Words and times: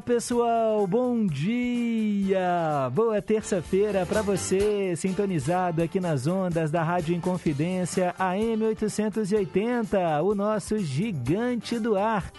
Diga 0.00 0.06
lá, 0.06 0.14
pessoal, 0.14 0.86
bom 0.86 1.26
dia! 1.26 2.90
Boa 2.92 3.20
terça-feira 3.20 4.06
para 4.06 4.22
você, 4.22 4.94
sintonizado 4.96 5.82
aqui 5.82 6.00
nas 6.00 6.26
ondas 6.26 6.70
da 6.70 6.82
Rádio 6.82 7.14
Inconfidência 7.14 8.14
AM 8.18 8.64
880, 8.64 10.22
o 10.22 10.34
nosso 10.34 10.78
gigante 10.78 11.78
do 11.78 11.96
ar. 11.96 12.32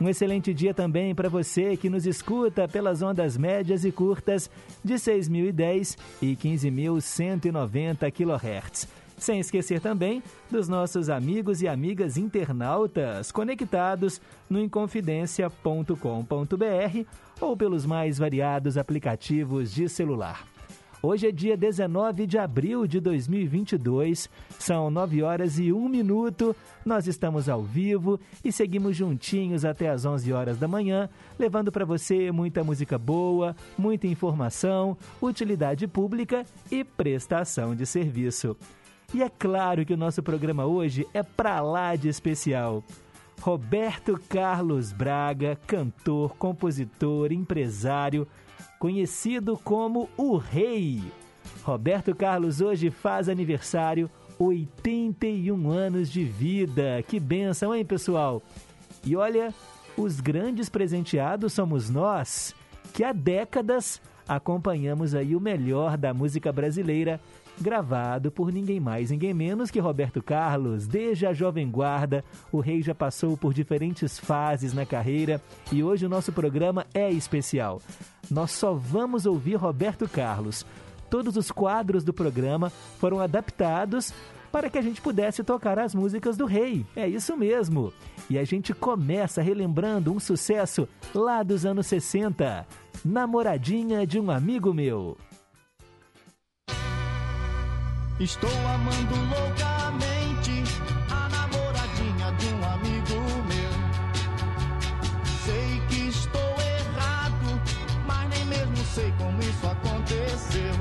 Um 0.00 0.08
excelente 0.08 0.52
dia 0.52 0.74
também 0.74 1.14
para 1.14 1.28
você 1.28 1.76
que 1.76 1.88
nos 1.88 2.06
escuta 2.06 2.66
pelas 2.66 3.00
ondas 3.02 3.36
médias 3.36 3.84
e 3.84 3.92
curtas 3.92 4.50
de 4.82 4.94
6.010 4.94 5.96
e 6.20 6.36
15.190 6.36 8.10
kHz. 8.10 9.03
Sem 9.16 9.40
esquecer 9.40 9.80
também 9.80 10.22
dos 10.50 10.68
nossos 10.68 11.08
amigos 11.08 11.62
e 11.62 11.68
amigas 11.68 12.16
internautas 12.16 13.30
conectados 13.30 14.20
no 14.50 14.60
inconfidencia.com.br 14.60 17.08
ou 17.40 17.56
pelos 17.56 17.86
mais 17.86 18.18
variados 18.18 18.76
aplicativos 18.76 19.72
de 19.72 19.88
celular. 19.88 20.54
Hoje 21.06 21.28
é 21.28 21.30
dia 21.30 21.54
19 21.54 22.26
de 22.26 22.38
abril 22.38 22.86
de 22.86 22.98
2022, 22.98 24.30
são 24.58 24.90
9 24.90 25.22
horas 25.22 25.58
e 25.58 25.70
1 25.70 25.86
minuto. 25.86 26.56
Nós 26.82 27.06
estamos 27.06 27.46
ao 27.46 27.62
vivo 27.62 28.18
e 28.42 28.50
seguimos 28.50 28.96
juntinhos 28.96 29.66
até 29.66 29.90
as 29.90 30.06
11 30.06 30.32
horas 30.32 30.56
da 30.56 30.66
manhã, 30.66 31.10
levando 31.38 31.70
para 31.70 31.84
você 31.84 32.32
muita 32.32 32.64
música 32.64 32.96
boa, 32.96 33.54
muita 33.76 34.06
informação, 34.06 34.96
utilidade 35.20 35.86
pública 35.86 36.46
e 36.70 36.82
prestação 36.82 37.76
de 37.76 37.84
serviço. 37.84 38.56
E 39.14 39.22
é 39.22 39.28
claro 39.28 39.86
que 39.86 39.94
o 39.94 39.96
nosso 39.96 40.24
programa 40.24 40.66
hoje 40.66 41.06
é 41.14 41.22
pra 41.22 41.60
lá 41.60 41.94
de 41.94 42.08
especial. 42.08 42.82
Roberto 43.40 44.20
Carlos 44.28 44.90
Braga, 44.90 45.56
cantor, 45.68 46.34
compositor, 46.36 47.30
empresário, 47.30 48.26
conhecido 48.76 49.56
como 49.56 50.08
o 50.16 50.36
Rei. 50.36 51.00
Roberto 51.62 52.12
Carlos 52.12 52.60
hoje 52.60 52.90
faz 52.90 53.28
aniversário, 53.28 54.10
81 54.36 55.70
anos 55.70 56.10
de 56.10 56.24
vida. 56.24 57.00
Que 57.06 57.20
benção, 57.20 57.72
hein, 57.72 57.84
pessoal? 57.84 58.42
E 59.04 59.14
olha, 59.14 59.54
os 59.96 60.18
grandes 60.18 60.68
presenteados 60.68 61.52
somos 61.52 61.88
nós, 61.88 62.52
que 62.92 63.04
há 63.04 63.12
décadas 63.12 64.02
acompanhamos 64.26 65.14
aí 65.14 65.36
o 65.36 65.40
melhor 65.40 65.96
da 65.96 66.12
música 66.12 66.50
brasileira 66.50 67.20
gravado 67.60 68.30
por 68.30 68.52
ninguém 68.52 68.80
mais, 68.80 69.10
ninguém 69.10 69.32
menos 69.32 69.70
que 69.70 69.78
Roberto 69.78 70.22
Carlos. 70.22 70.86
Desde 70.86 71.26
a 71.26 71.32
Jovem 71.32 71.70
Guarda, 71.70 72.24
o 72.50 72.60
rei 72.60 72.82
já 72.82 72.94
passou 72.94 73.36
por 73.36 73.54
diferentes 73.54 74.18
fases 74.18 74.72
na 74.72 74.84
carreira 74.84 75.40
e 75.72 75.82
hoje 75.82 76.06
o 76.06 76.08
nosso 76.08 76.32
programa 76.32 76.86
é 76.92 77.10
especial. 77.10 77.80
Nós 78.30 78.50
só 78.50 78.74
vamos 78.74 79.26
ouvir 79.26 79.54
Roberto 79.56 80.08
Carlos. 80.08 80.66
Todos 81.10 81.36
os 81.36 81.50
quadros 81.50 82.02
do 82.02 82.12
programa 82.12 82.70
foram 82.98 83.20
adaptados 83.20 84.12
para 84.50 84.70
que 84.70 84.78
a 84.78 84.82
gente 84.82 85.00
pudesse 85.00 85.42
tocar 85.42 85.80
as 85.80 85.94
músicas 85.94 86.36
do 86.36 86.46
rei. 86.46 86.86
É 86.94 87.08
isso 87.08 87.36
mesmo. 87.36 87.92
E 88.30 88.38
a 88.38 88.44
gente 88.44 88.72
começa 88.72 89.42
relembrando 89.42 90.12
um 90.12 90.20
sucesso 90.20 90.88
lá 91.12 91.42
dos 91.42 91.66
anos 91.66 91.88
60. 91.88 92.64
Namoradinha 93.04 94.06
de 94.06 94.18
um 94.20 94.30
amigo 94.30 94.72
meu. 94.72 95.16
Estou 98.20 98.48
amando 98.48 99.16
loucamente 99.16 100.62
a 101.10 101.28
namoradinha 101.28 102.30
de 102.38 102.46
um 102.54 102.64
amigo 102.72 103.20
meu. 103.48 103.72
Sei 105.44 105.82
que 105.88 106.08
estou 106.10 106.54
errado, 106.60 107.60
mas 108.06 108.28
nem 108.28 108.44
mesmo 108.44 108.76
sei 108.94 109.12
como 109.18 109.40
isso 109.40 109.66
aconteceu. 109.66 110.74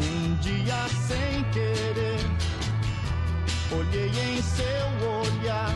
Um 0.00 0.34
dia 0.36 0.86
sem 1.08 1.42
querer, 1.50 2.20
olhei 3.72 4.08
em 4.08 4.40
seu 4.40 4.86
olhar 5.22 5.74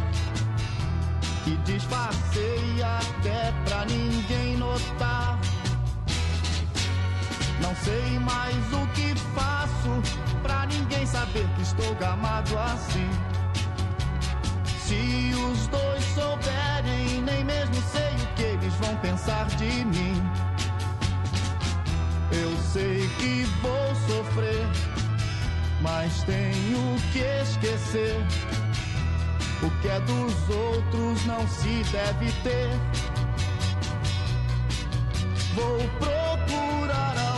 e 1.44 1.56
disfarcei 1.64 2.80
até 2.84 3.52
pra 3.64 3.84
ninguém 3.86 4.56
notar. 4.56 5.40
Não 7.60 7.74
sei 7.76 8.18
mais 8.18 8.56
o 8.72 8.86
que 8.94 9.14
faço 9.34 10.02
pra 10.42 10.66
ninguém 10.66 11.06
saber 11.06 11.46
que 11.54 11.62
estou 11.62 11.94
gamado 11.96 12.58
assim. 12.58 13.10
Se 14.86 15.32
os 15.34 15.66
dois 15.68 16.04
souberem, 16.14 17.22
nem 17.22 17.44
mesmo 17.44 17.74
sei 17.92 18.14
o 18.24 18.26
que 18.34 18.42
eles 18.42 18.74
vão 18.74 18.96
pensar 18.96 19.46
de 19.46 19.84
mim. 19.84 20.22
Eu 22.32 22.56
sei 22.72 23.08
que 23.18 23.44
vou 23.60 23.94
sofrer, 24.06 24.66
mas 25.80 26.22
tenho 26.24 26.96
que 27.12 27.20
esquecer. 27.42 28.16
O 29.62 29.70
que 29.80 29.88
é 29.88 30.00
dos 30.00 30.48
outros 30.48 31.26
não 31.26 31.46
se 31.46 31.84
deve 31.92 32.32
ter. 32.42 32.70
Vou 35.54 35.78
procurar 35.98 37.14
que 37.14 37.29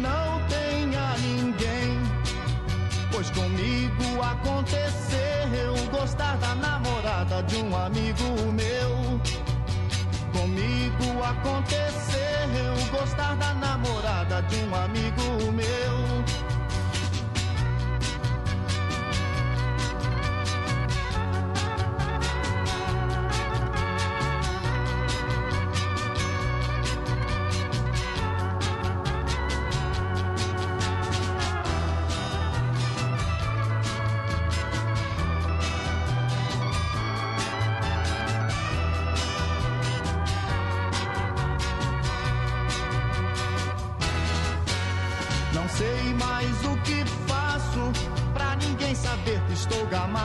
não 0.00 0.40
tenha 0.48 1.14
ninguém. 1.18 2.00
Pois 3.12 3.30
comigo 3.30 4.22
aconteceu 4.22 5.74
gostar 5.90 6.36
da 6.38 6.54
namorada 6.54 7.42
de 7.42 7.56
um 7.56 7.76
amigo 7.76 8.24
meu. 8.52 9.20
Comigo 10.32 11.22
aconteceu 11.22 12.10
gostar 12.90 13.36
da 13.36 13.54
namorada 13.54 14.42
de 14.42 14.56
um 14.56 14.74
amigo 14.74 15.09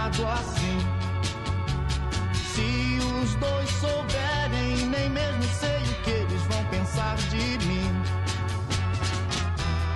assim. 0.07 0.77
Se 2.33 2.99
os 3.21 3.35
dois 3.35 3.69
souberem, 3.71 4.85
nem 4.87 5.09
mesmo 5.09 5.43
sei 5.59 5.81
o 5.81 6.03
que 6.03 6.11
eles 6.11 6.41
vão 6.43 6.63
pensar 6.65 7.15
de 7.15 7.65
mim. 7.65 7.89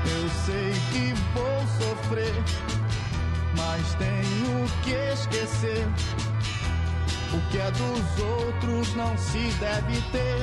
Eu 0.06 0.29
sei 0.45 0.73
que 0.91 1.13
vou 1.33 1.67
sofrer, 1.77 2.33
mas 3.56 3.95
tenho 3.95 4.67
que 4.83 4.91
esquecer. 5.13 5.88
O 7.31 7.51
que 7.51 7.59
é 7.59 7.69
dos 7.71 8.23
outros 8.23 8.95
não 8.95 9.15
se 9.15 9.51
deve 9.59 10.01
ter. 10.11 10.38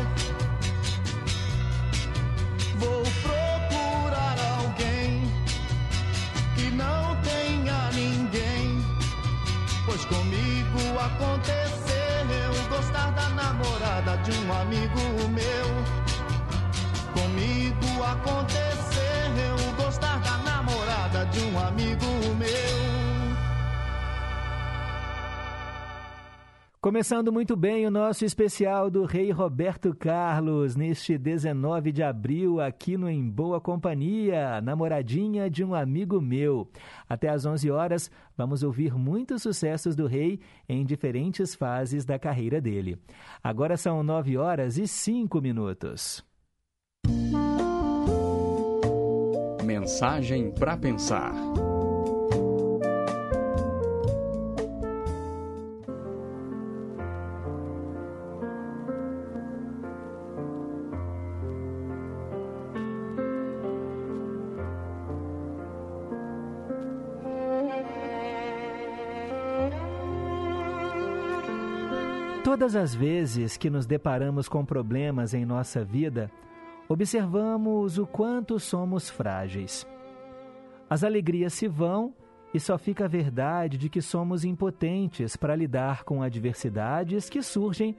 Começando 26.97 27.31
muito 27.31 27.55
bem 27.55 27.87
o 27.87 27.91
nosso 27.91 28.25
especial 28.25 28.89
do 28.89 29.05
Rei 29.05 29.31
Roberto 29.31 29.95
Carlos, 29.95 30.75
neste 30.75 31.19
19 31.19 31.93
de 31.93 32.03
abril, 32.03 32.59
aqui 32.59 32.97
no 32.97 33.07
Em 33.07 33.29
Boa 33.29 33.61
Companhia, 33.61 34.63
namoradinha 34.63 35.51
de 35.51 35.63
um 35.63 35.75
amigo 35.75 36.23
meu. 36.23 36.67
Até 37.07 37.29
às 37.29 37.45
11 37.45 37.71
horas, 37.71 38.11
vamos 38.35 38.63
ouvir 38.63 38.95
muitos 38.95 39.43
sucessos 39.43 39.95
do 39.95 40.07
Rei 40.07 40.41
em 40.67 40.87
diferentes 40.87 41.55
fases 41.55 42.07
da 42.07 42.19
carreira 42.19 42.63
dele. 42.63 42.99
Agora 43.45 43.77
são 43.77 44.03
9 44.03 44.39
horas 44.39 44.79
e 44.79 44.89
5 44.89 45.39
minutos. 45.39 46.25
Mensagem 49.63 50.51
para 50.51 50.79
pensar. 50.79 51.35
Todas 72.59 72.75
as 72.75 72.95
vezes 72.95 73.59
que 73.59 73.69
nos 73.69 73.85
deparamos 73.85 74.49
com 74.49 74.65
problemas 74.65 75.35
em 75.35 75.45
nossa 75.45 75.85
vida, 75.85 76.31
observamos 76.89 77.99
o 77.99 78.07
quanto 78.07 78.59
somos 78.59 79.11
frágeis. 79.11 79.87
As 80.89 81.05
alegrias 81.05 81.53
se 81.53 81.69
vão 81.69 82.15
e 82.55 82.59
só 82.59 82.79
fica 82.79 83.05
a 83.05 83.09
verdade 83.09 83.77
de 83.77 83.91
que 83.91 84.01
somos 84.01 84.43
impotentes 84.43 85.37
para 85.37 85.55
lidar 85.55 86.03
com 86.05 86.23
adversidades 86.23 87.29
que 87.29 87.43
surgem 87.43 87.95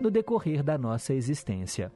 no 0.00 0.10
decorrer 0.10 0.64
da 0.64 0.76
nossa 0.76 1.14
existência. 1.14 1.92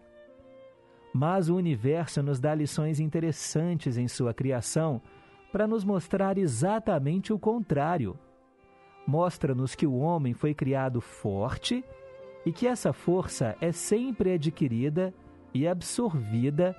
Mas 1.13 1.49
o 1.49 1.57
universo 1.57 2.23
nos 2.23 2.39
dá 2.39 2.55
lições 2.55 3.01
interessantes 3.01 3.99
em 3.99 4.07
sua 4.07 4.33
criação 4.33 5.03
para 5.51 5.67
nos 5.67 5.83
mostrar 5.83 6.39
exatamente 6.39 7.33
o 7.33 7.41
contrário. 7.41 8.17
Mostra-nos 9.05 9.75
que 9.75 9.85
o 9.85 9.97
homem 9.97 10.33
foi 10.33 10.55
criado 10.55 11.01
forte 11.01 11.85
e 12.45 12.53
que 12.53 12.67
essa 12.67 12.93
força 12.93 13.57
é 13.61 13.73
sempre 13.73 14.33
adquirida 14.33 15.15
e 15.53 15.67
absorvida 15.67 16.77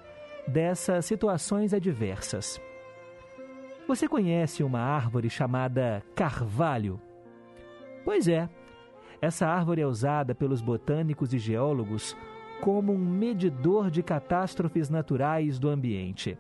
dessas 0.48 1.06
situações 1.06 1.74
adversas. 1.74 2.62
Você 3.88 4.08
conhece 4.08 4.64
uma 4.64 4.80
árvore 4.80 5.30
chamada 5.30 6.04
carvalho? 6.16 7.00
Pois 8.04 8.28
é, 8.28 8.50
essa 9.22 9.48
árvore 9.48 9.82
é 9.82 9.88
usada 9.88 10.36
pelos 10.36 10.62
botânicos 10.62 11.34
e 11.34 11.40
geólogos 11.40 12.16
como 12.62 12.94
um 12.94 12.98
medidor 12.98 13.90
de 13.90 14.02
catástrofes 14.02 14.90
naturais 14.90 15.60
do 15.60 15.70
ambiente. 15.70 16.38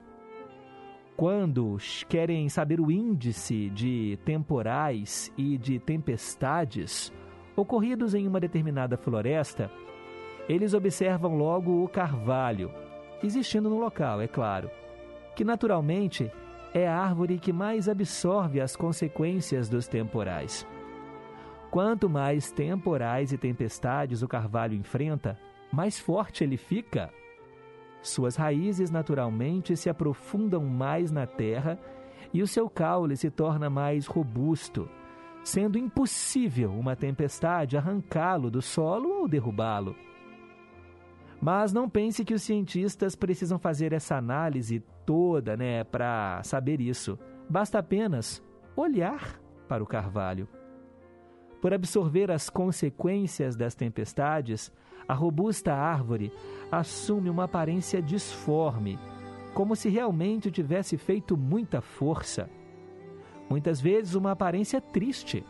Quando 1.15 1.77
querem 2.09 2.49
saber 2.49 2.81
o 2.81 2.91
índice 2.91 3.69
de 3.69 4.19
temporais 4.25 5.31
e 5.37 5.57
de 5.57 5.79
tempestades, 5.79 7.11
ocorridos 7.55 8.13
em 8.13 8.27
uma 8.27 8.39
determinada 8.39 8.97
floresta, 8.97 9.71
eles 10.47 10.73
observam 10.73 11.35
logo 11.35 11.83
o 11.83 11.87
carvalho, 11.87 12.71
existindo 13.23 13.69
no 13.69 13.79
local, 13.79 14.21
é 14.21 14.27
claro, 14.27 14.69
que 15.35 15.43
naturalmente 15.43 16.31
é 16.73 16.87
a 16.87 16.97
árvore 16.97 17.39
que 17.39 17.53
mais 17.53 17.87
absorve 17.87 18.59
as 18.59 18.75
consequências 18.75 19.69
dos 19.69 19.87
temporais. 19.87 20.67
Quanto 21.71 22.09
mais 22.09 22.51
temporais 22.51 23.31
e 23.33 23.37
tempestades 23.37 24.21
o 24.21 24.27
carvalho 24.27 24.75
enfrenta, 24.75 25.37
mais 25.71 25.99
forte 25.99 26.43
ele 26.43 26.57
fica. 26.57 27.11
Suas 28.01 28.35
raízes 28.35 28.91
naturalmente 28.91 29.75
se 29.75 29.89
aprofundam 29.89 30.63
mais 30.63 31.11
na 31.11 31.25
terra 31.25 31.79
e 32.33 32.41
o 32.41 32.47
seu 32.47 32.69
caule 32.69 33.17
se 33.17 33.31
torna 33.31 33.69
mais 33.69 34.05
robusto 34.05 34.87
sendo 35.45 35.77
impossível 35.77 36.71
uma 36.71 36.95
tempestade 36.95 37.77
arrancá-lo 37.77 38.49
do 38.49 38.63
solo 38.63 39.21
ou 39.21 39.27
derrubá-lo. 39.27 39.95
Mas 41.39 41.71
não 41.71 41.87
pense 41.87 42.25
que 42.25 42.33
os 42.33 42.41
cientistas 42.41 43.15
precisam 43.15 43.59
fazer 43.59 43.93
essa 43.93 44.15
análise 44.15 44.83
toda, 45.05 45.55
né, 45.55 45.83
para 45.83 46.41
saber 46.43 46.81
isso. 46.81 47.19
Basta 47.47 47.77
apenas 47.77 48.43
olhar 48.75 49.39
para 49.67 49.83
o 49.83 49.85
carvalho. 49.85 50.47
Por 51.61 51.75
absorver 51.75 52.31
as 52.31 52.49
consequências 52.49 53.55
das 53.55 53.75
tempestades, 53.75 54.71
a 55.07 55.13
robusta 55.13 55.75
árvore 55.75 56.31
assume 56.71 57.29
uma 57.29 57.43
aparência 57.43 58.01
disforme, 58.01 58.97
como 59.53 59.75
se 59.75 59.89
realmente 59.89 60.49
tivesse 60.49 60.97
feito 60.97 61.37
muita 61.37 61.81
força 61.81 62.49
muitas 63.49 63.79
vezes 63.81 64.15
uma 64.15 64.31
aparência 64.31 64.79
triste. 64.81 65.43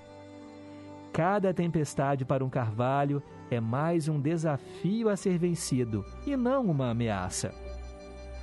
Cada 1.14 1.54
tempestade 1.54 2.26
para 2.26 2.44
um 2.44 2.50
carvalho 2.50 3.24
é 3.50 3.60
mais 3.60 4.08
um 4.08 4.20
desafio 4.20 5.10
a 5.10 5.16
ser 5.16 5.38
vencido 5.38 6.04
e 6.26 6.36
não 6.36 6.66
uma 6.66 6.90
ameaça. 6.90 7.54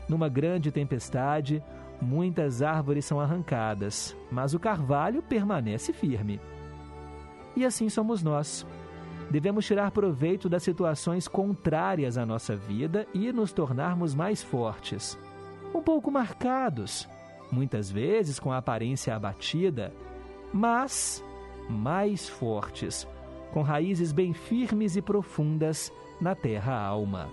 Numa 0.08 0.28
grande 0.28 0.70
tempestade, 0.70 1.62
muitas 2.00 2.62
árvores 2.62 3.04
são 3.04 3.20
arrancadas, 3.20 4.16
mas 4.30 4.54
o 4.54 4.58
carvalho 4.58 5.22
permanece 5.22 5.92
firme. 5.92 6.40
E 7.54 7.64
assim 7.64 7.88
somos 7.88 8.22
nós. 8.22 8.66
Devemos 9.30 9.66
tirar 9.66 9.90
proveito 9.90 10.48
das 10.48 10.62
situações 10.62 11.28
contrárias 11.28 12.18
à 12.18 12.26
nossa 12.26 12.56
vida 12.56 13.06
e 13.14 13.32
nos 13.32 13.52
tornarmos 13.52 14.14
mais 14.14 14.42
fortes, 14.42 15.18
um 15.74 15.80
pouco 15.80 16.10
marcados, 16.10 17.08
muitas 17.52 17.90
vezes 17.90 18.40
com 18.40 18.50
a 18.50 18.56
aparência 18.56 19.14
abatida, 19.14 19.92
mas 20.52 21.22
mais 21.68 22.28
fortes, 22.28 23.06
com 23.52 23.62
raízes 23.62 24.10
bem 24.10 24.32
firmes 24.32 24.96
e 24.96 25.02
profundas 25.02 25.92
na 26.20 26.34
terra-alma. 26.34 27.28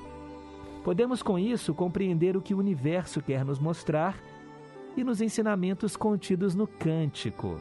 Podemos 0.83 1.23
com 1.23 1.39
isso 1.39 1.73
compreender 1.73 2.35
o 2.35 2.41
que 2.41 2.53
o 2.53 2.59
universo 2.59 3.21
quer 3.21 3.43
nos 3.45 3.59
mostrar 3.59 4.17
e 4.95 5.03
nos 5.03 5.21
ensinamentos 5.21 5.95
contidos 5.95 6.55
no 6.55 6.67
cântico. 6.67 7.59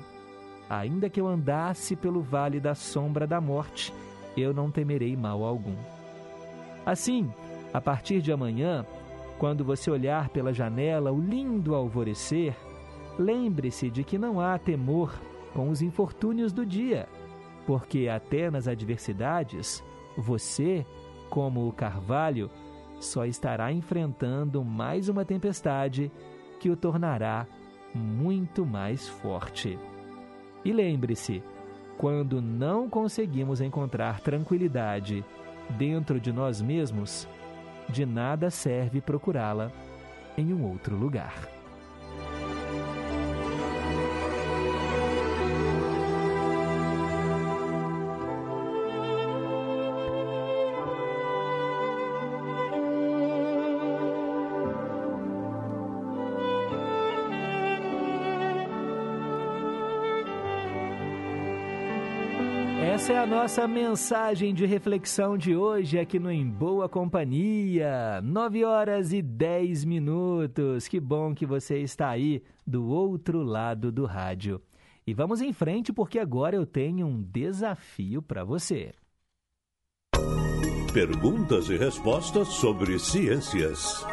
Ainda 0.69 1.08
que 1.08 1.20
eu 1.20 1.26
andasse 1.26 1.96
pelo 1.96 2.20
vale 2.20 2.60
da 2.60 2.75
sombra 2.75 3.26
da 3.26 3.40
morte, 3.40 3.93
eu 4.37 4.52
não 4.52 4.70
temerei 4.70 5.16
mal 5.16 5.43
algum. 5.44 5.74
Assim, 6.84 7.31
a 7.72 7.81
partir 7.81 8.20
de 8.20 8.32
amanhã, 8.32 8.84
quando 9.39 9.65
você 9.65 9.91
olhar 9.91 10.29
pela 10.29 10.53
janela 10.53 11.13
o 11.13 11.21
lindo 11.21 11.75
alvorecer, 11.75 12.57
lembre-se 13.19 13.89
de 13.89 14.03
que 14.03 14.19
não 14.19 14.41
há 14.41 14.59
temor 14.59 15.13
com 15.55 15.71
os 15.71 15.81
infortúnios 15.81 16.53
do 16.53 16.67
dia, 16.67 17.09
porque 17.67 18.09
até 18.09 18.51
nas 18.51 18.67
adversidades, 18.67 19.83
você, 20.17 20.85
como 21.31 21.69
o 21.69 21.73
carvalho, 21.73 22.51
só 23.01 23.25
estará 23.25 23.73
enfrentando 23.73 24.65
mais 24.65 25.09
uma 25.09 25.25
tempestade 25.25 26.11
que 26.59 26.69
o 26.69 26.77
tornará 26.77 27.47
muito 27.95 28.67
mais 28.67 29.09
forte. 29.09 29.79
E 30.65 30.73
lembre-se, 30.73 31.43
quando 31.97 32.43
não 32.43 32.89
conseguimos 32.89 33.61
encontrar 33.61 34.21
tranquilidade 34.21 35.25
dentro 35.71 36.21
de 36.21 36.33
nós 36.33 36.61
mesmos, 36.61 37.29
de 37.89 38.05
nada 38.05 38.51
serve 38.51 39.01
procurá-la 39.01 39.71
em 40.37 40.53
um 40.53 40.65
outro 40.65 40.97
lugar. 40.97 41.57
Nossa 63.29 63.69
mensagem 63.69 64.55
de 64.55 64.65
reflexão 64.65 65.37
de 65.37 65.55
hoje 65.55 65.99
aqui 65.99 66.19
no 66.19 66.32
Em 66.32 66.49
Boa 66.49 66.89
Companhia. 66.89 68.23
9 68.23 68.65
horas 68.65 69.13
e 69.13 69.20
10 69.20 69.85
minutos. 69.85 70.89
Que 70.89 70.99
bom 70.99 71.35
que 71.35 71.44
você 71.44 71.79
está 71.79 72.08
aí 72.08 72.43
do 72.67 72.87
outro 72.87 73.43
lado 73.43 73.93
do 73.93 74.06
rádio. 74.06 74.63
E 75.06 75.13
vamos 75.13 75.43
em 75.43 75.53
frente 75.53 75.93
porque 75.93 76.19
agora 76.19 76.56
eu 76.56 76.65
tenho 76.65 77.06
um 77.06 77.23
desafio 77.23 78.23
para 78.23 78.44
você. 78.44 78.94
Perguntas 80.94 81.69
e 81.69 81.77
respostas 81.77 82.49
sobre 82.49 82.99
ciências. 82.99 84.06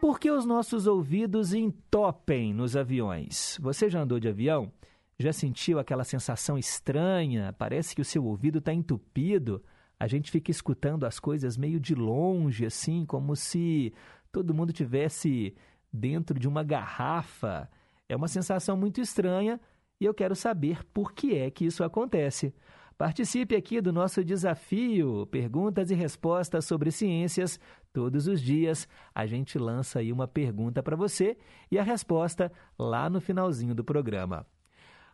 Por 0.00 0.18
que 0.18 0.30
os 0.30 0.46
nossos 0.46 0.86
ouvidos 0.86 1.52
entopem 1.52 2.54
nos 2.54 2.74
aviões? 2.74 3.58
Você 3.60 3.90
já 3.90 4.00
andou 4.00 4.18
de 4.18 4.28
avião? 4.28 4.72
Já 5.18 5.32
sentiu 5.32 5.78
aquela 5.78 6.04
sensação 6.04 6.58
estranha? 6.58 7.54
Parece 7.58 7.94
que 7.94 8.02
o 8.02 8.04
seu 8.04 8.24
ouvido 8.24 8.58
está 8.58 8.72
entupido. 8.72 9.64
A 9.98 10.06
gente 10.06 10.30
fica 10.30 10.50
escutando 10.50 11.04
as 11.06 11.18
coisas 11.18 11.56
meio 11.56 11.80
de 11.80 11.94
longe, 11.94 12.66
assim, 12.66 13.06
como 13.06 13.34
se 13.34 13.94
todo 14.30 14.52
mundo 14.52 14.72
tivesse 14.74 15.54
dentro 15.90 16.38
de 16.38 16.46
uma 16.46 16.62
garrafa. 16.62 17.70
É 18.06 18.14
uma 18.14 18.28
sensação 18.28 18.76
muito 18.76 19.00
estranha 19.00 19.58
e 19.98 20.04
eu 20.04 20.12
quero 20.12 20.36
saber 20.36 20.84
por 20.92 21.12
que 21.12 21.34
é 21.34 21.50
que 21.50 21.64
isso 21.64 21.82
acontece. 21.82 22.54
Participe 22.98 23.56
aqui 23.56 23.80
do 23.80 23.92
nosso 23.92 24.22
desafio, 24.22 25.26
perguntas 25.30 25.90
e 25.90 25.94
respostas 25.94 26.66
sobre 26.66 26.90
ciências. 26.90 27.58
Todos 27.90 28.26
os 28.26 28.40
dias 28.40 28.86
a 29.14 29.26
gente 29.26 29.58
lança 29.58 30.00
aí 30.00 30.12
uma 30.12 30.28
pergunta 30.28 30.82
para 30.82 30.96
você 30.96 31.38
e 31.70 31.78
a 31.78 31.82
resposta 31.82 32.52
lá 32.78 33.08
no 33.08 33.20
finalzinho 33.20 33.74
do 33.74 33.84
programa. 33.84 34.46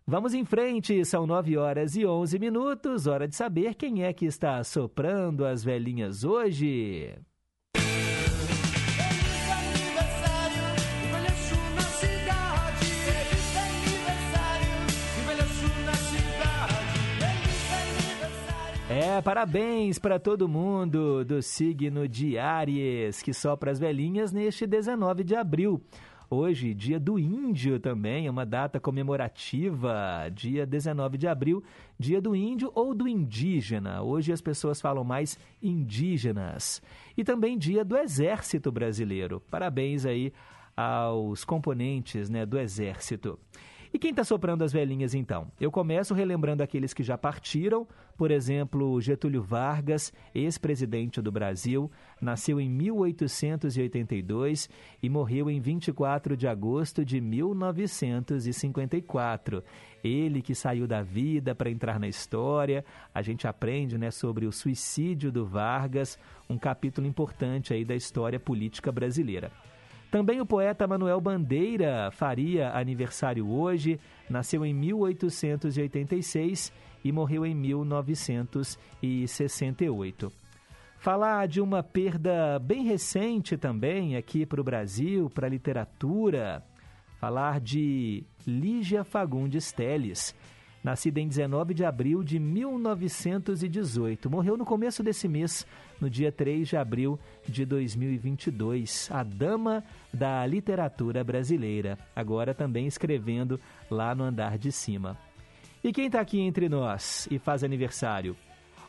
Vamos 0.05 0.35
em 0.35 0.45
frente, 0.45 1.05
são 1.05 1.27
9 1.27 1.57
horas 1.57 1.95
e 1.95 2.05
11 2.05 2.37
minutos, 2.39 3.07
hora 3.07 3.29
de 3.29 3.37
saber 3.37 3.77
quem 3.77 4.03
é 4.03 4.13
que 4.13 4.27
está 4.27 4.63
soprando 4.65 5.45
as 5.45 5.63
velhinhas 5.63 6.25
hoje. 6.25 7.15
É, 18.91 19.23
parabéns 19.23 19.99
para 19.99 20.19
todo 20.19 20.49
mundo 20.49 21.25
do 21.25 21.41
signo 21.41 22.09
de 22.09 22.37
Áries, 22.39 23.23
que 23.23 23.33
sopra 23.33 23.71
as 23.71 23.79
velhinhas 23.79 24.33
neste 24.33 24.67
19 24.67 25.23
de 25.23 25.37
abril. 25.37 25.81
Hoje, 26.35 26.73
dia 26.73 26.99
do 26.99 27.19
índio 27.19 27.79
também, 27.79 28.27
é 28.27 28.31
uma 28.31 28.47
data 28.47 28.81
comemorativa, 28.81 30.31
dia 30.35 30.65
19 30.65 31.19
de 31.19 31.29
abril, 31.29 31.63
dia 31.99 32.23
do 32.23 32.35
índio 32.35 32.73
ou 32.75 32.95
do 32.95 33.07
indígena. 33.07 34.01
Hoje 34.01 34.33
as 34.33 34.41
pessoas 34.41 34.81
falam 34.81 35.05
mais 35.05 35.39
indígenas. 35.63 36.81
E 37.19 37.23
também 37.23 37.59
dia 37.59 37.85
do 37.85 37.99
exército 37.99 38.73
brasileiro. 38.73 39.43
Parabéns 39.51 40.07
aí 40.07 40.33
aos 40.75 41.45
componentes 41.45 42.31
né, 42.31 42.47
do 42.47 42.59
exército. 42.59 43.39
E 43.95 43.99
quem 43.99 44.11
está 44.11 44.25
soprando 44.25 44.65
as 44.65 44.73
velhinhas 44.73 45.13
então? 45.13 45.53
Eu 45.61 45.71
começo 45.71 46.15
relembrando 46.15 46.63
aqueles 46.63 46.95
que 46.95 47.03
já 47.03 47.19
partiram, 47.19 47.87
por 48.17 48.31
exemplo, 48.31 48.99
Getúlio 49.03 49.43
Vargas, 49.43 50.11
ex-presidente 50.35 51.21
do 51.21 51.31
Brasil, 51.31 51.91
nasceu 52.19 52.59
em 52.59 52.71
1882 52.71 54.71
e 55.03 55.11
morreu 55.11 55.51
em 55.51 55.61
24 55.61 56.39
de 56.39 56.49
agosto 56.49 57.05
de 57.05 57.21
1954. 57.21 59.63
Ele 60.03 60.41
que 60.41 60.55
saiu 60.55 60.87
da 60.87 61.03
vida 61.03 61.55
para 61.55 61.69
entrar 61.69 62.01
na 62.01 62.09
história, 62.09 62.83
a 63.15 63.21
gente 63.21 63.47
aprende 63.47 63.99
né, 63.99 64.11
sobre 64.11 64.47
o 64.47 64.53
suicídio 64.53 65.31
do 65.31 65.45
Vargas, 65.45 66.19
um 66.49 66.57
capítulo 66.57 67.07
importante 67.07 67.75
aí 67.75 67.85
da 67.85 67.95
história 67.95 68.41
política 68.41 68.91
brasileira. 68.91 69.53
Também 70.13 70.41
o 70.43 70.47
poeta 70.47 70.87
Manuel 70.87 71.21
Bandeira 71.23 72.11
faria 72.13 72.77
aniversário 72.77 73.49
hoje, 73.49 73.99
nasceu 74.29 74.63
em 74.63 74.75
1886 74.75 76.71
e 77.03 77.11
morreu 77.11 77.47
em 77.47 77.55
1968. 77.55 80.31
Falar 80.99 81.49
de 81.49 81.63
uma 81.63 81.83
perda 81.83 82.59
bem 82.59 82.85
recente 82.85 83.57
também 83.57 84.15
aqui 84.15 84.45
para 84.45 84.61
o 84.61 84.65
Brasil, 84.65 85.31
para 85.31 85.47
a 85.47 85.51
literatura. 85.51 86.63
Falar 87.19 87.59
de 87.59 88.23
Lígia 88.47 89.05
Fagundes 89.05 89.73
Teles, 89.73 90.35
nascida 90.83 91.21
em 91.21 91.29
19 91.29 91.75
de 91.75 91.85
abril 91.85 92.23
de 92.23 92.39
1918. 92.39 94.29
Morreu 94.29 94.57
no 94.57 94.65
começo 94.65 95.03
desse 95.03 95.29
mês, 95.29 95.67
no 96.01 96.11
dia 96.11 96.33
3 96.33 96.69
de 96.69 96.77
abril 96.77 97.19
de 97.47 97.65
2022. 97.65 99.09
A 99.13 99.23
dama 99.23 99.85
da 100.13 100.45
literatura 100.47 101.23
brasileira, 101.23 101.97
agora 102.15 102.53
também 102.55 102.87
escrevendo 102.87 103.61
lá 103.91 104.15
no 104.15 104.25
andar 104.25 104.59
de 104.59 104.73
cima. 104.73 105.17
E 105.85 105.93
quem 105.93 106.07
está 106.07 106.21
aqui 106.21 106.41
entre 106.41 106.69
nós 106.69 107.29
e 107.31 107.39
faz 107.39 107.65
aniversário? 107.65 108.37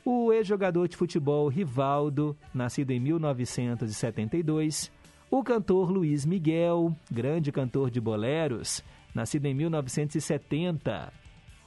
O 0.06 0.34
ex-jogador 0.34 0.88
de 0.88 0.98
futebol 0.98 1.48
Rivaldo, 1.48 2.36
nascido 2.54 2.92
em 2.92 3.00
1972. 3.00 4.92
O 5.32 5.44
cantor 5.44 5.90
Luiz 5.90 6.26
Miguel, 6.26 6.96
grande 7.10 7.52
cantor 7.52 7.90
de 7.90 8.02
boleros, 8.02 8.84
nascido 9.16 9.46
em 9.46 9.54
1970 9.54 11.23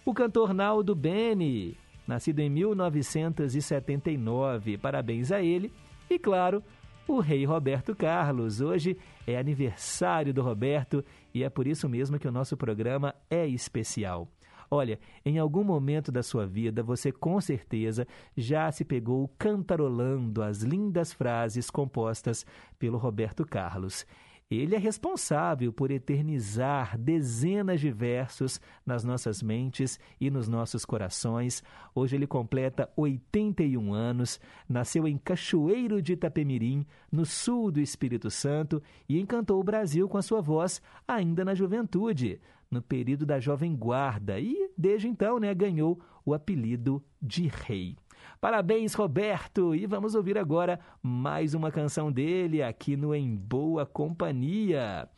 o 0.06 0.14
cantor 0.14 0.54
Naldo 0.54 0.94
Beni, 0.94 1.76
nascido 2.06 2.38
em 2.38 2.48
1979, 2.48 4.78
parabéns 4.78 5.32
a 5.32 5.42
ele. 5.42 5.72
E 6.08 6.16
claro, 6.16 6.62
o 7.08 7.18
rei 7.18 7.44
Roberto 7.44 7.92
Carlos. 7.92 8.60
Hoje 8.60 8.96
é 9.26 9.36
aniversário 9.36 10.32
do 10.32 10.42
Roberto 10.42 11.04
e 11.34 11.42
é 11.42 11.50
por 11.50 11.66
isso 11.66 11.88
mesmo 11.88 12.20
que 12.20 12.28
o 12.28 12.32
nosso 12.32 12.56
programa 12.56 13.16
é 13.28 13.48
especial. 13.48 14.28
Olha, 14.70 15.00
em 15.24 15.38
algum 15.38 15.64
momento 15.64 16.12
da 16.12 16.22
sua 16.22 16.46
vida 16.46 16.84
você 16.84 17.10
com 17.10 17.40
certeza 17.40 18.06
já 18.36 18.70
se 18.70 18.84
pegou 18.84 19.28
cantarolando 19.36 20.40
as 20.40 20.62
lindas 20.62 21.12
frases 21.12 21.68
compostas 21.68 22.46
pelo 22.78 22.96
Roberto 22.96 23.44
Carlos. 23.44 24.06
Ele 24.48 24.76
é 24.76 24.78
responsável 24.78 25.72
por 25.72 25.90
eternizar 25.90 26.96
dezenas 26.96 27.80
de 27.80 27.90
versos 27.90 28.60
nas 28.84 29.02
nossas 29.02 29.42
mentes 29.42 29.98
e 30.20 30.30
nos 30.30 30.46
nossos 30.46 30.84
corações. 30.84 31.64
Hoje 31.92 32.14
ele 32.14 32.28
completa 32.28 32.88
81 32.94 33.92
anos, 33.92 34.38
nasceu 34.68 35.08
em 35.08 35.18
Cachoeiro 35.18 36.00
de 36.00 36.12
Itapemirim, 36.12 36.86
no 37.10 37.26
sul 37.26 37.72
do 37.72 37.80
Espírito 37.80 38.30
Santo, 38.30 38.80
e 39.08 39.18
encantou 39.18 39.60
o 39.60 39.64
Brasil 39.64 40.08
com 40.08 40.16
a 40.16 40.22
sua 40.22 40.40
voz 40.40 40.80
ainda 41.08 41.44
na 41.44 41.52
juventude, 41.52 42.40
no 42.70 42.80
período 42.80 43.26
da 43.26 43.40
Jovem 43.40 43.74
Guarda, 43.74 44.38
e 44.38 44.70
desde 44.78 45.08
então 45.08 45.40
né, 45.40 45.52
ganhou 45.52 46.00
o 46.24 46.32
apelido 46.32 47.02
de 47.20 47.48
Rei. 47.48 47.96
Parabéns, 48.40 48.92
Roberto! 48.92 49.74
E 49.74 49.86
vamos 49.86 50.14
ouvir 50.14 50.36
agora 50.36 50.78
mais 51.02 51.54
uma 51.54 51.70
canção 51.70 52.12
dele 52.12 52.62
aqui 52.62 52.94
no 52.94 53.14
Em 53.14 53.34
Boa 53.34 53.86
Companhia. 53.86 55.08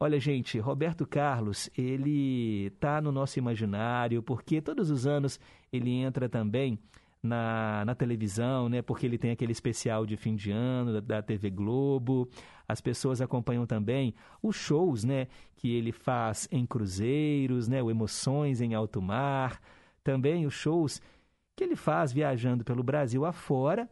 Olha, 0.00 0.18
gente, 0.18 0.58
Roberto 0.58 1.06
Carlos, 1.06 1.68
ele 1.76 2.70
tá 2.80 3.00
no 3.00 3.12
nosso 3.12 3.38
imaginário 3.38 4.22
porque 4.22 4.60
todos 4.62 4.90
os 4.90 5.06
anos 5.06 5.38
ele 5.70 5.90
entra 5.90 6.30
também 6.30 6.78
na, 7.22 7.84
na 7.84 7.94
televisão, 7.94 8.70
né? 8.70 8.80
Porque 8.80 9.04
ele 9.04 9.18
tem 9.18 9.30
aquele 9.30 9.52
especial 9.52 10.06
de 10.06 10.16
fim 10.16 10.34
de 10.34 10.50
ano 10.50 10.94
da, 10.94 11.00
da 11.00 11.22
TV 11.22 11.50
Globo. 11.50 12.26
As 12.66 12.80
pessoas 12.80 13.20
acompanham 13.20 13.66
também 13.66 14.14
os 14.42 14.56
shows, 14.56 15.04
né? 15.04 15.28
Que 15.54 15.76
ele 15.76 15.92
faz 15.92 16.48
em 16.50 16.64
cruzeiros, 16.64 17.68
né? 17.68 17.82
O 17.82 17.90
Emoções 17.90 18.62
em 18.62 18.72
Alto 18.74 19.00
Mar. 19.02 19.60
Também 20.02 20.46
os 20.46 20.54
shows 20.54 21.00
que 21.56 21.64
ele 21.64 21.76
faz 21.76 22.12
viajando 22.12 22.64
pelo 22.64 22.82
Brasil 22.82 23.24
afora. 23.24 23.88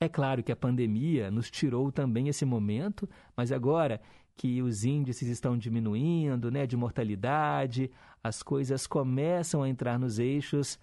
É 0.00 0.08
claro 0.08 0.42
que 0.42 0.52
a 0.52 0.56
pandemia 0.56 1.30
nos 1.30 1.50
tirou 1.50 1.90
também 1.92 2.28
esse 2.28 2.44
momento, 2.44 3.08
mas 3.36 3.52
agora 3.52 4.00
que 4.36 4.60
os 4.60 4.84
índices 4.84 5.28
estão 5.28 5.56
diminuindo, 5.56 6.50
né, 6.50 6.66
de 6.66 6.76
mortalidade, 6.76 7.90
as 8.22 8.42
coisas 8.42 8.86
começam 8.86 9.62
a 9.62 9.68
entrar 9.68 9.98
nos 9.98 10.18
eixos, 10.18 10.78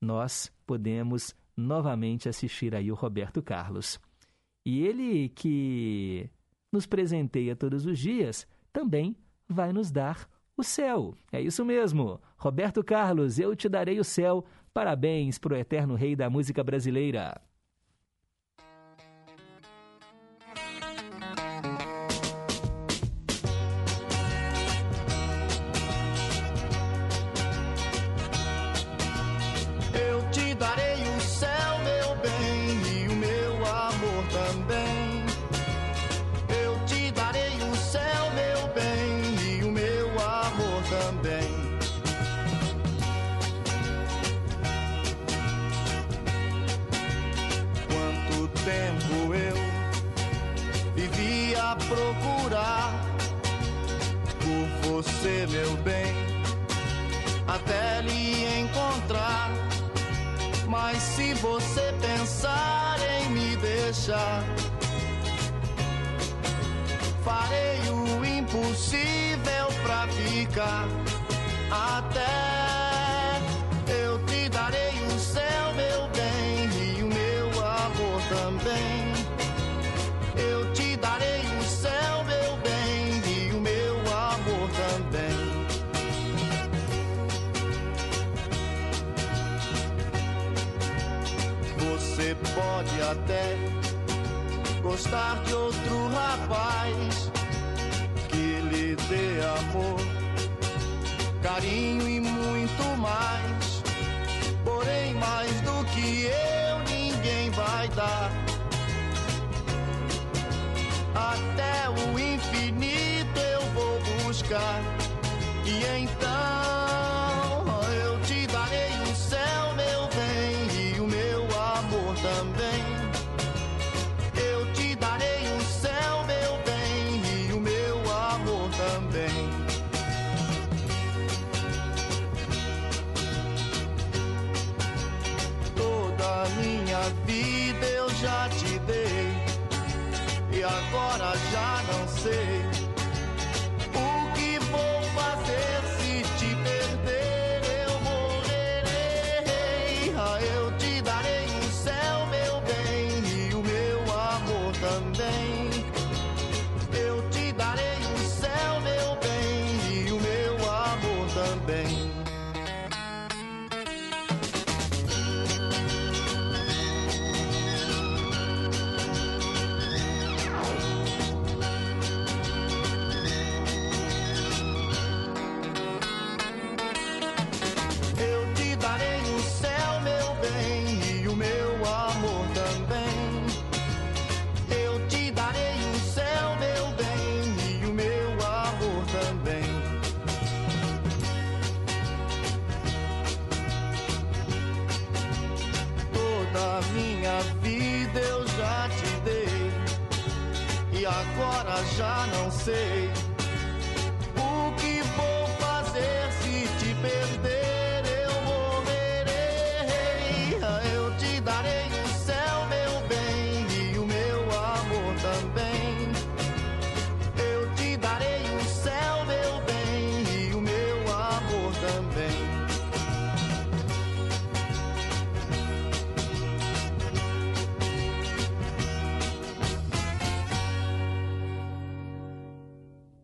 nós 0.00 0.52
podemos 0.66 1.34
novamente 1.56 2.28
assistir 2.28 2.74
aí 2.74 2.90
o 2.90 2.94
Roberto 2.94 3.42
Carlos. 3.42 4.00
E 4.64 4.86
ele 4.86 5.28
que 5.30 6.30
nos 6.72 6.86
presenteia 6.86 7.54
todos 7.54 7.84
os 7.84 7.98
dias, 7.98 8.46
também 8.72 9.16
vai 9.48 9.72
nos 9.72 9.90
dar 9.90 10.28
o 10.56 10.62
céu. 10.62 11.14
É 11.30 11.40
isso 11.40 11.64
mesmo. 11.64 12.20
Roberto 12.38 12.82
Carlos, 12.82 13.38
eu 13.38 13.54
te 13.54 13.68
darei 13.68 13.98
o 13.98 14.04
céu 14.04 14.44
Parabéns 14.74 15.38
para 15.38 15.52
o 15.52 15.56
eterno 15.56 15.94
rei 15.94 16.16
da 16.16 16.30
música 16.30 16.64
brasileira. 16.64 17.38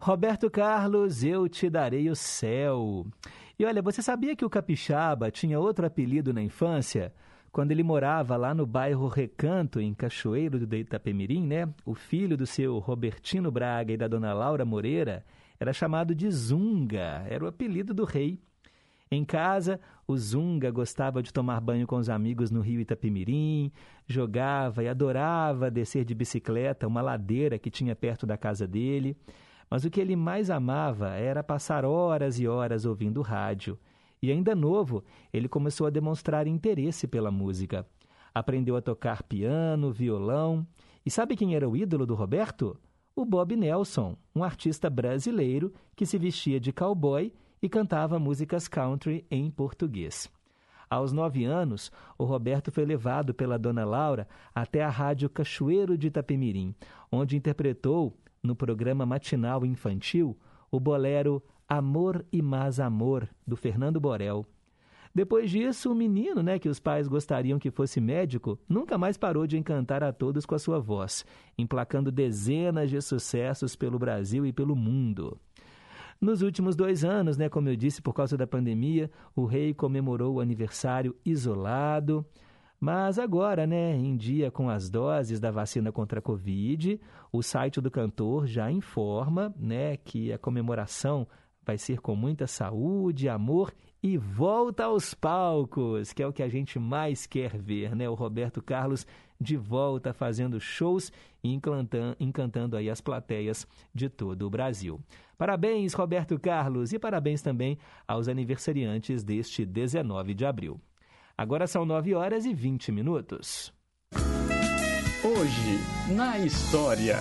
Roberto 0.09 0.49
Carlos, 0.49 1.23
eu 1.23 1.47
te 1.51 1.68
darei 1.68 2.09
o 2.09 2.16
céu. 2.16 3.05
E 3.59 3.64
olha, 3.66 3.83
você 3.83 4.01
sabia 4.01 4.35
que 4.35 4.42
o 4.42 4.49
Capixaba 4.49 5.31
tinha 5.31 5.61
outro 5.61 5.85
apelido 5.85 6.33
na 6.33 6.40
infância? 6.40 7.12
Quando 7.53 7.73
ele 7.73 7.83
morava 7.83 8.35
lá 8.35 8.55
no 8.55 8.64
bairro 8.64 9.07
Recanto, 9.07 9.79
em 9.79 9.92
Cachoeiro 9.92 10.66
do 10.66 10.77
Itapemirim, 10.77 11.47
né? 11.47 11.68
O 11.85 11.94
filho 11.94 12.38
do 12.38 12.47
seu 12.47 12.79
Robertino 12.79 13.51
Braga 13.51 13.92
e 13.92 13.99
da 13.99 14.09
dona 14.09 14.33
Laura 14.33 14.64
Moreira 14.64 15.27
era 15.61 15.75
chamado 15.75 16.14
de 16.14 16.31
Zunga, 16.31 17.27
era 17.29 17.44
o 17.44 17.47
apelido 17.47 17.92
do 17.92 18.05
rei. 18.05 18.40
Em 19.11 19.27
casa, 19.27 19.79
o 20.07 20.16
Zunga 20.16 20.71
gostava 20.71 21.23
de 21.23 21.35
tomar 21.35 21.61
banho 21.61 21.87
com 21.87 21.97
os 21.97 22.09
amigos 22.09 22.51
no 22.51 22.62
rio 22.62 22.81
Itapemirim, 22.81 23.71
jogava 24.07 24.83
e 24.83 24.88
adorava 24.88 25.71
descer 25.71 26.03
de 26.03 26.14
bicicleta 26.14 26.88
uma 26.88 27.03
ladeira 27.03 27.59
que 27.59 27.71
tinha 27.71 27.94
perto 27.94 28.27
da 28.27 28.38
casa 28.38 28.66
dele. 28.66 29.14
Mas 29.70 29.85
o 29.85 29.90
que 29.90 30.00
ele 30.00 30.16
mais 30.16 30.50
amava 30.50 31.11
era 31.11 31.42
passar 31.42 31.85
horas 31.85 32.38
e 32.38 32.48
horas 32.48 32.85
ouvindo 32.85 33.22
rádio. 33.22 33.78
E 34.22 34.33
ainda 34.33 34.54
novo, 34.54 35.04
ele 35.33 35.48
começou 35.48 35.87
a 35.87 35.90
demonstrar 35.90 36.46
interesse 36.46 37.07
pela 37.07 37.31
música. 37.31 37.87
Aprendeu 38.35 38.76
a 38.76 38.83
tocar 38.83 39.22
piano, 39.22 39.92
violão. 39.92 40.66
E 41.04 41.11
sabe 41.11 41.37
quem 41.37 41.54
era 41.54 41.68
o 41.68 41.76
ídolo 41.76 42.07
do 42.07 42.14
Roberto? 42.14 42.76
O 43.14 43.24
Bob 43.24 43.57
Nelson, 43.57 44.16
um 44.35 44.44
artista 44.44 44.88
brasileiro 44.88 45.72
que 45.96 46.07
se 46.07 46.18
vestia 46.18 46.61
de 46.61 46.72
cowboy 46.72 47.33
e 47.61 47.68
cantava 47.68 48.18
músicas 48.18 48.68
country 48.68 49.26
em 49.31 49.50
português. 49.50 50.31
Aos 50.90 51.12
nove 51.12 51.44
anos, 51.44 51.92
o 52.16 52.24
Roberto 52.24 52.72
foi 52.72 52.85
levado 52.85 53.35
pela 53.35 53.59
dona 53.59 53.85
Laura 53.85 54.26
até 54.54 54.83
a 54.83 54.88
rádio 54.88 55.28
Cachoeiro 55.28 55.98
de 55.98 56.07
Itapemirim, 56.07 56.74
onde 57.12 57.37
interpretou, 57.37 58.16
no 58.42 58.55
programa 58.55 59.05
matinal 59.05 59.64
infantil, 59.64 60.37
o 60.70 60.79
bolero 60.79 61.42
Amor 61.68 62.24
e 62.33 62.40
Mais 62.40 62.81
Amor, 62.81 63.29
do 63.46 63.57
Fernando 63.57 64.01
Borel. 64.01 64.46
Depois 65.14 65.51
disso, 65.51 65.90
o 65.90 65.94
menino, 65.94 66.42
né, 66.42 66.59
que 66.59 66.68
os 66.68 66.79
pais 66.79 67.09
gostariam 67.09 67.59
que 67.59 67.70
fosse 67.70 68.01
médico, 68.01 68.59
nunca 68.68 68.96
mais 68.96 69.16
parou 69.16 69.46
de 69.46 69.59
encantar 69.59 70.03
a 70.05 70.12
todos 70.12 70.46
com 70.46 70.55
a 70.55 70.59
sua 70.59 70.79
voz, 70.79 71.24
emplacando 71.57 72.12
dezenas 72.12 72.90
de 72.90 73.01
sucessos 73.01 73.74
pelo 73.74 73.98
Brasil 73.98 74.46
e 74.46 74.53
pelo 74.53 74.77
mundo. 74.77 75.38
Nos 76.20 76.42
últimos 76.42 76.74
dois 76.74 77.05
anos, 77.05 77.37
né, 77.37 77.48
como 77.48 77.68
eu 77.68 77.77
disse, 77.77 78.03
por 78.03 78.12
causa 78.12 78.37
da 78.37 78.46
pandemia, 78.46 79.11
o 79.37 79.44
rei 79.44 79.72
comemorou 79.72 80.37
o 80.37 80.40
aniversário 80.40 81.14
isolado. 81.24 82.24
Mas 82.81 83.19
agora, 83.19 83.67
né, 83.67 83.97
em 83.97 84.17
dia 84.17 84.51
com 84.51 84.71
as 84.71 84.88
doses 84.88 85.41
da 85.41 85.51
vacina 85.51 85.91
contra 85.91 86.21
a 86.21 86.23
Covid, 86.23 87.01
o 87.33 87.43
site 87.43 87.81
do 87.81 87.91
cantor 87.91 88.47
já 88.47 88.71
informa, 88.71 89.53
né, 89.59 89.97
que 89.97 90.33
a 90.33 90.38
comemoração 90.38 91.27
vai 91.69 91.77
ser 91.77 92.01
com 92.01 92.17
muita 92.17 92.47
saúde, 92.47 93.29
amor 93.29 93.75
e 94.03 94.17
volta 94.17 94.85
aos 94.85 95.12
palcos, 95.12 96.12
que 96.12 96.23
é 96.23 96.27
o 96.27 96.33
que 96.33 96.43
a 96.43 96.49
gente 96.49 96.79
mais 96.79 97.27
quer 97.27 97.59
ver, 97.59 97.95
né? 97.95 98.09
O 98.09 98.14
Roberto 98.14 98.62
Carlos 98.62 99.07
de 99.38 99.55
volta 99.55 100.14
fazendo 100.14 100.59
shows 100.59 101.12
e 101.45 101.53
encantando, 101.53 102.17
encantando 102.19 102.77
aí 102.77 102.88
as 102.88 103.03
plateias 103.03 103.67
de 103.95 104.09
todo 104.09 104.47
o 104.47 104.51
Brasil. 104.51 104.99
Parabéns, 105.37 105.93
Roberto 105.93 106.38
Carlos, 106.38 106.93
e 106.93 106.99
parabéns 106.99 107.43
também 107.43 107.79
aos 108.07 108.29
aniversariantes 108.29 109.23
deste 109.23 109.67
19 109.67 110.33
de 110.33 110.47
abril. 110.47 110.81
Agora 111.38 111.66
são 111.68 111.85
9 111.85 112.16
horas 112.16 112.44
e 112.44 112.53
20 112.53 112.90
minutos. 112.90 113.72
Hoje, 115.22 115.79
na 116.16 116.37
história. 116.37 117.18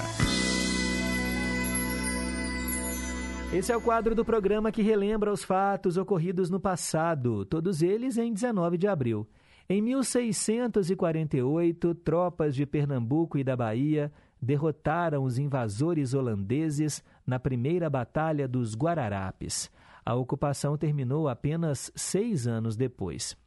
Esse 3.53 3.71
é 3.71 3.77
o 3.77 3.81
quadro 3.81 4.15
do 4.15 4.25
programa 4.25 4.71
que 4.71 4.81
relembra 4.81 5.31
os 5.31 5.43
fatos 5.43 5.97
ocorridos 5.97 6.49
no 6.49 6.59
passado, 6.59 7.45
todos 7.45 7.83
eles 7.83 8.17
em 8.17 8.33
19 8.33 8.79
de 8.79 8.87
abril. 8.87 9.29
Em 9.69 9.83
1648, 9.83 11.93
tropas 11.93 12.55
de 12.55 12.65
Pernambuco 12.65 13.37
e 13.37 13.43
da 13.43 13.55
Bahia 13.55 14.11
derrotaram 14.41 15.23
os 15.23 15.37
invasores 15.37 16.15
holandeses 16.15 17.03
na 17.23 17.37
primeira 17.37 17.87
Batalha 17.87 18.47
dos 18.47 18.73
Guararapes. 18.73 19.69
A 20.03 20.15
ocupação 20.15 20.75
terminou 20.75 21.29
apenas 21.29 21.91
seis 21.95 22.47
anos 22.47 22.75
depois. 22.75 23.37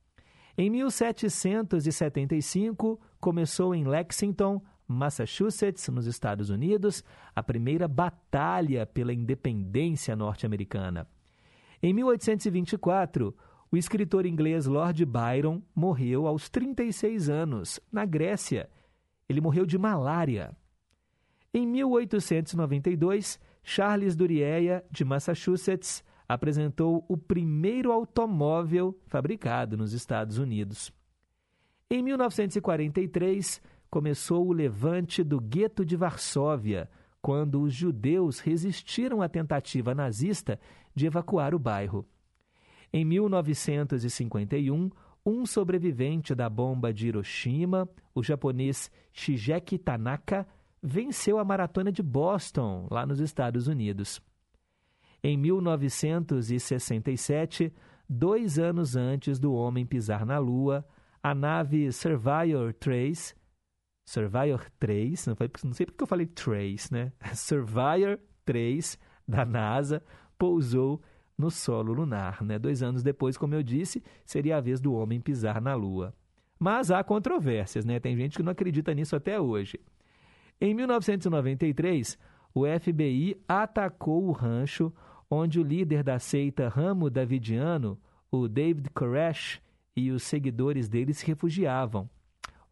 Em 0.62 0.68
1775, 0.68 3.00
começou 3.18 3.74
em 3.74 3.84
Lexington, 3.84 4.60
Massachusetts, 4.86 5.88
nos 5.88 6.04
Estados 6.04 6.50
Unidos, 6.50 7.02
a 7.34 7.42
primeira 7.42 7.88
batalha 7.88 8.84
pela 8.84 9.14
independência 9.14 10.14
norte-americana. 10.14 11.08
Em 11.82 11.94
1824, 11.94 13.34
o 13.72 13.76
escritor 13.78 14.26
inglês 14.26 14.66
Lord 14.66 15.02
Byron 15.06 15.62
morreu 15.74 16.26
aos 16.26 16.50
36 16.50 17.30
anos, 17.30 17.80
na 17.90 18.04
Grécia. 18.04 18.68
Ele 19.30 19.40
morreu 19.40 19.64
de 19.64 19.78
malária. 19.78 20.54
Em 21.54 21.66
1892, 21.66 23.40
Charles 23.62 24.14
Duryea, 24.14 24.84
de 24.90 25.06
Massachusetts, 25.06 26.04
apresentou 26.30 27.04
o 27.08 27.16
primeiro 27.16 27.90
automóvel 27.90 28.96
fabricado 29.08 29.76
nos 29.76 29.92
Estados 29.92 30.38
Unidos. 30.38 30.92
Em 31.90 32.04
1943, 32.04 33.60
começou 33.90 34.46
o 34.46 34.52
levante 34.52 35.24
do 35.24 35.40
gueto 35.40 35.84
de 35.84 35.96
Varsóvia, 35.96 36.88
quando 37.20 37.60
os 37.60 37.74
judeus 37.74 38.38
resistiram 38.38 39.20
à 39.20 39.28
tentativa 39.28 39.92
nazista 39.92 40.60
de 40.94 41.04
evacuar 41.04 41.52
o 41.52 41.58
bairro. 41.58 42.06
Em 42.92 43.04
1951, 43.04 44.88
um 45.26 45.44
sobrevivente 45.44 46.32
da 46.32 46.48
bomba 46.48 46.94
de 46.94 47.08
Hiroshima, 47.08 47.88
o 48.14 48.22
japonês 48.22 48.88
Shigeki 49.12 49.78
Tanaka, 49.78 50.46
venceu 50.80 51.40
a 51.40 51.44
maratona 51.44 51.90
de 51.90 52.04
Boston, 52.04 52.86
lá 52.88 53.04
nos 53.04 53.18
Estados 53.18 53.66
Unidos. 53.66 54.22
Em 55.22 55.36
1967, 55.36 57.70
dois 58.08 58.58
anos 58.58 58.96
antes 58.96 59.38
do 59.38 59.52
homem 59.52 59.84
pisar 59.84 60.24
na 60.24 60.38
Lua, 60.38 60.82
a 61.22 61.34
nave 61.34 61.92
Surveyor 61.92 62.72
3, 62.74 63.36
Surveyor 64.06 64.70
3, 64.78 65.26
não, 65.26 65.36
não 65.64 65.72
sei 65.72 65.86
porque 65.86 66.02
eu 66.02 66.06
falei 66.06 66.26
Trace, 66.26 66.90
né? 66.90 67.12
Surveyor 67.34 68.18
3 68.44 68.98
da 69.28 69.44
NASA 69.44 70.02
pousou 70.38 71.02
no 71.36 71.50
solo 71.50 71.92
lunar. 71.92 72.42
Né? 72.42 72.58
Dois 72.58 72.82
anos 72.82 73.02
depois, 73.02 73.36
como 73.36 73.54
eu 73.54 73.62
disse, 73.62 74.02
seria 74.24 74.56
a 74.56 74.60
vez 74.60 74.80
do 74.80 74.94
homem 74.94 75.20
pisar 75.20 75.60
na 75.60 75.74
Lua. 75.74 76.14
Mas 76.58 76.90
há 76.90 77.04
controvérsias, 77.04 77.84
né? 77.84 78.00
Tem 78.00 78.16
gente 78.16 78.36
que 78.36 78.42
não 78.42 78.52
acredita 78.52 78.92
nisso 78.92 79.16
até 79.16 79.40
hoje. 79.40 79.80
Em 80.60 80.74
1993, 80.74 82.18
o 82.54 82.64
FBI 82.66 83.40
atacou 83.48 84.26
o 84.26 84.32
rancho 84.32 84.92
onde 85.30 85.60
o 85.60 85.62
líder 85.62 86.02
da 86.02 86.18
seita 86.18 86.68
Ramo 86.68 87.08
Davidiano, 87.08 87.98
o 88.30 88.48
David 88.48 88.90
Koresh, 88.90 89.60
e 89.96 90.10
os 90.10 90.22
seguidores 90.22 90.88
dele 90.88 91.12
se 91.12 91.26
refugiavam. 91.26 92.08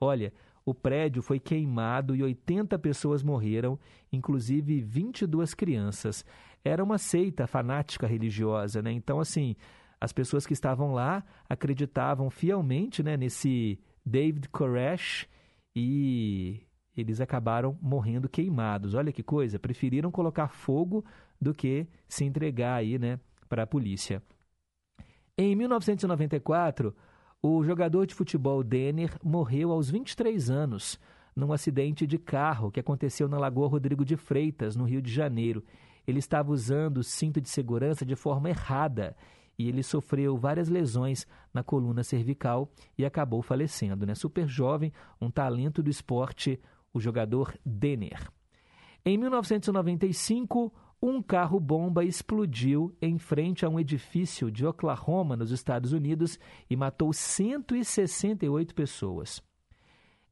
Olha, 0.00 0.32
o 0.64 0.74
prédio 0.74 1.22
foi 1.22 1.38
queimado 1.38 2.14
e 2.14 2.22
80 2.22 2.78
pessoas 2.78 3.22
morreram, 3.22 3.78
inclusive 4.12 4.80
22 4.80 5.54
crianças 5.54 6.24
era 6.64 6.82
uma 6.82 6.98
seita 6.98 7.46
fanática 7.46 8.06
religiosa, 8.06 8.82
né? 8.82 8.92
Então, 8.92 9.20
assim, 9.20 9.56
as 10.00 10.12
pessoas 10.12 10.46
que 10.46 10.52
estavam 10.52 10.92
lá 10.92 11.24
acreditavam 11.48 12.30
fielmente 12.30 13.02
né, 13.02 13.16
nesse 13.16 13.78
David 14.04 14.48
Koresh 14.48 15.26
e 15.74 16.62
eles 17.00 17.20
acabaram 17.20 17.78
morrendo 17.80 18.28
queimados. 18.28 18.94
Olha 18.94 19.12
que 19.12 19.22
coisa, 19.22 19.58
preferiram 19.58 20.10
colocar 20.10 20.48
fogo 20.48 21.04
do 21.40 21.54
que 21.54 21.86
se 22.08 22.24
entregar 22.24 22.76
aí, 22.76 22.98
né, 22.98 23.18
para 23.48 23.62
a 23.62 23.66
polícia. 23.66 24.22
Em 25.36 25.54
1994, 25.54 26.94
o 27.42 27.62
jogador 27.62 28.06
de 28.06 28.14
futebol 28.14 28.62
Denner 28.64 29.16
morreu 29.22 29.70
aos 29.70 29.90
23 29.90 30.50
anos 30.50 30.98
num 31.34 31.52
acidente 31.52 32.06
de 32.06 32.18
carro 32.18 32.70
que 32.70 32.80
aconteceu 32.80 33.28
na 33.28 33.38
Lagoa 33.38 33.68
Rodrigo 33.68 34.04
de 34.04 34.16
Freitas, 34.16 34.74
no 34.74 34.84
Rio 34.84 35.00
de 35.00 35.12
Janeiro 35.12 35.62
ele 36.10 36.18
estava 36.18 36.50
usando 36.50 36.98
o 36.98 37.04
cinto 37.04 37.38
de 37.38 37.50
segurança 37.50 38.04
de 38.04 38.16
forma 38.16 38.48
errada 38.48 39.14
e 39.58 39.68
ele 39.68 39.82
sofreu 39.82 40.38
várias 40.38 40.68
lesões 40.68 41.26
na 41.52 41.62
coluna 41.62 42.02
cervical 42.02 42.70
e 42.96 43.04
acabou 43.04 43.42
falecendo. 43.42 44.06
Né? 44.06 44.14
Super 44.14 44.48
jovem, 44.48 44.90
um 45.20 45.30
talento 45.30 45.82
do 45.82 45.90
esporte, 45.90 46.58
o 46.92 47.00
jogador 47.00 47.58
Denner. 47.64 48.30
Em 49.04 49.16
1995, 49.16 50.72
um 51.00 51.22
carro-bomba 51.22 52.04
explodiu 52.04 52.94
em 53.00 53.18
frente 53.18 53.64
a 53.64 53.68
um 53.68 53.78
edifício 53.78 54.50
de 54.50 54.66
Oklahoma, 54.66 55.36
nos 55.36 55.50
Estados 55.52 55.92
Unidos, 55.92 56.38
e 56.68 56.76
matou 56.76 57.12
168 57.12 58.74
pessoas. 58.74 59.40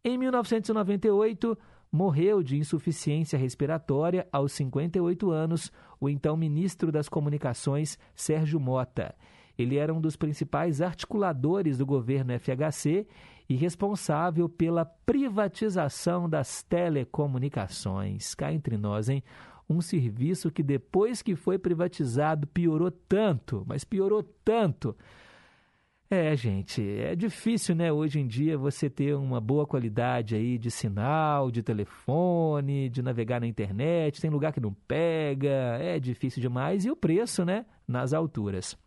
Em 0.04 0.18
1998, 0.18 1.56
morreu 1.90 2.42
de 2.42 2.56
insuficiência 2.56 3.38
respiratória 3.38 4.26
aos 4.32 4.52
58 4.52 5.30
anos 5.30 5.72
o 6.00 6.08
então 6.08 6.36
ministro 6.36 6.90
das 6.90 7.08
Comunicações, 7.08 7.98
Sérgio 8.14 8.60
Mota. 8.60 9.14
Ele 9.56 9.76
era 9.76 9.94
um 9.94 10.00
dos 10.00 10.16
principais 10.16 10.82
articuladores 10.82 11.78
do 11.78 11.86
governo 11.86 12.32
FHC 12.38 13.06
e 13.48 13.54
responsável 13.54 14.48
pela 14.48 14.84
privatização 14.84 16.28
das 16.28 16.62
telecomunicações. 16.62 18.34
Cá 18.34 18.52
entre 18.52 18.76
nós, 18.76 19.08
hein? 19.08 19.22
Um 19.68 19.80
serviço 19.80 20.50
que 20.50 20.62
depois 20.62 21.22
que 21.22 21.34
foi 21.34 21.58
privatizado 21.58 22.46
piorou 22.46 22.90
tanto, 22.90 23.64
mas 23.66 23.84
piorou 23.84 24.22
tanto 24.44 24.96
é, 26.08 26.36
gente, 26.36 26.80
é 27.00 27.16
difícil, 27.16 27.74
né, 27.74 27.92
hoje 27.92 28.20
em 28.20 28.28
dia 28.28 28.56
você 28.56 28.88
ter 28.88 29.16
uma 29.16 29.40
boa 29.40 29.66
qualidade 29.66 30.36
aí 30.36 30.56
de 30.56 30.70
sinal, 30.70 31.50
de 31.50 31.64
telefone, 31.64 32.88
de 32.88 33.02
navegar 33.02 33.40
na 33.40 33.46
internet, 33.48 34.20
tem 34.20 34.30
lugar 34.30 34.52
que 34.52 34.60
não 34.60 34.72
pega, 34.86 35.78
é 35.80 35.98
difícil 35.98 36.40
demais 36.40 36.84
e 36.84 36.90
o 36.92 36.96
preço, 36.96 37.44
né, 37.44 37.66
nas 37.88 38.12
alturas. 38.12 38.78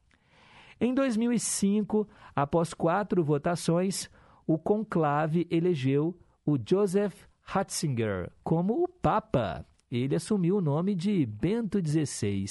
Em 0.80 0.94
2005, 0.94 2.08
após 2.34 2.74
quatro 2.74 3.22
votações, 3.22 4.10
o 4.50 4.58
conclave 4.58 5.46
elegeu 5.52 6.18
o 6.44 6.58
Joseph 6.58 7.28
Ratzinger 7.44 8.32
como 8.44 8.84
o 8.84 8.88
Papa. 8.88 9.64
Ele 9.92 10.16
assumiu 10.16 10.58
o 10.58 10.62
nome 10.62 10.96
de 10.96 11.24
Bento 11.24 11.78
XVI. 11.78 12.48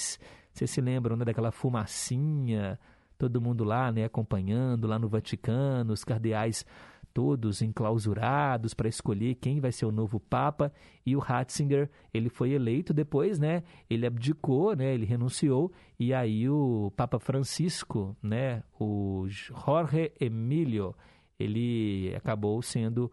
Vocês 0.53 0.71
se 0.71 0.81
lembram 0.81 1.17
né, 1.17 1.25
daquela 1.25 1.51
fumacinha 1.51 2.79
todo 3.19 3.41
mundo 3.41 3.65
lá, 3.65 3.91
né, 3.91 4.05
acompanhando 4.05 4.87
lá 4.87 4.97
no 4.97 5.09
Vaticano, 5.09 5.93
os 5.93 6.05
cardeais 6.05 6.65
todos 7.13 7.63
enclausurados 7.63 8.75
para 8.75 8.89
escolher 8.89 9.35
quem 9.35 9.59
vai 9.59 9.73
ser 9.73 9.87
o 9.87 9.91
novo 9.91 10.21
papa 10.21 10.73
e 11.05 11.17
o 11.17 11.19
Ratzinger 11.19 11.91
ele 12.15 12.29
foi 12.29 12.53
eleito 12.53 12.93
depois 12.93 13.41
né 13.41 13.65
ele 13.91 14.07
abdicou 14.07 14.77
né 14.77 14.95
ele 14.95 15.07
renunciou 15.07 15.73
e 15.99 16.15
aí 16.15 16.49
o 16.49 16.93
Papa 16.95 17.19
Francisco 17.19 18.15
né 18.23 18.63
o 18.79 19.25
Jorge 19.27 20.13
Emílio 20.21 20.95
ele 21.39 22.15
acabou 22.17 22.61
sendo 22.63 23.11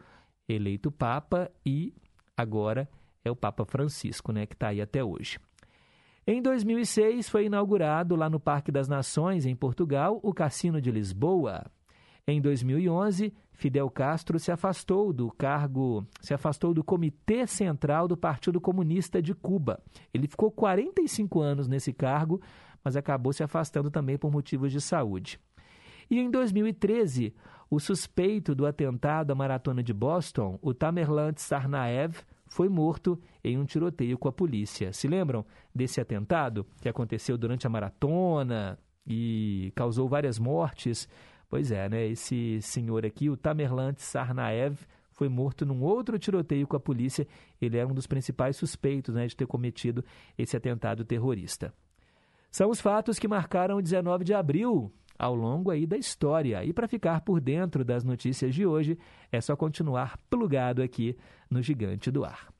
eleito 0.47 0.91
papa 0.91 1.51
e 1.65 1.93
agora 2.35 2.89
é 3.23 3.31
o 3.31 3.35
Papa 3.35 3.65
Francisco 3.65 4.31
né 4.31 4.45
que 4.45 4.53
está 4.53 4.69
aí 4.69 4.81
até 4.81 5.03
hoje 5.03 5.39
em 6.27 6.41
2006, 6.41 7.29
foi 7.29 7.45
inaugurado 7.45 8.15
lá 8.15 8.27
no 8.27 8.39
Parque 8.39 8.71
das 8.71 8.87
Nações, 8.87 9.45
em 9.45 9.55
Portugal, 9.55 10.19
o 10.23 10.33
Cassino 10.33 10.81
de 10.81 10.89
Lisboa. 10.89 11.63
Em 12.27 12.41
2011, 12.41 13.31
Fidel 13.53 13.87
Castro 13.91 14.39
se 14.39 14.51
afastou 14.51 15.13
do 15.13 15.29
cargo, 15.29 16.03
se 16.19 16.33
afastou 16.33 16.73
do 16.73 16.83
Comitê 16.83 17.45
Central 17.45 18.07
do 18.07 18.17
Partido 18.17 18.59
Comunista 18.59 19.21
de 19.21 19.35
Cuba. 19.35 19.79
Ele 20.11 20.27
ficou 20.27 20.49
45 20.49 21.41
anos 21.41 21.67
nesse 21.67 21.93
cargo, 21.93 22.41
mas 22.83 22.95
acabou 22.95 23.31
se 23.31 23.43
afastando 23.43 23.91
também 23.91 24.17
por 24.17 24.31
motivos 24.31 24.71
de 24.71 24.81
saúde. 24.81 25.39
E 26.09 26.19
em 26.19 26.31
2013, 26.31 27.35
o 27.69 27.79
suspeito 27.79 28.53
do 28.53 28.65
atentado 28.65 29.31
à 29.31 29.35
maratona 29.35 29.81
de 29.81 29.93
Boston, 29.93 30.59
o 30.61 30.73
Tamerlan 30.73 31.33
Tsarnaev, 31.33 32.21
foi 32.47 32.69
morto 32.69 33.19
em 33.43 33.57
um 33.57 33.65
tiroteio 33.65 34.17
com 34.17 34.27
a 34.27 34.31
polícia. 34.31 34.93
Se 34.93 35.07
lembram 35.07 35.45
desse 35.73 35.99
atentado 35.99 36.65
que 36.81 36.87
aconteceu 36.87 37.37
durante 37.37 37.65
a 37.65 37.69
maratona 37.69 38.77
e 39.05 39.71
causou 39.75 40.07
várias 40.07 40.39
mortes? 40.39 41.09
Pois 41.49 41.71
é, 41.71 41.89
né? 41.89 42.07
Esse 42.07 42.61
senhor 42.61 43.05
aqui, 43.05 43.29
o 43.29 43.37
Tamerlan 43.37 43.93
Sarnaev, 43.97 44.77
foi 45.11 45.29
morto 45.29 45.65
num 45.65 45.81
outro 45.81 46.19
tiroteio 46.19 46.67
com 46.67 46.75
a 46.75 46.79
polícia. 46.79 47.27
Ele 47.59 47.77
era 47.77 47.87
um 47.87 47.93
dos 47.93 48.05
principais 48.05 48.57
suspeitos 48.57 49.15
né, 49.15 49.25
de 49.25 49.35
ter 49.35 49.47
cometido 49.47 50.03
esse 50.37 50.55
atentado 50.55 51.05
terrorista. 51.05 51.73
São 52.51 52.69
os 52.69 52.79
fatos 52.79 53.17
que 53.17 53.27
marcaram 53.27 53.77
o 53.77 53.81
19 53.81 54.23
de 54.23 54.33
abril 54.33 54.93
ao 55.17 55.35
longo 55.35 55.71
aí 55.71 55.85
da 55.85 55.97
história. 55.97 56.63
E 56.63 56.73
para 56.73 56.87
ficar 56.87 57.21
por 57.21 57.39
dentro 57.39 57.83
das 57.83 58.03
notícias 58.03 58.53
de 58.53 58.65
hoje, 58.65 58.97
é 59.31 59.39
só 59.41 59.55
continuar 59.55 60.17
plugado 60.29 60.81
aqui 60.81 61.17
no 61.49 61.61
Gigante 61.61 62.11
do 62.11 62.25
Ar. 62.25 62.53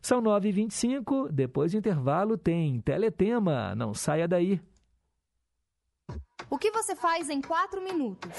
São 0.00 0.22
9h25, 0.22 1.30
depois 1.30 1.72
do 1.72 1.78
intervalo 1.78 2.38
tem 2.38 2.80
Teletema, 2.80 3.74
não 3.74 3.92
saia 3.92 4.28
daí. 4.28 4.60
O 6.48 6.58
que 6.58 6.70
você 6.70 6.94
faz 6.94 7.28
em 7.28 7.40
quatro 7.40 7.82
minutos? 7.82 8.30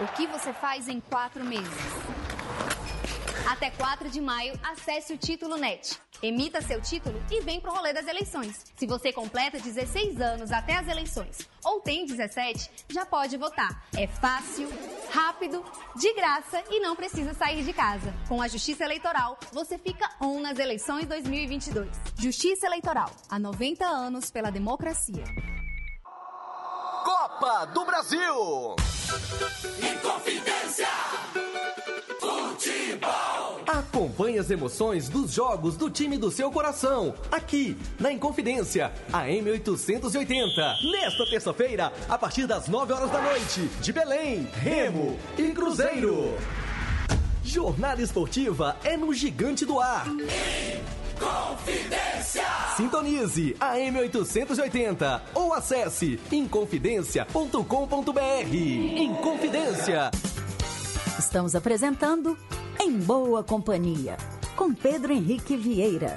O 0.00 0.16
que 0.16 0.26
você 0.26 0.52
faz 0.52 0.88
em 0.88 1.00
quatro 1.00 1.44
meses? 1.44 2.07
Até 3.48 3.70
4 3.70 4.10
de 4.10 4.20
maio, 4.20 4.60
acesse 4.62 5.14
o 5.14 5.16
Título 5.16 5.56
Net. 5.56 5.98
Emita 6.22 6.60
seu 6.60 6.82
título 6.82 7.18
e 7.30 7.40
vem 7.40 7.58
pro 7.58 7.72
rolê 7.72 7.94
das 7.94 8.06
eleições. 8.06 8.62
Se 8.76 8.86
você 8.86 9.10
completa 9.10 9.58
16 9.58 10.20
anos 10.20 10.52
até 10.52 10.74
as 10.74 10.86
eleições 10.86 11.48
ou 11.64 11.80
tem 11.80 12.04
17, 12.04 12.70
já 12.90 13.06
pode 13.06 13.38
votar. 13.38 13.86
É 13.96 14.06
fácil, 14.06 14.68
rápido, 15.10 15.64
de 15.96 16.12
graça 16.12 16.62
e 16.68 16.78
não 16.80 16.94
precisa 16.94 17.32
sair 17.32 17.64
de 17.64 17.72
casa. 17.72 18.12
Com 18.28 18.42
a 18.42 18.48
Justiça 18.48 18.84
Eleitoral, 18.84 19.38
você 19.50 19.78
fica 19.78 20.10
on 20.20 20.40
nas 20.40 20.58
eleições 20.58 21.06
2022. 21.06 21.88
Justiça 22.18 22.66
Eleitoral, 22.66 23.10
há 23.30 23.38
90 23.38 23.82
anos 23.86 24.30
pela 24.30 24.50
democracia. 24.50 25.24
Copa 27.02 27.64
do 27.72 27.86
Brasil. 27.86 28.76
Acompanhe 33.98 34.38
as 34.38 34.48
emoções 34.48 35.08
dos 35.08 35.32
jogos 35.32 35.76
do 35.76 35.90
time 35.90 36.16
do 36.16 36.30
seu 36.30 36.52
coração, 36.52 37.12
aqui 37.32 37.76
na 37.98 38.12
Inconfidência, 38.12 38.92
a 39.12 39.24
M880. 39.24 40.92
Nesta 40.92 41.26
terça-feira, 41.26 41.92
a 42.08 42.16
partir 42.16 42.46
das 42.46 42.68
9 42.68 42.92
horas 42.92 43.10
da 43.10 43.20
noite, 43.20 43.62
de 43.80 43.92
Belém, 43.92 44.46
Remo 44.52 45.18
e 45.36 45.50
Cruzeiro. 45.50 46.32
Jornada 47.42 48.00
esportiva 48.00 48.76
é 48.84 48.96
no 48.96 49.12
Gigante 49.12 49.66
do 49.66 49.80
Ar. 49.80 50.06
Confidência. 51.18 52.46
Sintonize 52.76 53.56
a 53.58 53.74
M880 53.74 55.22
ou 55.34 55.52
acesse 55.52 56.20
inconfidencia.com.br. 56.30 58.54
Inconfidência. 58.54 60.12
Estamos 61.18 61.56
apresentando 61.56 62.38
Em 62.80 62.96
Boa 63.00 63.42
Companhia, 63.42 64.16
com 64.54 64.72
Pedro 64.72 65.12
Henrique 65.12 65.56
Vieira. 65.56 66.16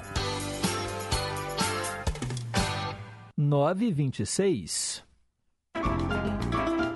926. 3.36 5.04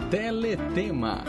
Teletema. 0.09 1.25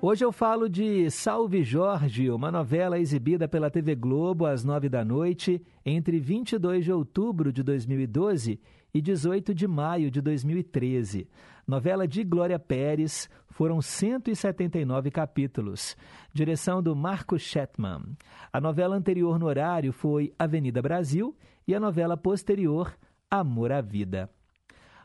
Hoje 0.00 0.24
eu 0.24 0.30
falo 0.30 0.68
de 0.68 1.10
Salve 1.10 1.64
Jorge, 1.64 2.30
uma 2.30 2.50
novela 2.50 2.98
exibida 2.98 3.48
pela 3.48 3.68
TV 3.68 3.96
Globo 3.96 4.46
às 4.46 4.64
nove 4.64 4.88
da 4.88 5.04
noite 5.04 5.60
entre 5.84 6.20
22 6.20 6.84
de 6.84 6.92
outubro 6.92 7.52
de 7.52 7.62
2012 7.62 8.60
e 8.94 9.00
18 9.00 9.52
de 9.54 9.66
maio 9.66 10.10
de 10.10 10.20
2013. 10.20 11.28
Novela 11.66 12.08
de 12.08 12.24
Glória 12.24 12.58
Pérez, 12.58 13.28
foram 13.60 13.82
179 13.82 15.10
capítulos. 15.10 15.94
Direção 16.32 16.82
do 16.82 16.96
Marco 16.96 17.38
Shetman. 17.38 18.16
A 18.50 18.58
novela 18.58 18.96
anterior 18.96 19.38
no 19.38 19.44
horário 19.44 19.92
foi 19.92 20.32
Avenida 20.38 20.80
Brasil 20.80 21.36
e 21.68 21.74
a 21.74 21.78
novela 21.78 22.16
posterior 22.16 22.96
Amor 23.30 23.70
à 23.70 23.82
Vida. 23.82 24.30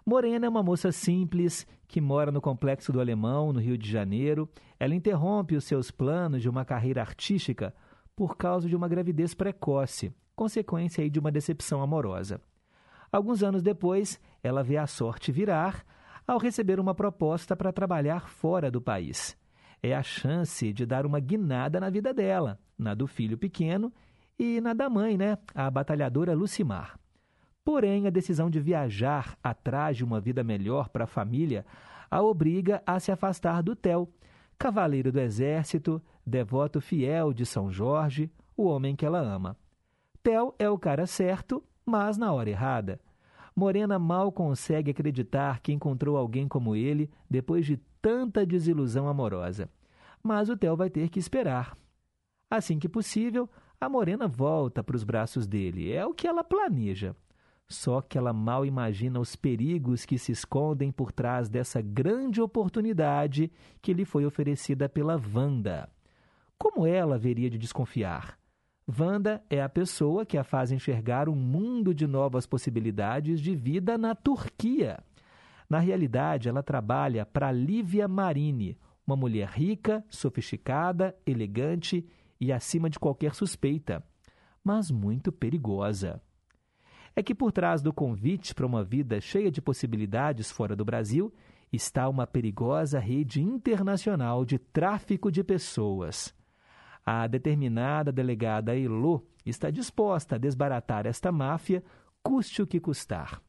Morena 0.06 0.46
é 0.46 0.50
uma 0.50 0.64
moça 0.64 0.90
simples 0.90 1.68
que 1.86 2.00
mora 2.00 2.32
no 2.32 2.40
Complexo 2.40 2.94
do 2.94 3.02
Alemão, 3.02 3.52
no 3.52 3.60
Rio 3.60 3.78
de 3.78 3.92
Janeiro. 3.92 4.50
Ela 4.80 4.96
interrompe 4.96 5.58
os 5.58 5.66
seus 5.66 5.92
planos 5.92 6.42
de 6.42 6.48
uma 6.48 6.64
carreira 6.64 7.02
artística 7.02 7.76
por 8.16 8.38
causa 8.38 8.70
de 8.70 8.76
uma 8.78 8.88
gravidez 8.88 9.34
precoce, 9.34 10.14
consequência 10.34 11.10
de 11.10 11.20
uma 11.20 11.30
decepção 11.30 11.82
amorosa. 11.82 12.40
Alguns 13.12 13.44
anos 13.44 13.62
depois, 13.62 14.18
ela 14.42 14.64
vê 14.64 14.78
a 14.78 14.88
sorte 14.88 15.30
virar 15.30 15.86
ao 16.28 16.38
receber 16.38 16.80
uma 16.80 16.96
proposta 16.96 17.56
para 17.56 17.72
trabalhar 17.72 18.30
fora 18.30 18.72
do 18.72 18.82
país. 18.82 19.38
É 19.82 19.96
a 19.96 20.02
chance 20.02 20.74
de 20.74 20.86
dar 20.86 21.06
uma 21.06 21.20
guinada 21.20 21.80
na 21.80 21.90
vida 21.90 22.14
dela, 22.14 22.60
na 22.78 22.94
do 22.94 23.08
filho 23.08 23.38
pequeno 23.38 23.94
e 24.38 24.60
na 24.60 24.74
da 24.74 24.90
mãe, 24.90 25.18
né, 25.18 25.38
a 25.54 25.70
batalhadora 25.70 26.34
Lucimar. 26.34 27.00
Porém, 27.64 28.06
a 28.08 28.10
decisão 28.10 28.50
de 28.50 28.60
viajar 28.60 29.38
atrás 29.44 29.98
de 29.98 30.04
uma 30.04 30.20
vida 30.20 30.44
melhor 30.44 30.90
para 30.90 31.06
a 31.06 31.08
família 31.08 31.66
a 32.10 32.22
obriga 32.22 32.82
a 32.86 33.00
se 33.00 33.12
afastar 33.12 33.62
do 33.64 33.76
Theo, 33.76 34.08
cavaleiro 34.58 35.12
do 35.12 35.20
exército, 35.20 36.02
devoto 36.26 36.80
fiel 36.80 37.34
de 37.34 37.46
São 37.46 37.72
Jorge, 37.72 38.32
o 38.56 38.66
homem 38.66 38.96
que 38.96 39.06
ela 39.06 39.20
ama. 39.20 39.58
Theo 40.24 40.54
é 40.58 40.70
o 40.70 40.78
cara 40.78 41.06
certo, 41.06 41.64
mas 41.86 42.18
na 42.18 42.32
hora 42.32 42.50
errada. 42.50 43.00
Morena 43.56 43.98
mal 43.98 44.32
consegue 44.34 44.92
acreditar 44.92 45.62
que 45.62 45.72
encontrou 45.72 46.18
alguém 46.18 46.46
como 46.48 46.76
ele 46.76 47.10
depois 47.30 47.66
de 47.66 47.78
tanta 48.02 48.46
desilusão 48.46 49.08
amorosa. 49.08 49.70
Mas 50.22 50.50
o 50.50 50.58
Theo 50.58 50.76
vai 50.76 50.90
ter 50.90 51.10
que 51.10 51.20
esperar. 51.20 51.78
Assim 52.50 52.78
que 52.78 52.90
possível, 52.90 53.50
a 53.80 53.88
Morena 53.88 54.28
volta 54.28 54.84
para 54.84 54.96
os 54.96 55.04
braços 55.04 55.48
dele. 55.48 55.92
É 55.92 56.06
o 56.06 56.14
que 56.14 56.28
ela 56.28 56.44
planeja. 56.44 57.16
Só 57.68 58.02
que 58.02 58.18
ela 58.18 58.34
mal 58.34 58.66
imagina 58.66 59.20
os 59.20 59.36
perigos 59.36 60.06
que 60.06 60.20
se 60.20 60.32
escondem 60.32 60.92
por 60.92 61.12
trás 61.12 61.50
dessa 61.50 61.82
grande 61.82 62.42
oportunidade 62.42 63.52
que 63.82 63.94
lhe 63.94 64.06
foi 64.06 64.26
oferecida 64.26 64.88
pela 64.88 65.20
Wanda. 65.34 65.90
Como 66.58 66.86
ela 66.86 67.16
haveria 67.16 67.50
de 67.50 67.58
desconfiar? 67.58 68.38
Wanda 68.88 69.44
é 69.50 69.62
a 69.62 69.70
pessoa 69.70 70.26
que 70.26 70.38
a 70.38 70.44
faz 70.44 70.72
enxergar 70.72 71.28
um 71.28 71.36
mundo 71.36 71.94
de 71.94 72.06
novas 72.06 72.46
possibilidades 72.46 73.42
de 73.42 73.56
vida 73.56 73.98
na 73.98 74.14
Turquia. 74.14 75.00
Na 75.70 75.80
realidade, 75.80 76.48
ela 76.48 76.62
trabalha 76.62 77.26
para 77.26 77.52
Lívia 77.52 78.08
Marini, 78.08 78.78
uma 79.06 79.16
mulher 79.16 79.50
rica, 79.50 80.06
sofisticada, 80.10 81.16
elegante 81.26 82.08
e 82.40 82.52
acima 82.52 82.90
de 82.90 83.00
qualquer 83.00 83.34
suspeita, 83.34 84.04
mas 84.64 84.92
muito 84.92 85.32
perigosa 85.32 86.22
é 87.16 87.24
que 87.24 87.34
por 87.34 87.52
trás 87.52 87.82
do 87.82 87.94
convite 87.94 88.54
para 88.54 88.66
uma 88.66 88.84
vida 88.84 89.22
cheia 89.22 89.50
de 89.50 89.62
possibilidades 89.62 90.52
fora 90.52 90.76
do 90.76 90.84
Brasil 90.84 91.34
está 91.72 92.10
uma 92.10 92.28
perigosa 92.28 93.00
rede 93.00 93.42
internacional 93.42 94.44
de 94.44 94.60
tráfico 94.60 95.32
de 95.32 95.44
pessoas. 95.44 96.34
A 97.06 97.28
determinada 97.28 98.12
delegada 98.12 98.78
Elo 98.78 99.24
está 99.46 99.70
disposta 99.70 100.36
a 100.36 100.40
desbaratar 100.40 101.06
esta 101.06 101.32
máfia, 101.32 101.84
custe 102.24 102.62
o 102.62 102.68
que 102.68 102.80
custar. 102.80 103.42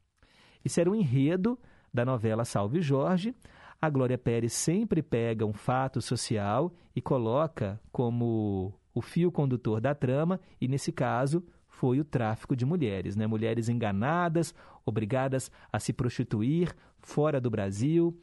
Isso 0.62 0.78
era 0.78 0.90
o 0.90 0.92
um 0.92 0.96
enredo 0.96 1.58
da 1.92 2.04
novela 2.04 2.44
Salve 2.44 2.82
Jorge. 2.82 3.34
A 3.80 3.88
Glória 3.88 4.18
Pérez 4.18 4.52
sempre 4.52 5.02
pega 5.02 5.46
um 5.46 5.52
fato 5.52 6.02
social 6.02 6.72
e 6.94 7.00
coloca 7.00 7.80
como 7.90 8.74
o 8.94 9.00
fio 9.00 9.30
condutor 9.30 9.80
da 9.80 9.94
trama, 9.94 10.40
e 10.60 10.66
nesse 10.66 10.90
caso, 10.90 11.44
foi 11.66 12.00
o 12.00 12.04
tráfico 12.04 12.56
de 12.56 12.64
mulheres, 12.64 13.16
né? 13.16 13.26
Mulheres 13.26 13.68
enganadas, 13.68 14.54
obrigadas 14.84 15.50
a 15.70 15.78
se 15.78 15.92
prostituir 15.92 16.74
fora 17.00 17.38
do 17.38 17.50
Brasil, 17.50 18.18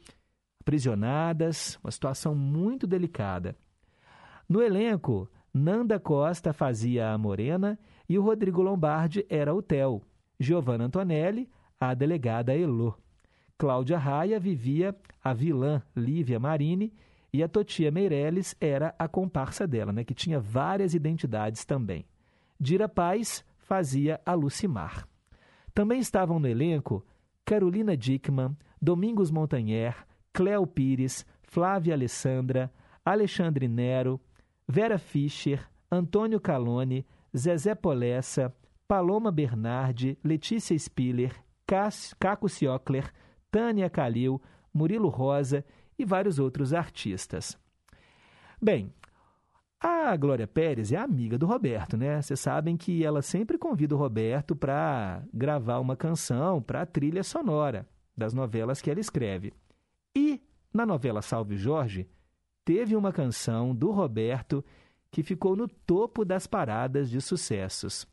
aprisionadas, 0.60 1.78
uma 1.82 1.90
situação 1.90 2.34
muito 2.34 2.86
delicada. 2.86 3.56
No 4.48 4.62
elenco, 4.62 5.28
Nanda 5.52 5.98
Costa 5.98 6.52
fazia 6.52 7.10
a 7.10 7.18
Morena 7.18 7.78
e 8.08 8.18
o 8.18 8.22
Rodrigo 8.22 8.60
Lombardi 8.62 9.24
era 9.28 9.54
o 9.54 9.62
Theo. 9.62 10.02
Giovanna 10.38 10.84
Antonelli, 10.84 11.48
a 11.80 11.94
delegada 11.94 12.54
Elô. 12.54 12.94
Cláudia 13.56 13.96
Raia 13.96 14.38
vivia 14.38 14.94
a 15.22 15.32
vilã 15.32 15.82
Lívia 15.96 16.40
Marini 16.40 16.92
e 17.32 17.42
a 17.42 17.48
Totia 17.48 17.90
Meirelles 17.90 18.54
era 18.60 18.94
a 18.98 19.08
comparsa 19.08 19.66
dela, 19.66 19.92
né, 19.92 20.04
que 20.04 20.14
tinha 20.14 20.40
várias 20.40 20.94
identidades 20.94 21.64
também. 21.64 22.04
Dira 22.60 22.88
Paz 22.88 23.44
fazia 23.58 24.20
a 24.26 24.34
Lucimar. 24.34 25.08
Também 25.72 25.98
estavam 25.98 26.38
no 26.38 26.46
elenco 26.46 27.04
Carolina 27.44 27.96
Dickman, 27.96 28.56
Domingos 28.80 29.30
Montanher, 29.30 29.96
Cléo 30.32 30.66
Pires, 30.66 31.24
Flávia 31.42 31.94
Alessandra, 31.94 32.72
Alexandre 33.04 33.68
Nero, 33.68 34.20
Vera 34.66 34.98
Fischer, 34.98 35.68
Antônio 35.90 36.40
Calone, 36.40 37.06
Zezé 37.36 37.74
Polessa, 37.74 38.54
Paloma 38.86 39.30
Bernardi, 39.30 40.18
Letícia 40.22 40.78
Spiller, 40.78 41.34
Caco 42.18 42.48
Ciocler, 42.48 43.12
Tânia 43.50 43.88
Calil, 43.88 44.40
Murilo 44.72 45.08
Rosa 45.08 45.64
e 45.98 46.04
vários 46.04 46.38
outros 46.38 46.72
artistas. 46.72 47.58
Bem, 48.60 48.92
a 49.80 50.16
Glória 50.16 50.46
Pérez 50.46 50.92
é 50.92 50.96
amiga 50.96 51.36
do 51.36 51.46
Roberto, 51.46 51.96
né? 51.96 52.20
Vocês 52.20 52.40
sabem 52.40 52.76
que 52.76 53.04
ela 53.04 53.20
sempre 53.20 53.58
convida 53.58 53.94
o 53.94 53.98
Roberto 53.98 54.56
para 54.56 55.22
gravar 55.32 55.78
uma 55.78 55.96
canção 55.96 56.62
para 56.62 56.82
a 56.82 56.86
trilha 56.86 57.22
sonora. 57.22 57.86
das 58.16 58.32
novelas 58.32 58.80
que 58.80 58.90
ela 58.90 59.00
escreve. 59.00 59.52
E 60.14 60.40
na 60.72 60.86
novela 60.86 61.20
Salve 61.20 61.56
Jorge, 61.56 62.08
teve 62.64 62.96
uma 62.96 63.12
canção 63.12 63.74
do 63.74 63.90
Roberto 63.90 64.64
que 65.10 65.22
ficou 65.22 65.54
no 65.54 65.68
topo 65.68 66.24
das 66.24 66.46
paradas 66.46 67.08
de 67.08 67.20
sucessos. 67.20 68.06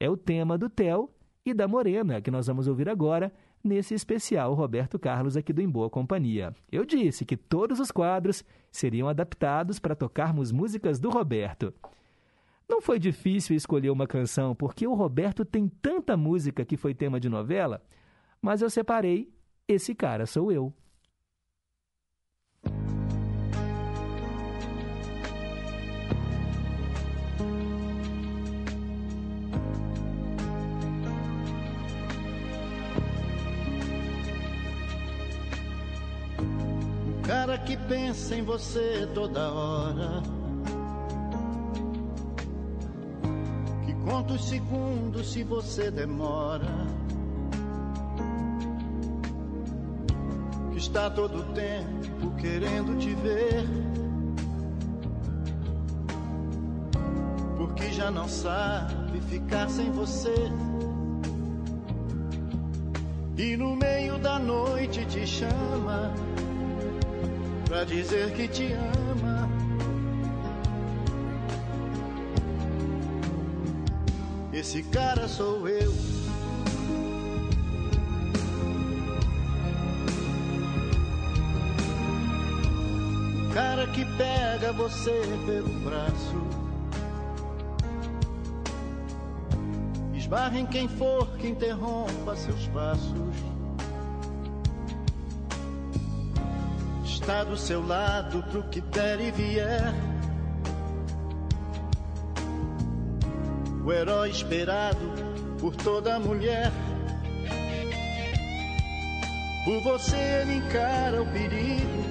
É 0.00 0.08
o 0.08 0.16
tema 0.16 0.56
do 0.56 0.68
Theo 0.68 1.10
e 1.44 1.54
da 1.54 1.68
Morena, 1.68 2.20
que 2.20 2.30
nós 2.30 2.46
vamos 2.46 2.66
ouvir 2.66 2.88
agora 2.88 3.32
nesse 3.62 3.94
especial 3.94 4.54
Roberto 4.54 4.98
Carlos 4.98 5.36
aqui 5.36 5.52
do 5.52 5.60
Em 5.60 5.68
Boa 5.68 5.90
Companhia. 5.90 6.54
Eu 6.70 6.84
disse 6.84 7.24
que 7.24 7.36
todos 7.36 7.80
os 7.80 7.90
quadros 7.90 8.44
seriam 8.70 9.08
adaptados 9.08 9.78
para 9.78 9.94
tocarmos 9.94 10.52
músicas 10.52 10.98
do 10.98 11.10
Roberto. 11.10 11.72
Não 12.68 12.80
foi 12.80 12.98
difícil 12.98 13.56
escolher 13.56 13.90
uma 13.90 14.06
canção, 14.06 14.54
porque 14.54 14.86
o 14.86 14.94
Roberto 14.94 15.44
tem 15.44 15.68
tanta 15.68 16.16
música 16.16 16.64
que 16.64 16.76
foi 16.76 16.94
tema 16.94 17.18
de 17.18 17.28
novela, 17.28 17.82
mas 18.42 18.60
eu 18.60 18.68
separei 18.68 19.32
Esse 19.66 19.94
Cara 19.94 20.26
Sou 20.26 20.52
Eu. 20.52 20.72
Cara 37.38 37.56
que 37.56 37.76
pensa 37.76 38.34
em 38.34 38.42
você 38.42 39.08
toda 39.14 39.52
hora. 39.52 40.22
Que 43.86 43.94
conta 44.04 44.32
os 44.32 44.48
segundos 44.48 45.32
se 45.32 45.44
você 45.44 45.88
demora. 45.88 46.66
Que 50.72 50.78
está 50.78 51.08
todo 51.10 51.44
tempo 51.54 52.34
querendo 52.38 52.98
te 52.98 53.14
ver. 53.14 53.64
Porque 57.56 57.92
já 57.92 58.10
não 58.10 58.26
sabe 58.26 59.20
ficar 59.20 59.70
sem 59.70 59.92
você. 59.92 60.34
E 63.36 63.56
no 63.56 63.76
meio 63.76 64.18
da 64.18 64.40
noite 64.40 65.06
te 65.06 65.24
chama 65.24 66.12
pra 67.68 67.84
dizer 67.84 68.32
que 68.32 68.48
te 68.48 68.72
ama. 68.72 69.48
Esse 74.52 74.82
cara 74.84 75.28
sou 75.28 75.68
eu. 75.68 75.92
O 83.44 83.54
cara 83.54 83.86
que 83.88 84.04
pega 84.16 84.72
você 84.72 85.20
pelo 85.44 85.68
braço. 85.80 86.42
Esbarra 90.14 90.58
em 90.58 90.66
quem 90.66 90.88
for 90.88 91.28
que 91.36 91.48
interrompa 91.48 92.34
seus 92.34 92.66
passos. 92.68 93.57
Está 97.28 97.44
do 97.44 97.58
seu 97.58 97.86
lado 97.86 98.42
pro 98.44 98.62
que 98.70 98.80
der 98.80 99.20
e 99.20 99.30
vier. 99.30 99.92
O 103.84 103.92
herói 103.92 104.30
esperado 104.30 104.98
por 105.60 105.76
toda 105.76 106.18
mulher. 106.18 106.72
Por 109.62 109.82
você 109.82 110.16
ele 110.16 110.54
encara 110.54 111.20
o 111.20 111.26
perigo. 111.26 112.02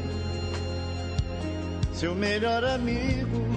Seu 1.94 2.14
melhor 2.14 2.64
amigo. 2.64 3.57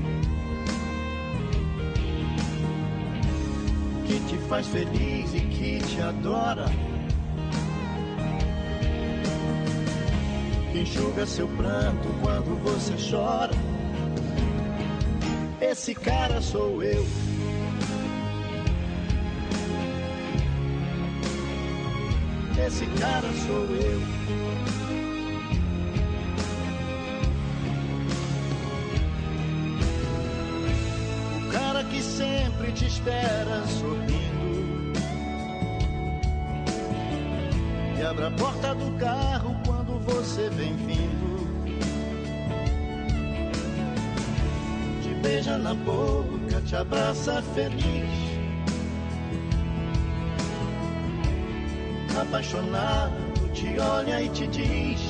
Faz 4.51 4.67
feliz 4.67 5.33
e 5.33 5.39
que 5.39 5.79
te 5.79 6.01
adora. 6.01 6.65
Enxuga 10.75 11.25
seu 11.25 11.47
pranto 11.47 12.09
quando 12.21 12.61
você 12.61 12.93
chora. 13.09 13.53
Esse 15.61 15.95
cara 15.95 16.41
sou 16.41 16.83
eu. 16.83 17.05
Esse 22.67 22.85
cara 22.99 23.31
sou 23.47 23.65
eu. 23.73 24.01
O 31.47 31.51
cara 31.53 31.85
que 31.85 32.03
sempre 32.03 32.73
te 32.73 32.85
espera 32.85 33.65
sorrindo. 33.79 34.40
E 38.01 38.03
abre 38.03 38.25
a 38.25 38.31
porta 38.31 38.73
do 38.73 38.97
carro 38.97 39.55
quando 39.63 39.99
você 39.99 40.49
vem 40.49 40.75
vindo. 40.75 41.77
Te 45.03 45.13
beija 45.21 45.55
na 45.59 45.75
boca, 45.75 46.59
te 46.65 46.75
abraça 46.75 47.43
feliz. 47.53 48.09
Apaixonado, 52.19 53.13
te 53.53 53.79
olha 53.79 54.19
e 54.23 54.29
te 54.29 54.47
diz. 54.47 55.01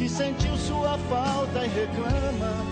E 0.00 0.08
sentiu 0.08 0.56
sua 0.56 0.96
falta 1.10 1.62
e 1.62 1.68
reclama 1.68 2.64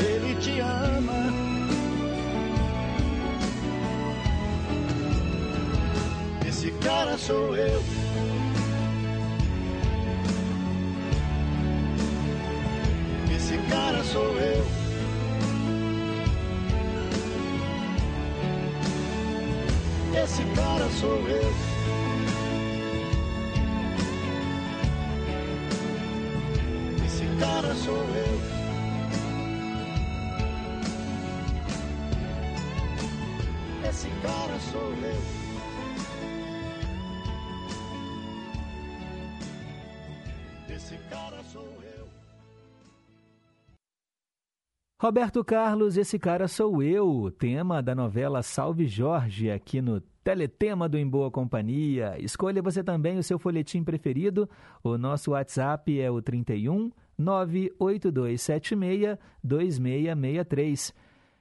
ele 0.00 0.34
te 0.40 0.58
ama. 0.58 1.41
Esse 6.82 6.88
cara 6.88 7.16
sou 7.16 7.56
eu. 7.56 7.82
Esse 13.30 13.56
cara 13.70 14.02
sou 14.02 14.36
eu. 14.48 14.66
Esse 20.24 20.42
cara 27.38 27.74
sou 27.76 27.94
eu. 27.94 28.40
Esse 33.88 34.08
cara 34.20 34.58
sou 34.72 34.92
eu. 35.04 35.41
Esse 40.92 40.98
cara 41.08 41.42
sou 41.44 41.66
eu. 41.96 42.06
Roberto 45.00 45.42
Carlos, 45.42 45.96
esse 45.96 46.18
cara 46.18 46.46
sou 46.46 46.82
eu, 46.82 47.34
tema 47.38 47.82
da 47.82 47.94
novela 47.94 48.42
Salve 48.42 48.86
Jorge, 48.86 49.50
aqui 49.50 49.80
no 49.80 50.02
Teletema 50.22 50.90
do 50.90 50.98
Em 50.98 51.08
Boa 51.08 51.30
Companhia. 51.30 52.16
Escolha 52.18 52.60
você 52.60 52.84
também 52.84 53.16
o 53.16 53.22
seu 53.22 53.38
folhetim 53.38 53.82
preferido. 53.82 54.46
O 54.84 54.98
nosso 54.98 55.30
WhatsApp 55.30 55.98
é 55.98 56.10
o 56.10 56.20
31 56.20 56.90
98276 57.16 59.16
2663. 59.42 60.92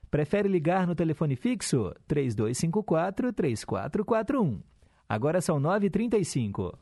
Prefere 0.10 0.48
ligar 0.48 0.88
no 0.88 0.96
telefone 0.96 1.36
fixo 1.36 1.94
3254 2.08 3.34
3441. 3.34 4.62
Agora 5.10 5.42
são 5.42 5.60
9h35. 5.60 6.74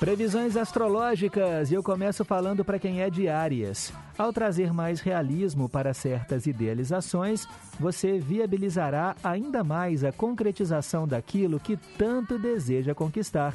Previsões 0.00 0.56
astrológicas 0.56 1.70
e 1.70 1.74
eu 1.74 1.82
começo 1.82 2.24
falando 2.24 2.64
para 2.64 2.78
quem 2.78 3.02
é 3.02 3.10
de 3.10 3.28
Áries. 3.28 3.92
Ao 4.16 4.32
trazer 4.32 4.72
mais 4.72 5.02
realismo 5.02 5.68
para 5.68 5.92
certas 5.92 6.46
idealizações, 6.46 7.46
você 7.78 8.18
viabilizará 8.18 9.14
ainda 9.22 9.62
mais 9.62 10.02
a 10.02 10.10
concretização 10.10 11.06
daquilo 11.06 11.60
que 11.60 11.76
tanto 11.98 12.38
deseja 12.38 12.94
conquistar. 12.94 13.54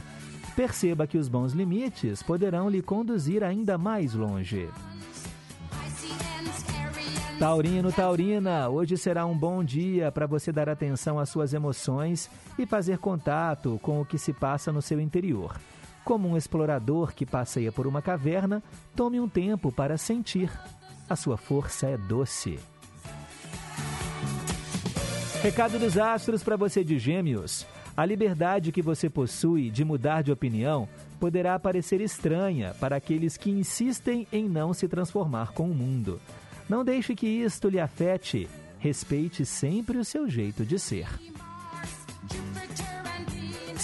Perceba 0.56 1.08
que 1.08 1.18
os 1.18 1.28
bons 1.28 1.54
limites 1.54 2.22
poderão 2.22 2.70
lhe 2.70 2.84
conduzir 2.84 3.44
ainda 3.44 3.76
mais 3.76 4.14
longe. 4.14 4.70
Taurino, 7.40 7.92
Taurina, 7.92 8.70
hoje 8.70 8.96
será 8.98 9.26
um 9.26 9.36
bom 9.36 9.64
dia 9.64 10.12
para 10.12 10.28
você 10.28 10.52
dar 10.52 10.70
atenção 10.70 11.18
às 11.18 11.28
suas 11.28 11.56
emoções 11.56 12.30
e 12.56 12.68
fazer 12.68 13.00
contato 13.00 13.80
com 13.82 14.00
o 14.00 14.06
que 14.06 14.20
se 14.20 14.32
passa 14.32 14.72
no 14.72 14.82
seu 14.82 15.02
interior. 15.02 15.56
Como 16.06 16.30
um 16.30 16.38
explorador 16.38 17.16
que 17.16 17.26
passeia 17.26 17.72
por 17.72 17.88
uma 17.88 18.00
caverna, 18.00 18.62
tome 18.96 19.20
um 19.20 19.28
tempo 19.28 19.72
para 19.72 19.98
sentir. 19.98 20.52
A 21.10 21.16
sua 21.16 21.36
força 21.36 21.88
é 21.88 21.98
doce. 21.98 22.60
Recado 25.42 25.80
dos 25.80 25.98
astros 25.98 26.44
para 26.44 26.56
você 26.56 26.84
de 26.84 27.00
Gêmeos. 27.00 27.66
A 27.98 28.06
liberdade 28.06 28.72
que 28.72 28.84
você 28.84 29.10
possui 29.10 29.72
de 29.72 29.84
mudar 29.84 30.22
de 30.22 30.32
opinião 30.32 30.88
poderá 31.20 31.58
parecer 31.58 32.00
estranha 32.02 32.76
para 32.80 32.96
aqueles 32.96 33.36
que 33.36 33.50
insistem 33.50 34.28
em 34.32 34.48
não 34.48 34.74
se 34.74 34.88
transformar 34.88 35.54
com 35.54 35.72
o 35.72 35.74
mundo. 35.74 36.22
Não 36.70 36.86
deixe 36.86 37.16
que 37.16 37.28
isto 37.28 37.68
lhe 37.68 37.80
afete. 37.80 38.48
Respeite 38.78 39.44
sempre 39.44 39.98
o 39.98 40.06
seu 40.06 40.30
jeito 40.30 40.64
de 40.64 40.78
ser. 40.78 41.08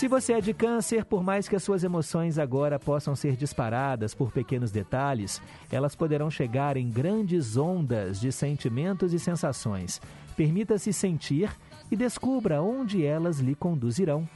Se 0.02 0.08
você 0.08 0.34
é 0.34 0.42
de 0.42 0.52
câncer, 0.52 1.06
por 1.06 1.22
mais 1.22 1.48
que 1.48 1.56
as 1.56 1.62
suas 1.62 1.84
emoções 1.84 2.40
agora 2.40 2.80
possam 2.80 3.16
ser 3.16 3.36
disparadas 3.36 4.16
por 4.16 4.32
pequenos 4.32 4.72
detalhes, 4.72 5.40
elas 5.72 5.94
poderão 5.94 6.28
chegar 6.28 6.76
em 6.76 6.90
grandes 6.90 7.56
ondas 7.56 8.20
de 8.20 8.32
sentimentos 8.32 9.14
e 9.14 9.20
sensações. 9.20 10.02
Permita-se 10.36 10.92
sentir 10.92 11.56
e 11.92 11.96
descubra 11.96 12.64
onde 12.64 13.06
elas 13.06 13.40
lhe 13.40 13.54
conduzirão. 13.54 14.28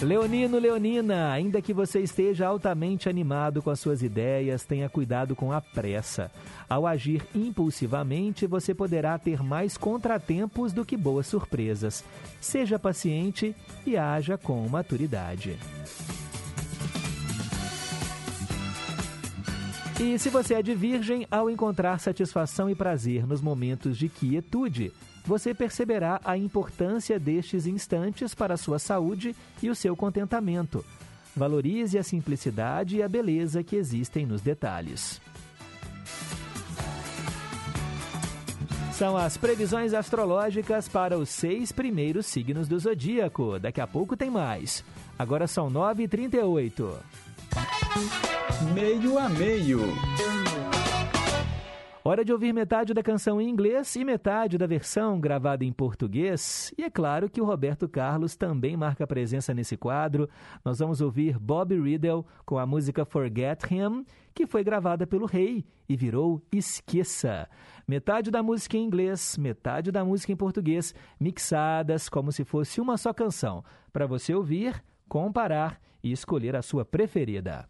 Leonino, 0.00 0.60
Leonina, 0.60 1.32
ainda 1.32 1.60
que 1.60 1.72
você 1.74 1.98
esteja 2.00 2.46
altamente 2.46 3.08
animado 3.08 3.60
com 3.60 3.68
as 3.68 3.80
suas 3.80 4.00
ideias, 4.00 4.64
tenha 4.64 4.88
cuidado 4.88 5.34
com 5.34 5.52
a 5.52 5.60
pressa. 5.60 6.30
Ao 6.68 6.86
agir 6.86 7.26
impulsivamente, 7.34 8.46
você 8.46 8.72
poderá 8.72 9.18
ter 9.18 9.42
mais 9.42 9.76
contratempos 9.76 10.72
do 10.72 10.84
que 10.84 10.96
boas 10.96 11.26
surpresas. 11.26 12.04
Seja 12.40 12.78
paciente 12.78 13.56
e 13.84 13.96
haja 13.96 14.38
com 14.38 14.68
maturidade. 14.68 15.58
E 20.00 20.16
se 20.16 20.30
você 20.30 20.54
é 20.54 20.62
de 20.62 20.76
virgem, 20.76 21.26
ao 21.28 21.50
encontrar 21.50 21.98
satisfação 21.98 22.70
e 22.70 22.74
prazer 22.74 23.26
nos 23.26 23.40
momentos 23.40 23.98
de 23.98 24.08
quietude, 24.08 24.92
você 25.28 25.52
perceberá 25.52 26.18
a 26.24 26.38
importância 26.38 27.20
destes 27.20 27.66
instantes 27.66 28.34
para 28.34 28.54
a 28.54 28.56
sua 28.56 28.78
saúde 28.78 29.36
e 29.62 29.68
o 29.68 29.74
seu 29.74 29.94
contentamento. 29.94 30.82
Valorize 31.36 31.98
a 31.98 32.02
simplicidade 32.02 32.96
e 32.96 33.02
a 33.02 33.08
beleza 33.08 33.62
que 33.62 33.76
existem 33.76 34.24
nos 34.24 34.40
detalhes. 34.40 35.20
São 38.90 39.18
as 39.18 39.36
previsões 39.36 39.92
astrológicas 39.92 40.88
para 40.88 41.18
os 41.18 41.28
seis 41.28 41.70
primeiros 41.72 42.24
signos 42.24 42.66
do 42.66 42.78
zodíaco. 42.78 43.58
Daqui 43.58 43.82
a 43.82 43.86
pouco 43.86 44.16
tem 44.16 44.30
mais. 44.30 44.82
Agora 45.18 45.46
são 45.46 45.70
9h38. 45.70 46.96
Meio 48.74 49.18
a 49.18 49.28
meio. 49.28 49.80
Hora 52.08 52.24
de 52.24 52.32
ouvir 52.32 52.54
metade 52.54 52.94
da 52.94 53.02
canção 53.02 53.38
em 53.38 53.50
inglês 53.50 53.94
e 53.94 54.02
metade 54.02 54.56
da 54.56 54.66
versão 54.66 55.20
gravada 55.20 55.62
em 55.62 55.70
português. 55.70 56.72
E 56.78 56.82
é 56.82 56.88
claro 56.88 57.28
que 57.28 57.38
o 57.38 57.44
Roberto 57.44 57.86
Carlos 57.86 58.34
também 58.34 58.78
marca 58.78 59.06
presença 59.06 59.52
nesse 59.52 59.76
quadro. 59.76 60.26
Nós 60.64 60.78
vamos 60.78 61.02
ouvir 61.02 61.38
Bob 61.38 61.78
Riddle 61.78 62.24
com 62.46 62.56
a 62.56 62.64
música 62.64 63.04
Forget 63.04 63.62
Him, 63.70 64.06
que 64.34 64.46
foi 64.46 64.64
gravada 64.64 65.06
pelo 65.06 65.26
Rei 65.26 65.66
e 65.86 65.98
virou 65.98 66.40
Esqueça. 66.50 67.46
Metade 67.86 68.30
da 68.30 68.42
música 68.42 68.78
em 68.78 68.84
inglês, 68.86 69.36
metade 69.36 69.92
da 69.92 70.02
música 70.02 70.32
em 70.32 70.36
português, 70.36 70.94
mixadas 71.20 72.08
como 72.08 72.32
se 72.32 72.42
fosse 72.42 72.80
uma 72.80 72.96
só 72.96 73.12
canção, 73.12 73.62
para 73.92 74.06
você 74.06 74.34
ouvir, 74.34 74.82
comparar 75.10 75.78
e 76.02 76.10
escolher 76.10 76.56
a 76.56 76.62
sua 76.62 76.86
preferida. 76.86 77.68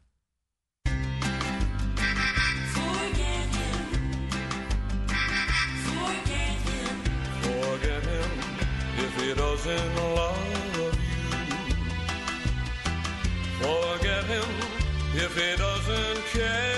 Doesn't 9.69 10.15
love 10.15 10.77
you. 10.77 10.91
Forget 13.61 14.25
him 14.25 14.49
if 15.15 15.35
he 15.37 15.57
doesn't 15.57 16.25
care. 16.33 16.78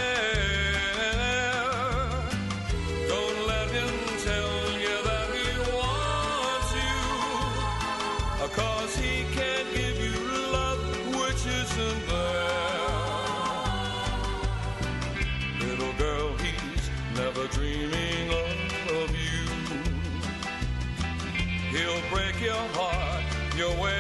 your 23.61 23.75
way. 23.77 24.00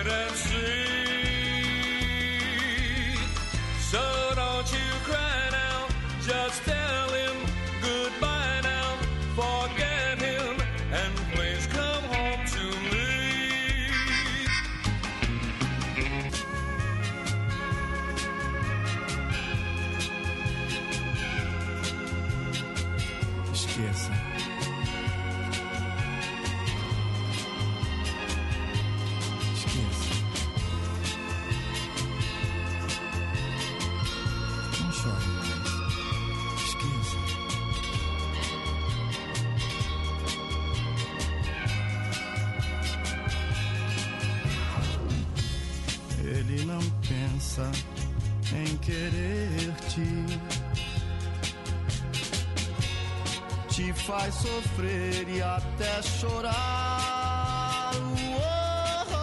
Te 53.81 53.93
faz 53.95 54.35
sofrer 54.35 55.27
e 55.29 55.41
até 55.41 56.03
chorar. 56.03 57.93
Uou, 58.37 59.17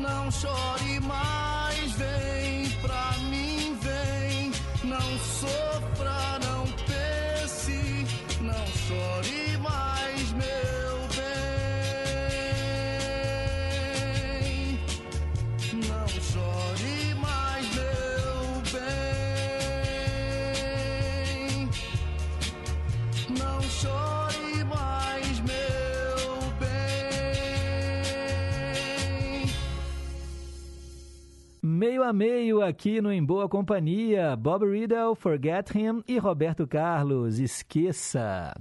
não 0.00 0.30
chore 0.30 1.00
mais, 1.00 1.92
vem 1.92 2.31
Meio 31.92 32.04
a 32.04 32.12
meio 32.14 32.62
aqui 32.62 33.02
no 33.02 33.12
Em 33.12 33.22
Boa 33.22 33.46
Companhia, 33.46 34.34
Bob 34.34 34.64
Riddle, 34.64 35.14
Forget 35.14 35.76
Him 35.76 36.02
e 36.08 36.16
Roberto 36.16 36.66
Carlos, 36.66 37.38
Esqueça. 37.38 38.54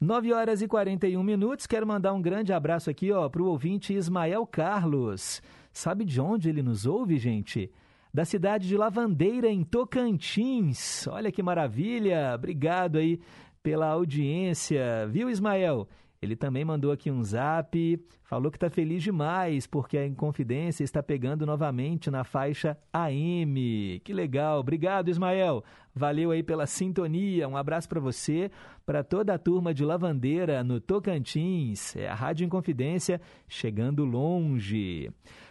9 0.00 0.32
horas 0.32 0.62
e 0.62 0.66
41 0.66 1.22
minutos, 1.22 1.66
quero 1.66 1.86
mandar 1.86 2.14
um 2.14 2.22
grande 2.22 2.50
abraço 2.50 2.88
aqui 2.88 3.12
ó, 3.12 3.28
para 3.28 3.42
o 3.42 3.46
ouvinte 3.46 3.92
Ismael 3.92 4.46
Carlos. 4.46 5.42
Sabe 5.70 6.02
de 6.02 6.18
onde 6.18 6.48
ele 6.48 6.62
nos 6.62 6.86
ouve, 6.86 7.18
gente? 7.18 7.70
Da 8.12 8.24
cidade 8.24 8.66
de 8.66 8.74
Lavandeira, 8.74 9.48
em 9.48 9.62
Tocantins. 9.64 11.06
Olha 11.08 11.30
que 11.30 11.42
maravilha, 11.42 12.32
obrigado 12.34 12.96
aí 12.96 13.20
pela 13.62 13.88
audiência, 13.88 15.06
viu 15.10 15.28
Ismael? 15.28 15.86
Ele 16.20 16.34
também 16.34 16.64
mandou 16.64 16.90
aqui 16.90 17.10
um 17.10 17.22
zap, 17.22 18.04
falou 18.24 18.50
que 18.50 18.56
está 18.56 18.68
feliz 18.68 19.02
demais 19.02 19.66
porque 19.66 19.96
a 19.96 20.06
Inconfidência 20.06 20.82
está 20.82 21.00
pegando 21.00 21.46
novamente 21.46 22.10
na 22.10 22.24
faixa 22.24 22.76
AM. 22.92 24.00
Que 24.04 24.12
legal, 24.12 24.58
obrigado 24.58 25.10
Ismael. 25.10 25.62
Valeu 25.94 26.32
aí 26.32 26.42
pela 26.42 26.66
sintonia. 26.66 27.48
Um 27.48 27.56
abraço 27.56 27.88
para 27.88 28.00
você, 28.00 28.50
para 28.84 29.04
toda 29.04 29.32
a 29.34 29.38
turma 29.38 29.72
de 29.72 29.84
Lavandeira 29.84 30.64
no 30.64 30.80
Tocantins. 30.80 31.94
É 31.94 32.08
a 32.08 32.14
Rádio 32.14 32.44
Inconfidência 32.44 33.20
chegando 33.48 34.04
longe. 34.04 35.10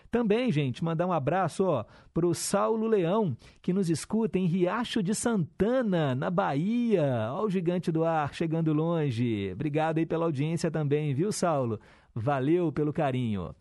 Também, 0.10 0.51
gente, 0.51 0.84
mandar 0.84 1.05
um 1.05 1.12
abraço 1.12 1.66
ó, 1.66 1.86
para 2.14 2.26
o 2.26 2.34
Saulo 2.34 2.88
Leão, 2.88 3.36
que 3.62 3.74
nos 3.74 3.89
escuta 3.89 4.39
em 4.39 4.45
Riacho 4.45 5.03
de 5.03 5.14
Santana, 5.14 6.16
na 6.16 6.30
Bahia. 6.30 7.30
Ó 7.34 7.43
o 7.43 7.49
gigante 7.49 7.91
do 7.91 8.03
ar 8.03 8.34
chegando 8.34 8.74
longe. 8.74 9.51
Obrigado 9.51 9.97
aí 9.97 10.05
pela 10.05 10.26
audiência 10.26 10.72
também, 10.72 11.14
viu, 11.14 11.32
Saulo? 11.32 11.80
Valeu 12.16 12.72
pelo 12.72 12.93
carinho. 12.93 13.53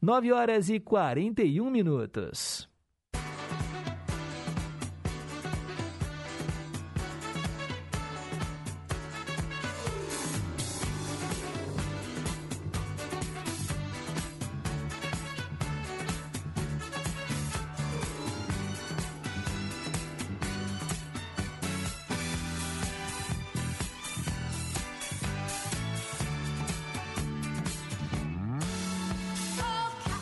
9 0.00 0.32
horas 0.32 0.70
e 0.70 0.78
41 0.78 1.68
minutos. 1.68 2.67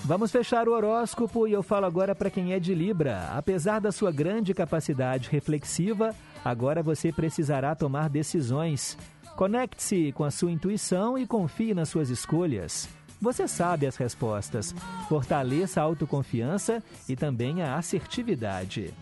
Vamos 0.07 0.31
fechar 0.31 0.69
o 0.69 0.73
horóscopo 0.73 1.49
e 1.49 1.53
eu 1.53 1.65
falo 1.65 1.85
agora 1.85 2.15
para 2.15 2.31
quem 2.31 2.53
é 2.53 2.61
de 2.61 2.73
Libra. 2.73 3.29
Apesar 3.37 3.81
da 3.81 3.91
sua 3.91 4.13
grande 4.13 4.55
capacidade 4.55 5.29
reflexiva, 5.29 6.15
agora 6.45 6.81
você 6.81 7.11
precisará 7.11 7.75
tomar 7.75 8.09
decisões. 8.09 8.97
Conecte-se 9.35 10.13
com 10.13 10.23
a 10.23 10.31
sua 10.31 10.53
intuição 10.53 11.19
e 11.19 11.27
confie 11.27 11.75
nas 11.75 11.89
suas 11.89 12.09
escolhas. 12.09 12.89
Você 13.21 13.49
sabe 13.49 13.85
as 13.85 13.97
respostas. 13.97 14.73
Fortaleça 15.09 15.81
a 15.81 15.85
autoconfiança 15.85 16.81
e 17.09 17.17
também 17.17 17.61
a 17.61 17.77
assertividade. 17.77 18.95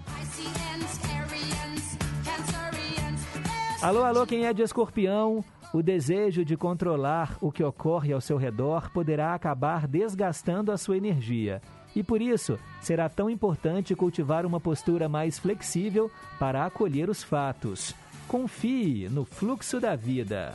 Alô, 3.82 4.04
alô, 4.04 4.26
quem 4.26 4.46
é 4.46 4.54
de 4.54 4.62
escorpião? 4.62 5.44
O 5.74 5.82
desejo 5.82 6.44
de 6.44 6.56
controlar 6.56 7.36
o 7.40 7.50
que 7.50 7.64
ocorre 7.64 8.12
ao 8.12 8.20
seu 8.20 8.36
redor 8.36 8.92
poderá 8.92 9.34
acabar 9.34 9.88
desgastando 9.88 10.70
a 10.70 10.78
sua 10.78 10.96
energia. 10.96 11.60
E 11.96 12.00
por 12.00 12.22
isso, 12.22 12.56
será 12.80 13.08
tão 13.08 13.28
importante 13.28 13.92
cultivar 13.92 14.46
uma 14.46 14.60
postura 14.60 15.08
mais 15.08 15.36
flexível 15.36 16.08
para 16.38 16.64
acolher 16.64 17.10
os 17.10 17.24
fatos. 17.24 17.92
Confie 18.28 19.08
no 19.08 19.24
fluxo 19.24 19.80
da 19.80 19.96
vida. 19.96 20.54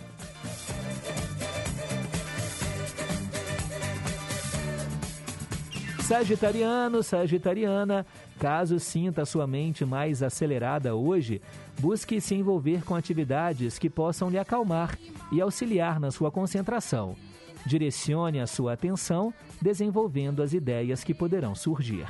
Sagitariano, 5.99 7.03
Sagitariana, 7.03 8.05
caso 8.40 8.80
sinta 8.80 9.26
sua 9.26 9.46
mente 9.46 9.84
mais 9.84 10.24
acelerada 10.24 10.96
hoje, 10.96 11.42
busque 11.78 12.22
se 12.22 12.34
envolver 12.34 12.86
com 12.86 12.96
atividades 12.96 13.78
que 13.78 13.90
possam 13.90 14.30
lhe 14.30 14.40
acalmar 14.40 14.98
e 15.30 15.42
auxiliar 15.42 16.00
na 16.00 16.10
sua 16.10 16.32
concentração. 16.32 17.16
Direcione 17.66 18.40
a 18.40 18.48
sua 18.48 18.74
atenção 18.74 19.34
desenvolvendo 19.62 20.42
as 20.42 20.54
ideias 20.54 21.04
que 21.04 21.14
poderão 21.14 21.54
surgir. 21.54 22.08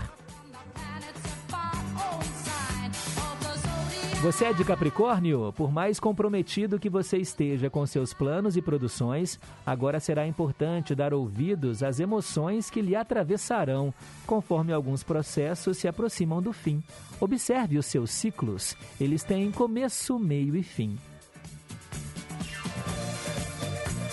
Você 4.22 4.44
é 4.44 4.54
de 4.54 4.66
Capricórnio? 4.66 5.54
Por 5.54 5.72
mais 5.72 5.98
comprometido 5.98 6.78
que 6.78 6.90
você 6.90 7.18
esteja 7.18 7.70
com 7.70 7.86
seus 7.86 8.14
planos 8.14 8.58
e 8.58 8.62
produções, 8.62 9.40
agora 9.66 9.98
será 9.98 10.28
importante 10.28 10.94
dar 10.94 11.14
ouvidos 11.14 11.82
às 11.82 12.02
emoções 12.02 12.70
que 12.70 12.82
lhe 12.82 12.98
atravessarão, 12.98 13.94
conforme 14.28 14.74
alguns 14.74 15.04
processos 15.04 15.78
se 15.78 15.88
aproximam 15.88 16.42
do 16.42 16.52
fim. 16.52 16.84
Observe 17.18 17.78
os 17.78 17.86
seus 17.86 18.12
ciclos, 18.12 18.76
eles 19.00 19.24
têm 19.24 19.52
começo, 19.52 20.20
meio 20.20 20.54
e 20.54 20.64
fim. 20.64 20.98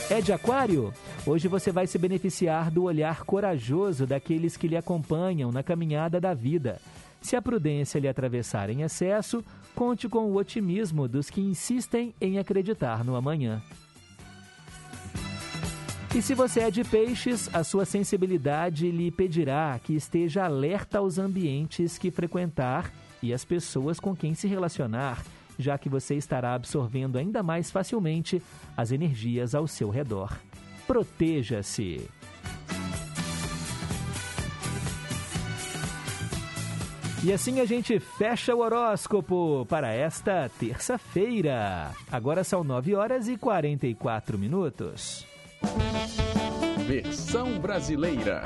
É 0.08 0.20
de 0.20 0.32
Aquário? 0.32 0.94
Hoje 1.26 1.48
você 1.48 1.72
vai 1.72 1.88
se 1.88 1.98
beneficiar 1.98 2.70
do 2.70 2.84
olhar 2.84 3.24
corajoso 3.24 4.06
daqueles 4.06 4.56
que 4.56 4.68
lhe 4.68 4.76
acompanham 4.76 5.50
na 5.50 5.64
caminhada 5.64 6.20
da 6.20 6.32
vida. 6.32 6.80
Se 7.26 7.34
a 7.34 7.42
prudência 7.42 7.98
lhe 7.98 8.06
atravessar 8.06 8.70
em 8.70 8.82
excesso, 8.82 9.44
conte 9.74 10.08
com 10.08 10.26
o 10.26 10.36
otimismo 10.36 11.08
dos 11.08 11.28
que 11.28 11.40
insistem 11.40 12.14
em 12.20 12.38
acreditar 12.38 13.02
no 13.02 13.16
amanhã. 13.16 13.60
E 16.14 16.22
se 16.22 16.34
você 16.34 16.60
é 16.60 16.70
de 16.70 16.84
peixes, 16.84 17.52
a 17.52 17.64
sua 17.64 17.84
sensibilidade 17.84 18.92
lhe 18.92 19.10
pedirá 19.10 19.76
que 19.82 19.96
esteja 19.96 20.44
alerta 20.44 20.98
aos 20.98 21.18
ambientes 21.18 21.98
que 21.98 22.12
frequentar 22.12 22.92
e 23.20 23.34
às 23.34 23.44
pessoas 23.44 23.98
com 23.98 24.14
quem 24.14 24.32
se 24.32 24.46
relacionar, 24.46 25.20
já 25.58 25.76
que 25.76 25.88
você 25.88 26.14
estará 26.14 26.54
absorvendo 26.54 27.18
ainda 27.18 27.42
mais 27.42 27.72
facilmente 27.72 28.40
as 28.76 28.92
energias 28.92 29.52
ao 29.52 29.66
seu 29.66 29.90
redor. 29.90 30.32
Proteja-se! 30.86 32.08
E 37.26 37.32
assim 37.32 37.58
a 37.58 37.64
gente 37.64 37.98
fecha 37.98 38.54
o 38.54 38.60
horóscopo 38.60 39.66
para 39.68 39.92
esta 39.92 40.48
terça-feira. 40.60 41.90
Agora 42.08 42.44
são 42.44 42.62
9 42.62 42.94
horas 42.94 43.26
e 43.26 43.36
44 43.36 44.38
minutos. 44.38 45.26
Versão 46.86 47.58
brasileira. 47.58 48.44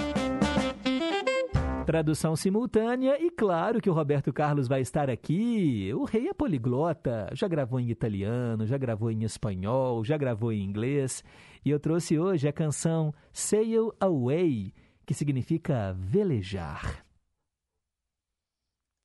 Tradução 1.85 2.35
simultânea 2.35 3.23
e 3.23 3.31
claro 3.31 3.83
que 3.83 3.91
o 3.91 3.93
Roberto 3.93 4.33
Carlos 4.33 4.67
vai 4.67 4.81
estar 4.81 5.11
aqui. 5.11 5.93
O 5.93 6.05
rei 6.05 6.29
é 6.29 6.33
poliglota, 6.33 7.29
já 7.35 7.47
gravou 7.47 7.79
em 7.79 7.91
italiano, 7.91 8.67
já 8.67 8.79
gravou 8.79 9.11
em 9.11 9.25
espanhol, 9.25 10.03
já 10.03 10.17
gravou 10.17 10.53
em 10.53 10.65
inglês. 10.65 11.23
E 11.63 11.69
eu 11.69 11.79
trouxe 11.79 12.19
hoje 12.19 12.49
a 12.49 12.53
canção 12.53 13.13
Sail 13.31 13.93
Away, 14.01 14.73
que 15.05 15.13
significa 15.13 15.95
velejar. 15.99 17.10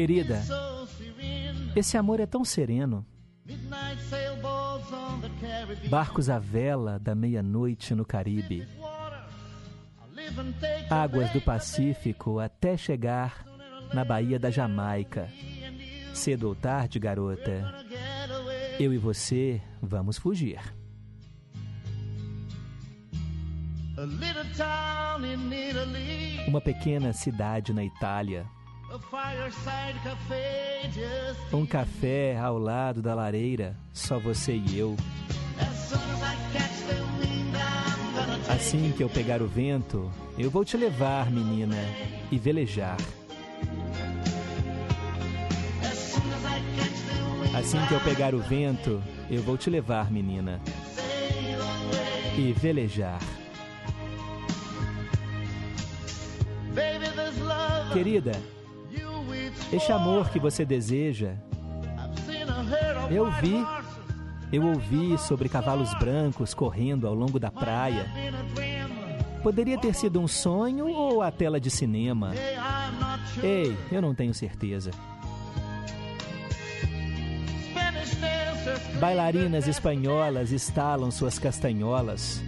Querida, 0.00 0.42
esse 1.76 1.94
amor 1.98 2.20
é 2.20 2.24
tão 2.24 2.42
sereno. 2.42 3.04
Barcos 5.90 6.30
à 6.30 6.38
vela 6.38 6.98
da 6.98 7.14
meia-noite 7.14 7.94
no 7.94 8.02
Caribe. 8.02 8.66
Águas 10.88 11.30
do 11.34 11.40
Pacífico 11.42 12.38
até 12.38 12.78
chegar 12.78 13.44
na 13.92 14.02
Baía 14.02 14.38
da 14.38 14.50
Jamaica. 14.50 15.28
Cedo 16.14 16.48
ou 16.48 16.54
tarde, 16.54 16.98
garota, 16.98 17.84
eu 18.78 18.94
e 18.94 18.96
você 18.96 19.60
vamos 19.82 20.16
fugir. 20.16 20.60
Uma 26.48 26.62
pequena 26.62 27.12
cidade 27.12 27.74
na 27.74 27.84
Itália. 27.84 28.46
Um 31.52 31.64
café 31.64 32.36
ao 32.36 32.58
lado 32.58 33.00
da 33.00 33.14
lareira, 33.14 33.76
só 33.92 34.18
você 34.18 34.52
e 34.56 34.76
eu. 34.76 34.96
Assim 38.48 38.92
que 38.96 39.02
eu 39.02 39.08
pegar 39.08 39.40
o 39.42 39.46
vento, 39.46 40.10
eu 40.36 40.50
vou 40.50 40.64
te 40.64 40.76
levar, 40.76 41.30
menina, 41.30 41.76
e 42.32 42.38
velejar. 42.38 42.96
Assim 47.56 47.78
que 47.86 47.94
eu 47.94 48.00
pegar 48.00 48.34
o 48.34 48.40
vento, 48.40 49.00
eu 49.30 49.40
vou 49.40 49.56
te 49.56 49.70
levar, 49.70 50.10
menina, 50.10 50.60
e 52.36 52.52
velejar. 52.52 53.20
Querida, 57.92 58.32
este 59.72 59.92
amor 59.92 60.30
que 60.30 60.38
você 60.38 60.64
deseja, 60.64 61.34
eu 63.10 63.30
vi, 63.40 63.64
eu 64.52 64.66
ouvi 64.66 65.16
sobre 65.18 65.48
cavalos 65.48 65.92
brancos 65.94 66.54
correndo 66.54 67.06
ao 67.06 67.14
longo 67.14 67.38
da 67.38 67.50
praia. 67.50 68.06
Poderia 69.42 69.78
ter 69.78 69.94
sido 69.94 70.20
um 70.20 70.28
sonho 70.28 70.86
ou 70.88 71.22
a 71.22 71.30
tela 71.30 71.58
de 71.60 71.70
cinema? 71.70 72.32
Ei, 73.42 73.76
eu 73.90 74.02
não 74.02 74.14
tenho 74.14 74.34
certeza. 74.34 74.90
Bailarinas 79.00 79.66
espanholas 79.66 80.52
estalam 80.52 81.10
suas 81.10 81.38
castanholas. 81.38 82.42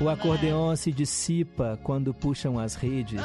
O 0.00 0.08
acordeon 0.08 0.76
se 0.76 0.92
dissipa 0.92 1.78
quando 1.82 2.14
puxam 2.14 2.58
as 2.58 2.74
redes. 2.74 3.20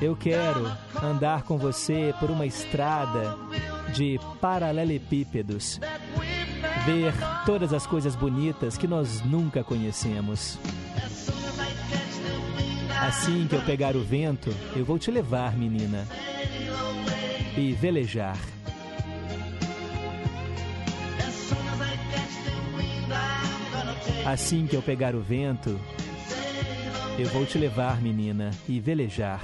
Eu 0.00 0.14
quero 0.14 0.70
andar 1.02 1.42
com 1.42 1.58
você 1.58 2.14
por 2.20 2.30
uma 2.30 2.46
estrada 2.46 3.36
de 3.92 4.20
paralelepípedos, 4.40 5.80
ver 6.86 7.12
todas 7.44 7.72
as 7.72 7.84
coisas 7.84 8.14
bonitas 8.14 8.78
que 8.78 8.86
nós 8.86 9.20
nunca 9.24 9.64
conhecemos. 9.64 10.56
Assim 13.00 13.48
que 13.48 13.56
eu 13.56 13.60
pegar 13.62 13.96
o 13.96 14.04
vento, 14.04 14.54
eu 14.76 14.84
vou 14.84 15.00
te 15.00 15.10
levar, 15.10 15.56
menina, 15.56 16.06
e 17.56 17.72
velejar. 17.72 18.38
Assim 24.24 24.66
que 24.66 24.76
eu 24.76 24.82
pegar 24.82 25.16
o 25.16 25.20
vento, 25.20 25.80
eu 27.18 27.26
vou 27.30 27.44
te 27.44 27.58
levar, 27.58 28.00
menina, 28.00 28.50
e 28.68 28.78
velejar. 28.78 29.42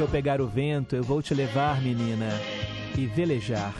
Que 0.00 0.04
eu 0.04 0.08
pegar 0.08 0.40
o 0.40 0.46
vento, 0.46 0.96
eu 0.96 1.02
vou 1.02 1.20
te 1.20 1.34
levar, 1.34 1.78
menina, 1.82 2.30
e 2.96 3.04
velejar. 3.04 3.74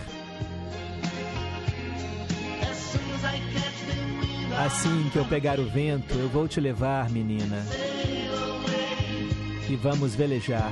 Assim 4.59 5.09
que 5.11 5.17
eu 5.17 5.25
pegar 5.25 5.59
o 5.59 5.65
vento, 5.65 6.13
eu 6.13 6.29
vou 6.29 6.47
te 6.47 6.61
levar, 6.61 7.09
menina, 7.09 7.65
e 9.67 9.75
vamos 9.77 10.15
velejar. 10.15 10.71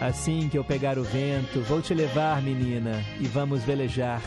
Assim 0.00 0.48
que 0.48 0.58
eu 0.58 0.64
pegar 0.64 0.98
o 0.98 1.04
vento, 1.04 1.60
vou 1.60 1.80
te 1.80 1.94
levar, 1.94 2.42
menina, 2.42 3.04
e 3.20 3.28
vamos 3.28 3.62
velejar. 3.62 4.20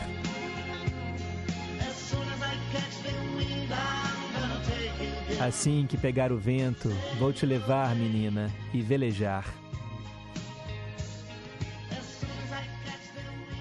Assim 5.44 5.88
que 5.88 5.96
pegar 5.96 6.30
o 6.30 6.38
vento, 6.38 6.88
vou 7.18 7.32
te 7.32 7.44
levar, 7.44 7.96
menina, 7.96 8.48
e 8.72 8.80
velejar. 8.80 9.44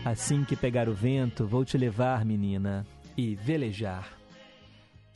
Assim 0.05 0.45
que 0.45 0.55
pegar 0.55 0.87
o 0.87 0.93
vento, 0.93 1.47
vou 1.47 1.65
te 1.65 1.79
levar, 1.79 2.23
menina, 2.23 2.85
e 3.17 3.33
velejar. 3.33 4.20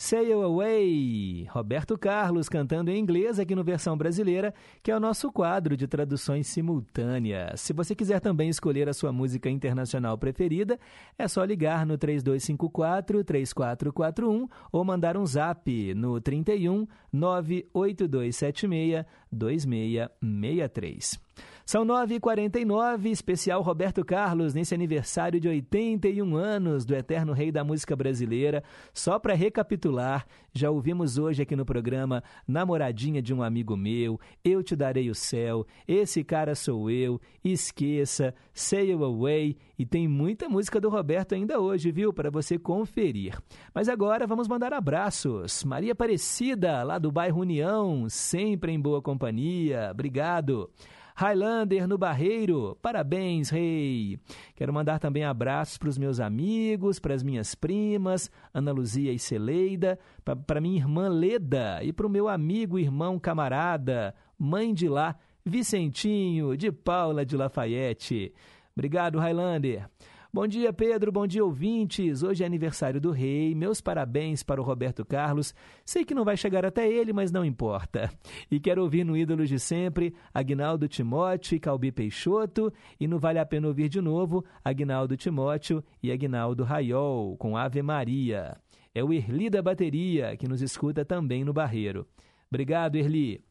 Sail 0.06 0.42
Away, 0.44 1.48
Roberto 1.50 1.98
Carlos 1.98 2.48
cantando 2.48 2.92
em 2.92 3.00
inglês 3.00 3.40
aqui 3.40 3.56
no 3.56 3.64
versão 3.64 3.98
brasileira, 3.98 4.54
que 4.84 4.92
é 4.92 4.96
o 4.96 5.00
nosso 5.00 5.32
quadro 5.32 5.76
de 5.76 5.88
traduções 5.88 6.46
simultâneas. 6.46 7.62
Se 7.62 7.74
você 7.74 7.96
quiser 7.96 8.20
também 8.20 8.48
escolher 8.48 8.88
a 8.88 8.94
sua 8.94 9.12
música 9.12 9.50
internacional 9.50 10.16
preferida, 10.16 10.80
é 11.18 11.28
só 11.28 11.44
ligar 11.44 11.88
no 11.88 11.98
3254-3441 11.98 14.48
ou 14.72 14.86
mandar 14.86 15.18
um 15.18 15.26
zap 15.26 15.96
no 15.96 16.22
31 16.22 16.86
98276 17.12 19.06
2663. 19.32 21.20
São 21.66 21.84
9h49, 21.84 23.08
especial 23.08 23.64
Roberto 23.64 24.06
Carlos, 24.06 24.54
nesse 24.54 24.76
aniversário 24.76 25.40
de 25.40 25.48
81 25.48 26.36
anos 26.36 26.86
do 26.86 26.94
eterno 26.94 27.34
rei 27.34 27.52
da 27.52 27.64
música 27.64 27.96
brasileira. 27.96 28.64
Só 28.94 29.18
para 29.18 29.34
recapitular, 29.34 30.28
já 30.54 30.70
ouvimos 30.70 31.18
hoje 31.18 31.42
aqui 31.42 31.56
no 31.56 31.66
programa 31.66 32.24
Namoradinha 32.48 33.20
de 33.20 33.34
um 33.34 33.42
Amigo 33.42 33.76
Meu, 33.76 34.20
Eu 34.44 34.62
Te 34.62 34.76
Darei 34.76 35.10
o 35.10 35.16
Céu, 35.16 35.66
Esse 35.88 36.24
Cara 36.24 36.54
Sou 36.54 36.88
Eu, 36.92 37.20
Esqueça, 37.44 38.36
Sail 38.54 39.04
Away 39.04 39.58
e 39.76 39.88
tem 39.88 40.08
muita 40.08 40.48
música 40.48 40.80
do 40.80 40.88
Roberto 40.88 41.34
ainda 41.34 41.60
hoje, 41.60 41.92
viu? 41.92 42.14
Para 42.14 42.30
você 42.30 42.60
conferir. 42.60 43.40
Mas 43.74 43.90
agora 43.90 44.28
vamos 44.28 44.48
mandar 44.48 44.72
abraços. 44.72 45.64
Maria 45.64 45.94
Aparecida, 45.94 46.84
lá 46.84 47.00
do 47.00 47.12
bairro 47.12 47.42
União, 47.42 48.08
sempre 48.08 48.72
em 48.72 48.80
boa 48.80 49.02
companhia. 49.02 49.90
Obrigado. 49.92 50.70
Highlander 51.18 51.88
no 51.88 51.98
Barreiro, 51.98 52.78
parabéns, 52.82 53.50
rei! 53.50 54.20
Quero 54.54 54.74
mandar 54.74 55.00
também 55.00 55.24
abraços 55.24 55.78
para 55.78 55.88
os 55.88 55.98
meus 55.98 56.20
amigos, 56.20 57.00
para 57.00 57.14
as 57.14 57.24
minhas 57.24 57.56
primas, 57.56 58.30
Ana 58.54 58.74
Luzia 58.74 59.14
e 59.14 59.18
Celeida, 59.18 59.98
para 60.46 60.60
minha 60.60 60.76
irmã 60.76 61.08
Leda 61.08 61.80
e 61.82 61.94
para 61.94 62.06
o 62.06 62.10
meu 62.10 62.28
amigo, 62.28 62.78
irmão, 62.78 63.18
camarada, 63.18 64.14
mãe 64.38 64.74
de 64.74 64.90
lá, 64.90 65.16
Vicentinho, 65.46 66.58
de 66.58 66.70
Paula 66.70 67.26
de 67.26 67.38
Lafayette. 67.38 68.34
Obrigado, 68.76 69.18
Highlander. 69.18 69.90
Bom 70.36 70.48
dia, 70.48 70.74
Pedro. 70.74 71.14
Bom 71.14 71.26
dia, 71.26 71.46
ouvintes. 71.46 72.22
Hoje 72.22 72.44
é 72.44 72.46
aniversário 72.46 73.00
do 73.00 73.10
rei. 73.10 73.56
Meus 73.56 73.80
parabéns 73.80 74.44
para 74.44 74.60
o 74.60 74.66
Roberto 74.66 75.06
Carlos. 75.06 75.56
Sei 75.86 76.04
que 76.04 76.14
não 76.14 76.26
vai 76.26 76.36
chegar 76.36 76.66
até 76.66 76.92
ele, 76.92 77.14
mas 77.14 77.32
não 77.32 77.46
importa. 77.46 78.12
E 78.52 78.60
quero 78.60 78.82
ouvir 78.82 79.06
no 79.06 79.16
Ídolos 79.16 79.48
de 79.48 79.58
Sempre 79.58 80.14
Agnaldo 80.34 80.90
Timóteo 80.90 81.56
e 81.56 81.60
Calbi 81.62 81.90
Peixoto. 81.90 82.70
E 83.00 83.08
no 83.08 83.18
Vale 83.18 83.40
a 83.40 83.46
Pena 83.46 83.70
Ouvir 83.70 83.88
de 83.88 84.02
novo 84.02 84.44
Agnaldo 84.62 85.16
Timóteo 85.16 85.82
e 86.04 86.12
Agnaldo 86.12 86.66
Raiol, 86.66 87.38
com 87.38 87.56
Ave 87.56 87.82
Maria. 87.82 88.58
É 88.94 89.02
o 89.02 89.14
Erli 89.14 89.50
da 89.50 89.62
Bateria, 89.62 90.36
que 90.36 90.50
nos 90.50 90.62
escuta 90.62 91.06
também 91.06 91.46
no 91.46 91.54
Barreiro. 91.54 92.06
Obrigado, 92.52 92.98
Erli. 92.98 93.42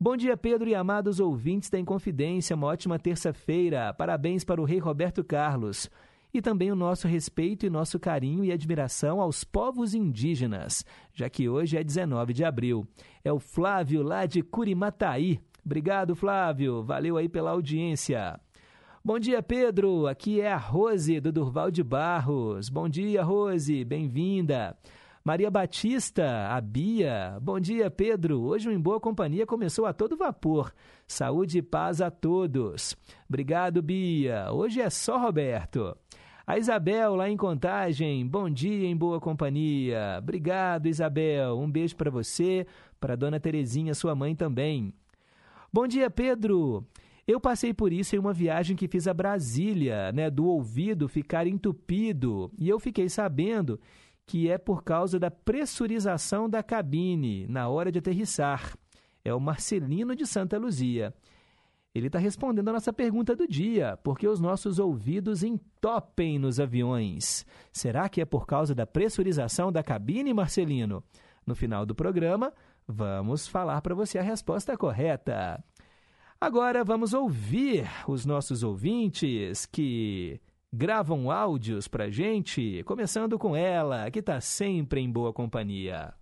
Bom 0.00 0.16
dia, 0.16 0.36
Pedro 0.36 0.68
e 0.68 0.74
amados 0.76 1.18
ouvintes 1.18 1.68
da 1.68 1.80
Inconfidência. 1.80 2.54
Uma 2.54 2.68
ótima 2.68 2.96
terça-feira. 2.96 3.92
Parabéns 3.92 4.44
para 4.44 4.60
o 4.60 4.64
rei 4.64 4.78
Roberto 4.78 5.24
Carlos. 5.24 5.90
E 6.34 6.40
também 6.40 6.72
o 6.72 6.76
nosso 6.76 7.06
respeito 7.06 7.66
e 7.66 7.70
nosso 7.70 7.98
carinho 8.00 8.44
e 8.44 8.52
admiração 8.52 9.20
aos 9.20 9.44
povos 9.44 9.94
indígenas, 9.94 10.84
já 11.12 11.28
que 11.28 11.48
hoje 11.48 11.76
é 11.76 11.84
19 11.84 12.32
de 12.32 12.44
abril. 12.44 12.86
É 13.22 13.32
o 13.32 13.38
Flávio 13.38 14.02
lá 14.02 14.24
de 14.24 14.42
Curimataí. 14.42 15.40
Obrigado, 15.64 16.16
Flávio. 16.16 16.82
Valeu 16.82 17.16
aí 17.16 17.28
pela 17.28 17.50
audiência. 17.50 18.40
Bom 19.04 19.18
dia, 19.18 19.42
Pedro. 19.42 20.06
Aqui 20.06 20.40
é 20.40 20.52
a 20.52 20.56
Rose 20.56 21.20
do 21.20 21.32
Durval 21.32 21.70
de 21.70 21.82
Barros. 21.82 22.68
Bom 22.68 22.88
dia, 22.88 23.22
Rose. 23.22 23.84
Bem-vinda. 23.84 24.76
Maria 25.24 25.50
Batista, 25.50 26.48
a 26.48 26.60
Bia. 26.60 27.38
Bom 27.40 27.60
dia, 27.60 27.88
Pedro. 27.88 28.40
Hoje 28.40 28.68
o 28.68 28.72
Em 28.72 28.80
Boa 28.80 28.98
Companhia 28.98 29.46
começou 29.46 29.86
a 29.86 29.92
todo 29.92 30.16
vapor. 30.16 30.72
Saúde 31.06 31.58
e 31.58 31.62
paz 31.62 32.00
a 32.00 32.10
todos. 32.10 32.96
Obrigado, 33.28 33.80
Bia. 33.80 34.50
Hoje 34.50 34.80
é 34.80 34.90
só 34.90 35.18
Roberto. 35.18 35.96
A 36.46 36.58
Isabel, 36.58 37.14
lá 37.14 37.30
em 37.30 37.36
Contagem. 37.36 38.26
Bom 38.26 38.50
dia, 38.50 38.88
em 38.88 38.96
boa 38.96 39.20
companhia. 39.20 40.16
Obrigado, 40.18 40.86
Isabel. 40.86 41.56
Um 41.56 41.70
beijo 41.70 41.94
para 41.94 42.10
você, 42.10 42.66
para 42.98 43.14
dona 43.14 43.38
Terezinha, 43.38 43.94
sua 43.94 44.14
mãe 44.14 44.34
também. 44.34 44.92
Bom 45.72 45.86
dia, 45.86 46.10
Pedro. 46.10 46.84
Eu 47.28 47.40
passei 47.40 47.72
por 47.72 47.92
isso 47.92 48.16
em 48.16 48.18
uma 48.18 48.32
viagem 48.32 48.76
que 48.76 48.88
fiz 48.88 49.06
a 49.06 49.14
Brasília, 49.14 50.10
né, 50.10 50.28
do 50.28 50.44
ouvido 50.46 51.08
ficar 51.08 51.46
entupido, 51.46 52.50
e 52.58 52.68
eu 52.68 52.80
fiquei 52.80 53.08
sabendo 53.08 53.78
que 54.26 54.50
é 54.50 54.58
por 54.58 54.82
causa 54.82 55.20
da 55.20 55.30
pressurização 55.30 56.50
da 56.50 56.62
cabine 56.62 57.46
na 57.46 57.68
hora 57.68 57.92
de 57.92 58.00
aterrissar. 58.00 58.76
É 59.24 59.32
o 59.32 59.38
Marcelino 59.38 60.16
de 60.16 60.26
Santa 60.26 60.58
Luzia. 60.58 61.14
Ele 61.94 62.06
está 62.06 62.18
respondendo 62.18 62.68
a 62.68 62.72
nossa 62.72 62.92
pergunta 62.92 63.36
do 63.36 63.46
dia: 63.46 63.98
por 64.02 64.18
que 64.18 64.26
os 64.26 64.40
nossos 64.40 64.78
ouvidos 64.78 65.42
entopem 65.42 66.38
nos 66.38 66.58
aviões? 66.58 67.44
Será 67.70 68.08
que 68.08 68.20
é 68.20 68.24
por 68.24 68.46
causa 68.46 68.74
da 68.74 68.86
pressurização 68.86 69.70
da 69.70 69.82
cabine, 69.82 70.32
Marcelino? 70.32 71.04
No 71.46 71.54
final 71.54 71.84
do 71.84 71.94
programa, 71.94 72.52
vamos 72.86 73.46
falar 73.46 73.82
para 73.82 73.94
você 73.94 74.18
a 74.18 74.22
resposta 74.22 74.76
correta. 74.76 75.62
Agora 76.40 76.82
vamos 76.82 77.12
ouvir 77.12 77.88
os 78.08 78.24
nossos 78.24 78.62
ouvintes 78.62 79.66
que 79.66 80.40
gravam 80.72 81.30
áudios 81.30 81.86
para 81.86 82.10
gente, 82.10 82.82
começando 82.84 83.38
com 83.38 83.54
ela, 83.54 84.10
que 84.10 84.20
está 84.20 84.40
sempre 84.40 85.00
em 85.00 85.10
boa 85.10 85.32
companhia. 85.32 86.14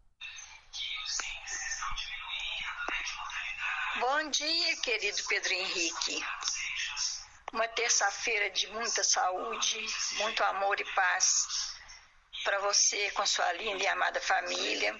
Bom 4.23 4.29
dia, 4.29 4.77
querido 4.83 5.25
Pedro 5.29 5.51
Henrique. 5.51 6.23
Uma 7.55 7.66
terça-feira 7.68 8.51
de 8.51 8.66
muita 8.66 9.03
saúde, 9.03 9.87
muito 10.16 10.45
amor 10.45 10.79
e 10.79 10.85
paz 10.93 11.47
para 12.45 12.59
você 12.59 13.11
com 13.12 13.25
sua 13.25 13.51
linda 13.55 13.83
e 13.83 13.87
amada 13.87 14.21
família, 14.21 14.95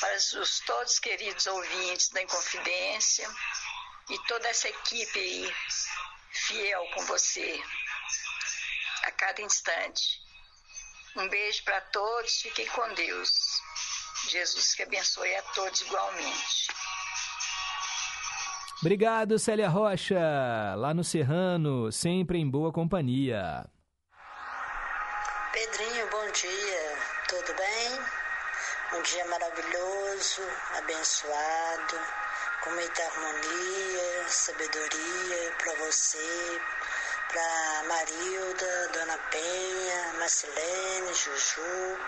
para 0.00 0.14
os 0.16 0.60
todos 0.66 0.98
queridos 0.98 1.46
ouvintes 1.46 2.10
da 2.10 2.20
Inconfidência 2.20 3.26
e 4.10 4.18
toda 4.26 4.48
essa 4.48 4.68
equipe 4.68 5.56
fiel 6.30 6.86
com 6.92 7.02
você 7.06 7.58
a 9.04 9.12
cada 9.12 9.40
instante. 9.40 10.20
Um 11.16 11.26
beijo 11.26 11.64
para 11.64 11.80
todos, 11.80 12.42
fiquem 12.42 12.66
com 12.66 12.92
Deus. 12.92 13.30
Jesus 14.28 14.74
que 14.74 14.82
abençoe 14.82 15.34
a 15.36 15.42
todos 15.54 15.80
igualmente. 15.80 16.79
Obrigado, 18.80 19.38
Célia 19.38 19.68
Rocha, 19.68 20.18
lá 20.74 20.94
no 20.94 21.04
Serrano, 21.04 21.92
sempre 21.92 22.38
em 22.38 22.48
boa 22.48 22.72
companhia. 22.72 23.66
Pedrinho, 25.52 26.08
bom 26.10 26.30
dia, 26.32 26.98
tudo 27.28 27.54
bem? 27.58 28.00
Um 28.98 29.02
dia 29.02 29.24
maravilhoso, 29.26 30.40
abençoado, 30.78 32.00
com 32.64 32.70
muita 32.70 33.02
harmonia, 33.02 34.28
sabedoria 34.28 35.54
para 35.58 35.74
você, 35.84 36.60
para 37.28 37.84
Marilda, 37.86 38.88
Dona 38.94 39.18
Penha, 39.30 40.12
Marcelene, 40.18 41.12
Juju, 41.12 41.98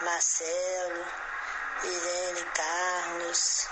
Marcelo, 0.00 1.04
Irene 1.84 2.46
Carlos, 2.54 3.68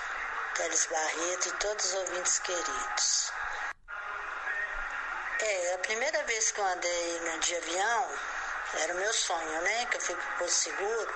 Teles 0.54 0.86
Barreto 0.86 1.48
e 1.48 1.52
todos 1.52 1.84
os 1.84 1.94
ouvintes 1.94 2.38
queridos. 2.40 3.32
É, 5.40 5.74
a 5.74 5.78
primeira 5.78 6.22
vez 6.24 6.50
que 6.50 6.60
eu 6.60 6.66
andei 6.66 7.20
no 7.20 7.38
de 7.38 7.56
avião, 7.56 8.18
era 8.74 8.92
o 8.92 8.96
meu 8.96 9.12
sonho, 9.12 9.62
né? 9.62 9.86
Que 9.86 9.96
eu 9.96 10.00
fui 10.00 10.16
Porto 10.38 10.50
Seguro. 10.50 11.14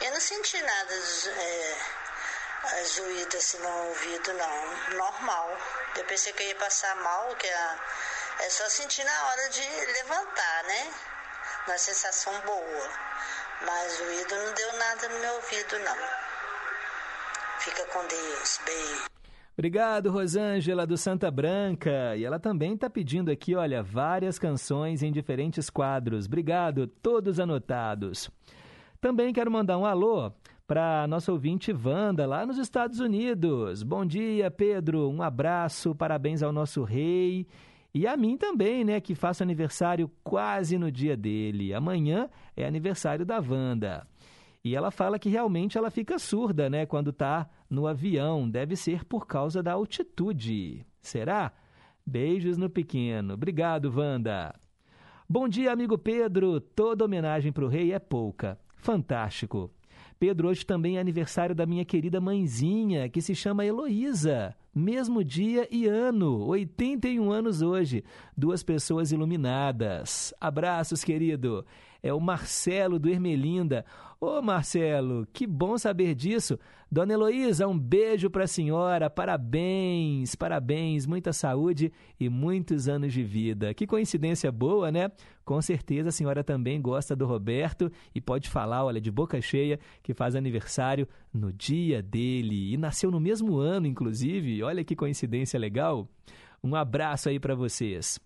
Eu 0.00 0.10
não 0.10 0.20
senti 0.20 0.60
nada 0.62 0.94
é, 0.94 2.84
zoído 2.84 3.36
assim 3.36 3.58
no 3.58 3.88
ouvido, 3.88 4.32
não. 4.34 4.96
Normal. 4.96 5.58
Eu 5.96 6.04
pensei 6.04 6.32
que 6.32 6.42
eu 6.42 6.48
ia 6.48 6.56
passar 6.56 6.94
mal, 6.96 7.34
que 7.36 7.46
é 7.46 8.50
só 8.50 8.68
sentir 8.68 9.04
na 9.04 9.26
hora 9.26 9.48
de 9.50 9.62
levantar, 9.68 10.64
né? 10.64 10.94
Uma 11.66 11.78
sensação 11.78 12.40
boa. 12.40 12.90
Mas 13.60 14.00
o 14.00 14.04
ouvido 14.04 14.36
não 14.36 14.52
deu 14.54 14.72
nada 14.74 15.08
no 15.08 15.18
meu 15.18 15.34
ouvido, 15.34 15.78
não. 15.80 16.21
Fica 17.64 17.86
com 17.92 18.00
Deus. 18.08 18.60
Beijo. 18.66 19.04
Obrigado, 19.54 20.10
Rosângela 20.10 20.84
do 20.84 20.96
Santa 20.96 21.30
Branca. 21.30 22.16
E 22.16 22.24
ela 22.24 22.40
também 22.40 22.74
está 22.74 22.90
pedindo 22.90 23.30
aqui, 23.30 23.54
olha, 23.54 23.84
várias 23.84 24.36
canções 24.36 25.00
em 25.00 25.12
diferentes 25.12 25.70
quadros. 25.70 26.26
Obrigado, 26.26 26.88
todos 26.88 27.38
anotados. 27.38 28.28
Também 29.00 29.32
quero 29.32 29.48
mandar 29.48 29.78
um 29.78 29.86
alô 29.86 30.32
para 30.66 31.06
nossa 31.06 31.30
ouvinte 31.30 31.72
Wanda, 31.72 32.26
lá 32.26 32.44
nos 32.44 32.58
Estados 32.58 32.98
Unidos. 32.98 33.84
Bom 33.84 34.04
dia, 34.04 34.50
Pedro. 34.50 35.08
Um 35.08 35.22
abraço, 35.22 35.94
parabéns 35.94 36.42
ao 36.42 36.52
nosso 36.52 36.82
rei. 36.82 37.46
E 37.94 38.08
a 38.08 38.16
mim 38.16 38.36
também, 38.36 38.82
né, 38.82 39.00
que 39.00 39.14
faço 39.14 39.44
aniversário 39.44 40.10
quase 40.24 40.78
no 40.78 40.90
dia 40.90 41.16
dele. 41.16 41.72
Amanhã 41.72 42.28
é 42.56 42.66
aniversário 42.66 43.24
da 43.24 43.38
Wanda. 43.38 44.04
E 44.64 44.76
ela 44.76 44.92
fala 44.92 45.18
que 45.18 45.28
realmente 45.28 45.76
ela 45.76 45.90
fica 45.90 46.18
surda, 46.20 46.70
né, 46.70 46.86
quando 46.86 47.10
está 47.10 47.50
no 47.68 47.86
avião. 47.86 48.48
Deve 48.48 48.76
ser 48.76 49.04
por 49.04 49.26
causa 49.26 49.60
da 49.62 49.72
altitude. 49.72 50.86
Será? 51.00 51.52
Beijos 52.06 52.56
no 52.56 52.70
pequeno. 52.70 53.34
Obrigado, 53.34 53.92
Wanda. 53.96 54.54
Bom 55.28 55.48
dia, 55.48 55.72
amigo 55.72 55.98
Pedro. 55.98 56.60
Toda 56.60 57.04
homenagem 57.04 57.50
para 57.50 57.64
o 57.64 57.68
rei 57.68 57.92
é 57.92 57.98
pouca. 57.98 58.58
Fantástico. 58.76 59.70
Pedro, 60.18 60.48
hoje 60.48 60.64
também 60.64 60.96
é 60.96 61.00
aniversário 61.00 61.54
da 61.54 61.66
minha 61.66 61.84
querida 61.84 62.20
mãezinha, 62.20 63.08
que 63.08 63.20
se 63.20 63.34
chama 63.34 63.64
Heloísa. 63.64 64.54
Mesmo 64.72 65.24
dia 65.24 65.66
e 65.70 65.86
ano, 65.86 66.46
81 66.46 67.32
anos 67.32 67.62
hoje. 67.62 68.04
Duas 68.36 68.62
pessoas 68.62 69.10
iluminadas. 69.10 70.32
Abraços, 70.40 71.02
querido. 71.02 71.66
É 72.00 72.12
o 72.12 72.20
Marcelo 72.20 72.98
do 72.98 73.08
Ermelinda. 73.08 73.84
Ô 74.24 74.40
Marcelo, 74.40 75.26
que 75.32 75.48
bom 75.48 75.76
saber 75.76 76.14
disso. 76.14 76.56
Dona 76.88 77.12
Heloísa, 77.12 77.66
um 77.66 77.76
beijo 77.76 78.30
para 78.30 78.44
a 78.44 78.46
senhora. 78.46 79.10
Parabéns, 79.10 80.36
parabéns, 80.36 81.06
muita 81.06 81.32
saúde 81.32 81.92
e 82.20 82.28
muitos 82.28 82.88
anos 82.88 83.12
de 83.12 83.24
vida. 83.24 83.74
Que 83.74 83.84
coincidência 83.84 84.52
boa, 84.52 84.92
né? 84.92 85.10
Com 85.44 85.60
certeza 85.60 86.10
a 86.10 86.12
senhora 86.12 86.44
também 86.44 86.80
gosta 86.80 87.16
do 87.16 87.26
Roberto 87.26 87.90
e 88.14 88.20
pode 88.20 88.48
falar, 88.48 88.84
olha, 88.84 89.00
de 89.00 89.10
boca 89.10 89.40
cheia, 89.40 89.80
que 90.04 90.14
faz 90.14 90.36
aniversário 90.36 91.08
no 91.34 91.52
dia 91.52 92.00
dele 92.00 92.72
e 92.72 92.76
nasceu 92.76 93.10
no 93.10 93.18
mesmo 93.18 93.56
ano, 93.58 93.88
inclusive. 93.88 94.62
Olha 94.62 94.84
que 94.84 94.94
coincidência 94.94 95.58
legal. 95.58 96.08
Um 96.62 96.76
abraço 96.76 97.28
aí 97.28 97.40
para 97.40 97.56
vocês. 97.56 98.20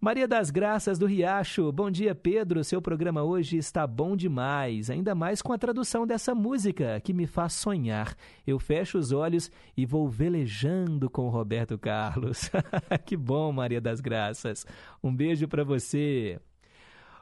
Maria 0.00 0.28
das 0.28 0.50
Graças 0.50 0.98
do 0.98 1.06
Riacho, 1.06 1.72
bom 1.72 1.90
dia 1.90 2.14
Pedro, 2.14 2.62
seu 2.62 2.82
programa 2.82 3.22
hoje 3.22 3.56
está 3.56 3.86
bom 3.86 4.14
demais, 4.14 4.90
ainda 4.90 5.14
mais 5.14 5.40
com 5.40 5.54
a 5.54 5.58
tradução 5.58 6.06
dessa 6.06 6.34
música 6.34 7.00
que 7.00 7.14
me 7.14 7.26
faz 7.26 7.54
sonhar. 7.54 8.14
Eu 8.46 8.58
fecho 8.58 8.98
os 8.98 9.10
olhos 9.10 9.50
e 9.74 9.86
vou 9.86 10.06
velejando 10.06 11.08
com 11.08 11.30
Roberto 11.30 11.78
Carlos. 11.78 12.50
que 13.06 13.16
bom, 13.16 13.50
Maria 13.52 13.80
das 13.80 14.00
Graças. 14.00 14.66
Um 15.02 15.14
beijo 15.14 15.48
para 15.48 15.64
você. 15.64 16.38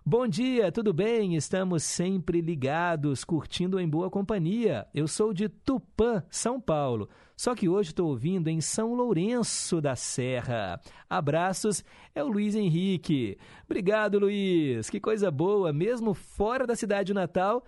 Bom 0.06 0.28
dia, 0.28 0.70
tudo 0.70 0.92
bem? 0.92 1.34
Estamos 1.34 1.82
sempre 1.82 2.42
ligados, 2.42 3.24
curtindo 3.24 3.80
em 3.80 3.88
boa 3.88 4.10
companhia. 4.10 4.86
Eu 4.92 5.08
sou 5.08 5.32
de 5.32 5.48
Tupã, 5.48 6.22
São 6.28 6.60
Paulo. 6.60 7.08
Só 7.34 7.54
que 7.54 7.70
hoje 7.70 7.88
estou 7.88 8.10
ouvindo 8.10 8.48
em 8.48 8.60
São 8.60 8.92
Lourenço 8.92 9.80
da 9.80 9.96
Serra. 9.96 10.78
Abraços, 11.08 11.82
é 12.14 12.22
o 12.22 12.28
Luiz 12.28 12.54
Henrique. 12.54 13.38
Obrigado, 13.64 14.18
Luiz. 14.18 14.90
Que 14.90 15.00
coisa 15.00 15.30
boa, 15.30 15.72
mesmo 15.72 16.12
fora 16.12 16.66
da 16.66 16.76
cidade 16.76 17.14
natal. 17.14 17.64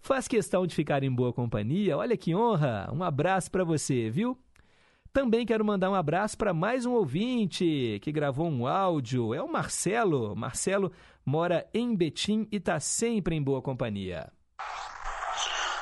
Faz 0.00 0.26
questão 0.26 0.66
de 0.66 0.74
ficar 0.74 1.02
em 1.02 1.14
boa 1.14 1.30
companhia. 1.30 1.94
Olha 1.94 2.16
que 2.16 2.34
honra. 2.34 2.90
Um 2.90 3.02
abraço 3.02 3.50
para 3.50 3.64
você, 3.64 4.08
viu? 4.08 4.34
Também 5.12 5.44
quero 5.44 5.64
mandar 5.64 5.90
um 5.90 5.94
abraço 5.94 6.38
para 6.38 6.54
mais 6.54 6.86
um 6.86 6.92
ouvinte 6.92 7.98
que 8.00 8.12
gravou 8.12 8.48
um 8.48 8.64
áudio. 8.64 9.34
É 9.34 9.42
o 9.42 9.50
Marcelo. 9.50 10.36
Marcelo 10.36 10.92
mora 11.26 11.68
em 11.74 11.96
Betim 11.96 12.46
e 12.52 12.58
está 12.58 12.78
sempre 12.78 13.34
em 13.34 13.42
boa 13.42 13.60
companhia. 13.60 14.32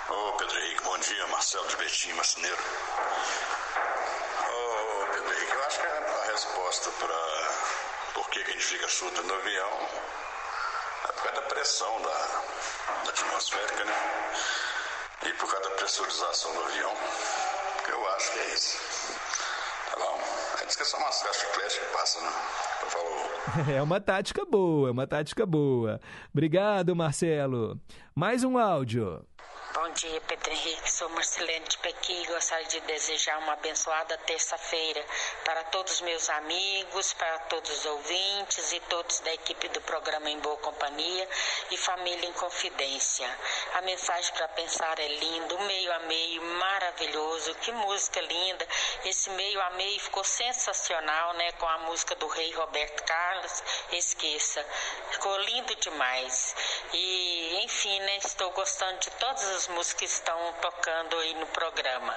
Ô 0.08 0.32
Pedro 0.38 0.58
Henrique, 0.58 0.82
bom 0.82 0.98
dia. 0.98 1.26
Marcelo 1.26 1.68
de 1.68 1.76
Betim, 1.76 2.12
marceneiro. 2.14 2.56
Ô 4.48 5.12
Pedro 5.12 5.34
Henrique, 5.34 5.52
eu 5.52 5.64
acho 5.66 5.78
que 5.78 5.86
a 5.86 6.32
resposta 6.32 6.90
para 6.92 8.14
por 8.14 8.30
que 8.30 8.38
a 8.38 8.44
gente 8.44 8.64
fica 8.64 8.88
surdo 8.88 9.22
no 9.24 9.34
avião 9.34 9.72
é 11.04 11.12
por 11.12 11.22
causa 11.24 11.40
da 11.42 11.46
pressão 11.48 12.00
da, 12.00 13.04
da 13.04 13.10
atmosférica, 13.10 13.84
né? 13.84 13.94
E 15.26 15.32
por 15.34 15.50
causa 15.50 15.68
da 15.68 15.76
pressurização 15.76 16.54
do 16.54 16.64
avião. 16.64 16.96
Acho 18.18 18.32
que 18.32 18.38
é 18.40 18.54
isso. 18.54 18.76
Tá 19.92 19.96
bom? 19.96 20.20
Diz 20.66 20.74
que 20.74 20.82
é 20.82 20.84
só 20.84 20.98
mascar 20.98 21.32
chiclete 21.32 21.78
que 21.78 21.86
passa, 21.92 22.20
né? 22.20 22.30
Falou. 22.88 23.28
É 23.76 23.80
uma 23.80 24.00
tática 24.00 24.44
boa, 24.44 24.88
é 24.88 24.90
uma 24.90 25.06
tática 25.06 25.46
boa. 25.46 26.00
Obrigado, 26.32 26.96
Marcelo. 26.96 27.80
Mais 28.16 28.42
um 28.42 28.58
áudio. 28.58 29.24
Bom 29.80 29.90
dia, 29.90 30.20
Pedro 30.22 30.50
Henrique. 30.50 30.90
Sou 30.90 31.08
Marcelene 31.10 31.64
de 31.68 31.78
Pequi 31.78 32.26
gostaria 32.26 32.66
de 32.66 32.80
desejar 32.80 33.38
uma 33.38 33.52
abençoada 33.52 34.18
terça-feira 34.18 35.06
para 35.44 35.62
todos 35.64 35.92
os 35.92 36.00
meus 36.00 36.28
amigos, 36.30 37.12
para 37.12 37.38
todos 37.50 37.70
os 37.70 37.86
ouvintes 37.86 38.72
e 38.72 38.80
todos 38.80 39.20
da 39.20 39.32
equipe 39.34 39.68
do 39.68 39.80
programa 39.82 40.28
Em 40.30 40.40
Boa 40.40 40.56
Companhia 40.56 41.28
e 41.70 41.76
Família 41.76 42.28
em 42.28 42.32
Confidência. 42.32 43.30
A 43.74 43.82
mensagem 43.82 44.34
para 44.34 44.48
pensar 44.48 44.98
é 44.98 45.06
lindo, 45.06 45.56
meio 45.60 45.92
a 45.92 45.98
meio, 46.00 46.42
maravilhoso. 46.42 47.54
Que 47.56 47.70
música 47.70 48.20
linda. 48.20 48.66
Esse 49.04 49.30
meio 49.30 49.60
a 49.60 49.70
meio 49.70 50.00
ficou 50.00 50.24
sensacional, 50.24 51.34
né? 51.34 51.52
Com 51.52 51.68
a 51.68 51.78
música 51.78 52.16
do 52.16 52.26
rei 52.26 52.50
Roberto 52.52 53.04
Carlos. 53.04 53.62
Esqueça. 53.92 54.66
Ficou 55.12 55.38
lindo 55.38 55.72
demais. 55.76 56.56
E, 56.92 57.60
enfim, 57.62 58.00
né? 58.00 58.16
Estou 58.16 58.50
gostando 58.50 58.98
de 58.98 59.10
todas 59.12 59.48
as 59.50 59.67
músicas 59.68 59.98
que 59.98 60.04
estão 60.04 60.52
tocando 60.60 61.16
aí 61.18 61.34
no 61.34 61.46
programa. 61.46 62.14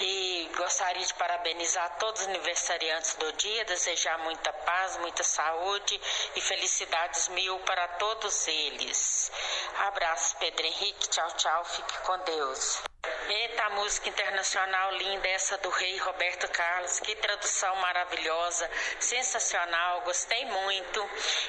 E 0.00 0.50
gostaria 0.56 1.04
de 1.04 1.14
parabenizar 1.14 1.96
todos 1.98 2.22
os 2.22 2.28
aniversariantes 2.28 3.14
do 3.14 3.32
dia, 3.32 3.64
desejar 3.64 4.18
muita 4.18 4.52
paz, 4.52 4.96
muita 4.98 5.22
saúde 5.22 6.00
e 6.34 6.40
felicidades 6.40 7.28
mil 7.28 7.58
para 7.60 7.86
todos 7.88 8.48
eles. 8.48 9.30
Abraços, 9.78 10.34
Pedro 10.34 10.66
Henrique. 10.66 11.08
Tchau, 11.08 11.30
tchau. 11.32 11.64
Fique 11.64 11.98
com 11.98 12.18
Deus. 12.18 12.91
Eita, 13.04 13.68
música 13.70 14.08
internacional 14.08 14.92
linda 14.96 15.26
essa 15.26 15.58
do 15.58 15.68
rei 15.70 15.98
Roberto 15.98 16.48
Carlos. 16.52 17.00
Que 17.00 17.16
tradução 17.16 17.74
maravilhosa, 17.80 18.70
sensacional. 19.00 20.02
Gostei 20.04 20.44
muito. 20.44 21.00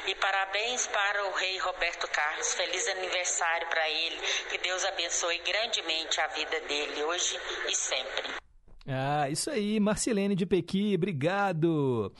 E 0.08 0.16
parabéns 0.16 0.88
para 0.88 1.28
o 1.28 1.34
rei 1.34 1.60
Roberto 1.60 2.08
Carlos. 2.10 2.54
Feliz 2.56 2.88
aniversário 2.88 3.68
para 3.70 3.88
ele. 3.88 4.18
Que 4.50 4.58
Deus 4.58 4.84
abençoe 4.86 5.38
grandemente 5.46 6.20
a 6.22 6.28
vida 6.28 6.60
dele 6.62 7.04
hoje 7.04 7.40
e 7.70 7.76
sempre. 7.76 8.34
Ah, 8.88 9.30
isso 9.30 9.52
aí, 9.52 9.80
Marcelene 9.80 10.36
de 10.36 10.46
Pequi, 10.46 10.96
obrigado. 10.96 12.12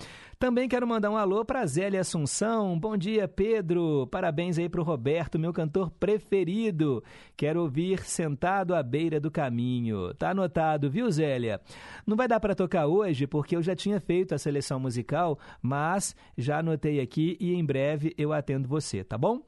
Também 0.44 0.68
quero 0.68 0.86
mandar 0.86 1.10
um 1.10 1.16
alô 1.16 1.46
para 1.46 1.66
Zélia 1.66 2.02
Assunção. 2.02 2.78
Bom 2.78 2.98
dia, 2.98 3.30
Pedro. 3.30 4.06
Parabéns 4.12 4.58
aí 4.58 4.68
para 4.68 4.82
o 4.82 4.84
Roberto, 4.84 5.40
meu 5.40 5.54
cantor 5.54 5.90
preferido. 5.92 7.02
Quero 7.36 7.62
ouvir 7.62 8.00
sentado 8.00 8.76
à 8.76 8.84
beira 8.84 9.20
do 9.20 9.32
caminho. 9.32 10.14
Tá 10.14 10.30
anotado, 10.30 10.90
viu, 10.90 11.10
Zélia? 11.12 11.60
Não 12.06 12.16
vai 12.16 12.28
dar 12.28 12.40
para 12.40 12.56
tocar 12.56 12.86
hoje 12.86 13.26
porque 13.26 13.56
eu 13.56 13.62
já 13.62 13.76
tinha 13.76 14.00
feito 14.00 14.36
a 14.36 14.38
seleção 14.38 14.80
musical, 14.80 15.40
mas 15.62 16.16
já 16.38 16.60
anotei 16.60 17.00
aqui 17.00 17.36
e 17.40 17.54
em 17.54 17.66
breve 17.66 18.14
eu 18.18 18.32
atendo 18.32 18.68
você, 18.68 19.04
tá 19.04 19.18
bom? 19.18 19.42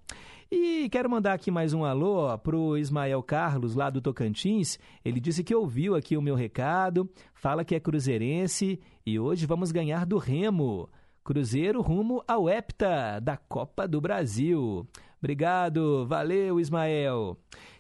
E 0.52 0.88
quero 0.90 1.10
mandar 1.10 1.34
aqui 1.34 1.50
mais 1.50 1.74
um 1.74 1.84
alô 1.84 2.38
para 2.38 2.56
o 2.56 2.78
Ismael 2.78 3.22
Carlos, 3.24 3.76
lá 3.76 3.90
do 3.90 4.02
Tocantins. 4.02 4.80
Ele 5.04 5.20
disse 5.20 5.44
que 5.44 5.56
ouviu 5.56 5.96
aqui 5.96 6.16
o 6.16 6.22
meu 6.22 6.36
recado, 6.36 7.10
fala 7.34 7.66
que 7.66 7.76
é 7.76 7.80
cruzeirense 7.80 8.80
e 9.06 9.20
hoje 9.20 9.46
vamos 9.46 9.72
ganhar 9.72 10.06
do 10.06 10.18
Remo. 10.18 10.90
Cruzeiro 11.24 11.82
rumo 11.82 12.24
ao 12.28 12.48
Hepta 12.48 13.20
da 13.20 13.36
Copa 13.36 13.88
do 13.88 14.00
Brasil. 14.00 14.88
Obrigado, 15.18 16.06
valeu 16.06 16.60
Ismael. 16.60 17.36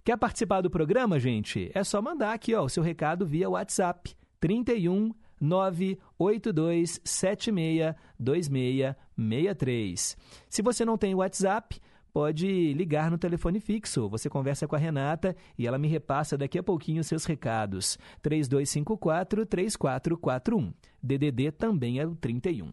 Quer 0.05 0.15
participar 0.17 0.61
do 0.61 0.69
programa, 0.69 1.19
gente? 1.19 1.71
É 1.73 1.83
só 1.83 1.99
mandar 1.99 2.31
aqui 2.31 2.53
ó, 2.53 2.63
o 2.63 2.69
seu 2.69 2.83
recado 2.83 3.25
via 3.25 3.49
WhatsApp 3.49 4.15
31 4.39 5.11
982 5.41 7.01
76 7.03 7.95
2663. 8.19 10.15
Se 10.47 10.61
você 10.61 10.85
não 10.85 10.95
tem 10.95 11.15
WhatsApp, 11.15 11.81
pode 12.13 12.71
ligar 12.73 13.09
no 13.09 13.17
telefone 13.17 13.59
fixo. 13.59 14.07
Você 14.09 14.29
conversa 14.29 14.67
com 14.67 14.75
a 14.75 14.79
Renata 14.79 15.35
e 15.57 15.65
ela 15.65 15.79
me 15.79 15.87
repassa 15.87 16.37
daqui 16.37 16.59
a 16.59 16.63
pouquinho 16.63 17.03
seus 17.03 17.25
recados. 17.25 17.97
3254-3441. 18.23 20.71
DDD 21.01 21.51
também 21.51 21.99
é 21.99 22.05
o 22.05 22.15
31. 22.15 22.71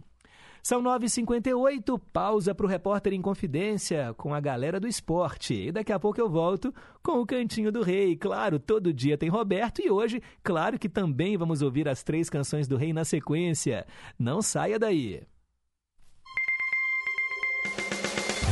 São 0.63 0.81
9h58, 0.81 2.01
pausa 2.13 2.55
para 2.55 2.65
o 2.65 2.69
Repórter 2.69 3.13
em 3.13 3.21
Confidência 3.21 4.15
com 4.17 4.33
a 4.33 4.39
galera 4.39 4.79
do 4.79 4.87
esporte. 4.87 5.55
E 5.55 5.73
daqui 5.73 5.93
a 5.93 5.99
pouco 5.99 6.21
eu 6.21 6.31
volto 6.31 6.73
com 7.03 7.21
o 7.21 7.27
Cantinho 7.27 7.73
do 7.73 7.83
Rei. 7.83 8.17
Claro, 8.17 8.61
todo 8.61 8.93
dia 8.93 9.19
tem 9.19 9.29
Roberto 9.29 9.83
e 9.85 9.91
hoje, 9.91 10.23
claro 10.41 10.79
que 10.79 10.89
também 10.89 11.37
vamos 11.37 11.63
ouvir 11.63 11.89
as 11.89 12.05
três 12.05 12.31
canções 12.31 12.69
do 12.69 12.77
Rei 12.77 12.93
na 12.93 13.05
sequência. 13.05 13.85
Não 14.17 14.41
saia 14.41 14.79
daí. 14.79 15.23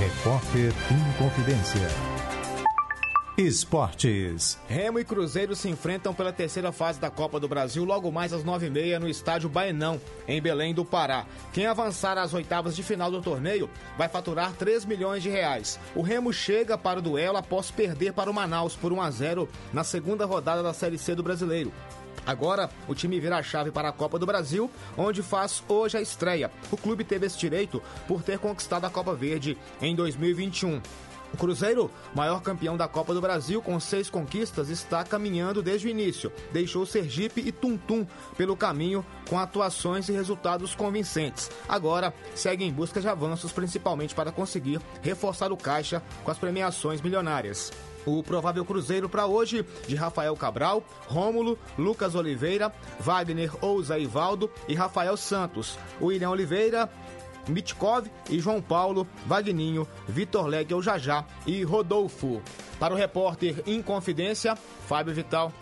Repórter 0.01 0.73
em 0.91 1.19
Confidência. 1.23 2.20
Esportes. 3.41 4.59
Remo 4.69 4.99
e 4.99 5.05
Cruzeiro 5.05 5.57
se 5.57 5.67
enfrentam 5.67 6.13
pela 6.13 6.31
terceira 6.31 6.71
fase 6.73 7.01
da 7.01 7.09
Copa 7.09 7.41
do 7.41 7.49
Brasil 7.49 7.85
logo 7.85 8.13
mais 8.13 8.35
às 8.35 8.45
nove 8.45 8.67
e 8.67 8.71
meia 8.71 9.01
no 9.01 9.09
estádio 9.09 9.49
Baenão, 9.49 9.99
em 10.29 10.43
Belém 10.43 10.75
do 10.75 10.85
Pará. 10.85 11.25
Quem 11.51 11.65
avançar 11.65 12.19
às 12.19 12.35
oitavas 12.35 12.77
de 12.77 12.83
final 12.83 13.11
do 13.11 13.23
torneio 13.23 13.71
vai 13.97 14.11
faturar 14.11 14.53
3 14.53 14.85
milhões 14.85 15.23
de 15.23 15.31
reais. 15.31 15.81
O 15.95 16.03
Remo 16.03 16.35
chega 16.35 16.77
para 16.77 16.99
o 16.99 17.03
duelo 17.03 17.39
após 17.39 17.71
perder 17.71 18.13
para 18.13 18.31
o 18.31 18.35
Manaus 18.35 18.77
por 18.77 18.93
1 18.93 19.01
a 19.01 19.11
0 19.11 19.49
na 19.73 19.85
segunda 19.85 20.27
rodada 20.27 20.63
da 20.63 20.75
Série 20.75 20.99
C 20.99 21.15
do 21.15 21.23
Brasileiro. 21.23 21.73
Agora, 22.27 22.69
o 22.87 22.95
time 22.95 23.19
vira 23.19 23.39
a 23.39 23.43
chave 23.43 23.71
para 23.71 23.89
a 23.89 23.93
Copa 23.93 24.19
do 24.19 24.27
Brasil, 24.27 24.71
onde 24.99 25.23
faz 25.23 25.65
hoje 25.67 25.97
a 25.97 26.03
estreia. 26.03 26.51
O 26.71 26.77
clube 26.77 27.05
teve 27.05 27.27
esse 27.27 27.39
direito 27.39 27.83
por 28.07 28.23
ter 28.23 28.39
conquistado 28.39 28.85
a 28.85 28.91
Copa 28.91 29.15
Verde 29.15 29.57
em 29.81 29.97
2021. 29.97 30.83
O 31.33 31.37
Cruzeiro, 31.37 31.91
maior 32.15 32.43
campeão 32.43 32.77
da 32.77 32.89
Copa 32.89 33.15
do 33.15 33.21
Brasil 33.21 33.63
com 33.63 33.79
seis 33.79 34.11
conquistas, 34.11 34.69
está 34.69 35.05
caminhando 35.05 35.63
desde 35.63 35.87
o 35.87 35.91
início. 35.91 36.33
Deixou 36.53 36.85
Sergipe 36.85 37.41
e 37.41 37.53
Tuntum 37.53 38.07
pelo 38.37 38.57
caminho 38.57 39.05
com 39.29 39.39
atuações 39.39 40.09
e 40.09 40.13
resultados 40.13 40.75
convincentes. 40.75 41.51
Agora 41.69 42.13
segue 42.35 42.65
em 42.65 42.73
busca 42.73 43.01
de 43.01 43.09
avanços, 43.09 43.53
principalmente 43.53 44.15
para 44.15 44.33
conseguir 44.33 44.81
reforçar 45.03 45.53
o 45.53 45.57
caixa 45.57 46.03
com 46.25 46.31
as 46.31 46.39
premiações 46.39 47.01
milionárias. 47.01 47.71
O 48.07 48.23
provável 48.23 48.65
cruzeiro 48.65 49.09
para 49.09 49.27
hoje 49.27 49.65
de 49.87 49.95
Rafael 49.95 50.35
Cabral, 50.35 50.83
Rômulo, 51.07 51.59
Lucas 51.79 52.15
Oliveira, 52.15 52.73
Wagner 52.99 53.53
Ouza 53.61 53.99
Ivaldo 53.99 54.51
e 54.67 54.75
Rafael 54.75 55.17
Santos. 55.17 55.79
William 56.01 56.31
Oliveira, 56.31 56.91
Mitkov 57.51 58.09
e 58.31 58.39
João 58.39 58.63
Paulo, 58.63 59.07
Vagninho, 59.27 59.87
Vitor 60.09 60.47
Legel 60.47 60.81
Jajá 60.81 61.25
e 61.47 61.63
Rodolfo. 61.63 62.41
Para 62.79 62.95
o 62.95 62.97
repórter 62.97 63.63
Inconfidência, 63.67 64.57
Fábio 64.57 65.15
Vital. 65.15 65.53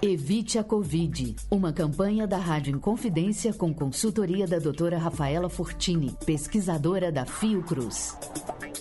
Evite 0.00 0.58
a 0.58 0.64
Covid. 0.64 1.34
Uma 1.50 1.72
campanha 1.72 2.24
da 2.24 2.38
Rádio 2.38 2.76
Inconfidência 2.76 3.52
com 3.52 3.74
consultoria 3.74 4.46
da 4.46 4.58
doutora 4.60 4.96
Rafaela 4.96 5.48
Fortini, 5.48 6.16
pesquisadora 6.24 7.10
da 7.10 7.26
Fiocruz. 7.26 8.16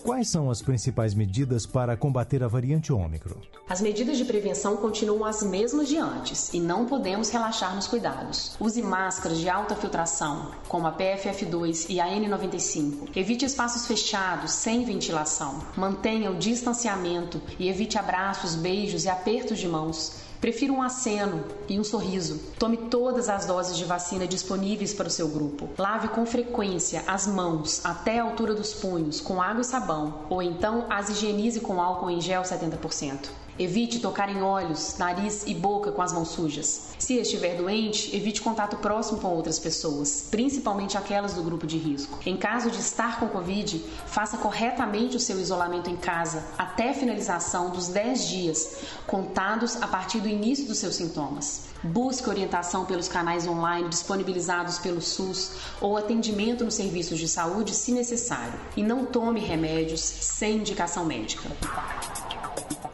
Quais 0.03 0.29
são 0.29 0.49
as 0.49 0.61
principais 0.61 1.13
medidas 1.13 1.65
para 1.65 1.97
combater 1.97 2.43
a 2.43 2.47
variante 2.47 2.93
Ômicron? 2.93 3.41
As 3.69 3.81
medidas 3.81 4.17
de 4.17 4.25
prevenção 4.25 4.77
continuam 4.77 5.25
as 5.25 5.43
mesmas 5.43 5.87
de 5.87 5.97
antes 5.97 6.53
e 6.53 6.59
não 6.59 6.85
podemos 6.85 7.29
relaxar 7.29 7.75
nos 7.75 7.87
cuidados. 7.87 8.55
Use 8.59 8.81
máscaras 8.81 9.37
de 9.37 9.49
alta 9.49 9.75
filtração, 9.75 10.51
como 10.67 10.87
a 10.87 10.95
PFF2 10.95 11.87
e 11.89 11.99
a 11.99 12.07
N95. 12.07 13.15
Evite 13.15 13.45
espaços 13.45 13.85
fechados, 13.85 14.51
sem 14.51 14.85
ventilação. 14.85 15.59
Mantenha 15.75 16.31
o 16.31 16.37
distanciamento 16.37 17.41
e 17.59 17.67
evite 17.67 17.97
abraços, 17.97 18.55
beijos 18.55 19.05
e 19.05 19.09
apertos 19.09 19.59
de 19.59 19.67
mãos. 19.67 20.26
Prefira 20.39 20.71
um 20.71 20.81
aceno 20.81 21.43
e 21.67 21.79
um 21.79 21.83
sorriso. 21.83 22.39
Tome 22.59 22.77
todas 22.77 23.27
as 23.27 23.45
doses 23.45 23.75
de 23.75 23.85
vacina 23.85 24.27
disponíveis 24.27 24.93
para 24.93 25.07
o 25.07 25.11
seu 25.11 25.27
grupo. 25.27 25.69
Lave 25.77 26.09
com 26.09 26.25
frequência 26.25 27.03
as 27.07 27.25
mãos 27.25 27.83
até 27.83 28.19
a 28.19 28.23
altura 28.23 28.53
dos 28.53 28.73
punhos 28.73 29.19
com 29.19 29.41
água 29.41 29.61
e 29.61 29.65
sabão, 29.65 30.25
ou 30.29 30.41
então 30.41 30.85
as 30.89 31.09
higienize 31.09 31.59
com 31.59 31.81
álcool 31.81 32.09
em 32.09 32.21
gel 32.21 32.43
70%. 32.43 33.29
Evite 33.59 33.99
tocar 33.99 34.29
em 34.29 34.41
olhos, 34.41 34.97
nariz 34.99 35.43
e 35.47 35.53
boca 35.55 35.91
com 35.91 36.01
as 36.01 36.13
mãos 36.13 36.29
sujas. 36.29 36.89
Se 36.99 37.15
estiver 37.15 37.55
doente, 37.55 38.15
evite 38.15 38.41
contato 38.41 38.77
próximo 38.77 39.19
com 39.19 39.29
outras 39.29 39.57
pessoas, 39.57 40.27
principalmente 40.29 40.95
aquelas 40.95 41.33
do 41.33 41.41
grupo 41.41 41.65
de 41.65 41.77
risco. 41.77 42.19
Em 42.23 42.37
caso 42.37 42.69
de 42.69 42.79
estar 42.79 43.19
com 43.19 43.27
Covid, 43.27 43.83
faça 44.05 44.37
corretamente 44.37 45.15
o 45.15 45.19
seu 45.19 45.39
isolamento 45.39 45.89
em 45.89 45.95
casa 45.95 46.43
até 46.55 46.91
a 46.91 46.93
finalização 46.93 47.71
dos 47.71 47.87
10 47.87 48.27
dias, 48.27 48.77
contados 49.07 49.81
a 49.81 49.87
partir 49.87 50.19
do 50.19 50.27
início 50.27 50.67
dos 50.67 50.77
seus 50.77 50.95
sintomas. 50.95 51.67
Busque 51.83 52.29
orientação 52.29 52.85
pelos 52.85 53.07
canais 53.07 53.47
online 53.47 53.89
disponibilizados 53.89 54.79
pelo 54.79 55.01
SUS 55.01 55.51
ou 55.79 55.97
atendimento 55.97 56.63
nos 56.63 56.75
serviços 56.75 57.17
de 57.17 57.27
saúde 57.27 57.73
se 57.73 57.91
necessário. 57.91 58.59
E 58.75 58.83
não 58.83 59.05
tome 59.05 59.39
remédios 59.39 60.01
sem 60.01 60.57
indicação 60.57 61.05
médica. 61.05 61.49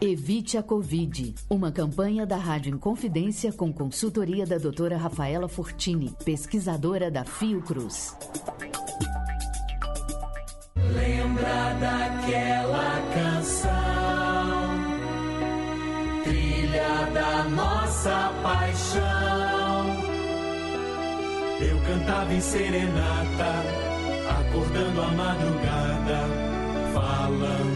Evite 0.00 0.58
a 0.58 0.62
Covid. 0.62 1.34
Uma 1.48 1.72
campanha 1.72 2.26
da 2.26 2.36
Rádio 2.36 2.74
Inconfidência 2.74 3.52
com 3.52 3.72
consultoria 3.72 4.44
da 4.44 4.58
doutora 4.58 4.96
Rafaela 4.96 5.48
Fortini, 5.48 6.14
pesquisadora 6.24 7.10
da 7.10 7.24
Fiocruz. 7.24 8.14
Lembra 10.76 11.74
daquela 11.80 13.00
canção, 13.14 13.70
trilha 16.24 17.10
da 17.14 17.44
nossa 17.44 18.32
paixão. 18.42 19.04
Eu 21.60 21.80
cantava 21.86 22.34
em 22.34 22.40
serenata, 22.40 23.52
acordando 24.28 25.00
a 25.00 25.08
madrugada, 25.12 26.20
falando 26.92 27.73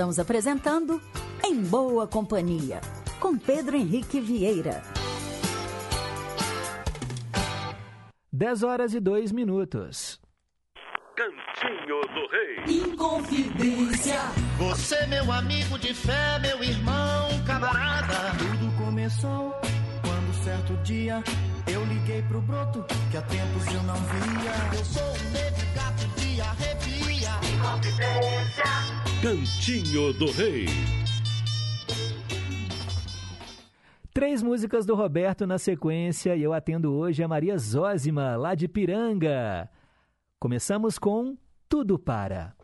Estamos 0.00 0.18
apresentando 0.18 0.98
Em 1.44 1.60
Boa 1.62 2.06
Companhia, 2.06 2.80
com 3.20 3.36
Pedro 3.36 3.76
Henrique 3.76 4.18
Vieira. 4.18 4.82
10 8.32 8.62
horas 8.62 8.94
e 8.94 8.98
2 8.98 9.30
minutos. 9.30 10.18
Cantinho 11.14 12.00
do 12.14 12.26
Rei. 12.30 12.82
Inconfidência. 12.82 14.20
Você, 14.56 15.06
meu 15.06 15.30
amigo 15.30 15.78
de 15.78 15.92
fé, 15.92 16.38
meu 16.38 16.64
irmão, 16.64 17.28
camarada. 17.46 18.32
Tudo 18.38 18.74
começou 18.82 19.52
quando 20.00 20.42
certo 20.42 20.72
dia 20.82 21.22
eu 21.70 21.84
liguei 21.84 22.22
pro 22.22 22.40
broto 22.40 22.82
que 23.10 23.18
há 23.18 23.22
tempos 23.22 23.66
eu 23.66 23.82
não 23.82 23.96
via. 23.96 24.78
Eu 24.78 24.82
sou 24.82 25.02
um 25.02 25.30
negro 25.32 25.66
gato 25.74 26.08
de 26.18 26.40
arrepia. 26.40 27.28
Inconfidência. 27.54 28.99
Cantinho 29.22 30.14
do 30.14 30.30
Rei. 30.30 30.64
Três 34.14 34.42
músicas 34.42 34.86
do 34.86 34.94
Roberto 34.94 35.46
na 35.46 35.58
sequência 35.58 36.34
e 36.34 36.42
eu 36.42 36.54
atendo 36.54 36.94
hoje 36.94 37.22
a 37.22 37.28
Maria 37.28 37.58
Zózima, 37.58 38.34
lá 38.36 38.54
de 38.54 38.66
Piranga. 38.66 39.68
Começamos 40.38 40.98
com 40.98 41.36
Tudo 41.68 41.98
Para. 41.98 42.56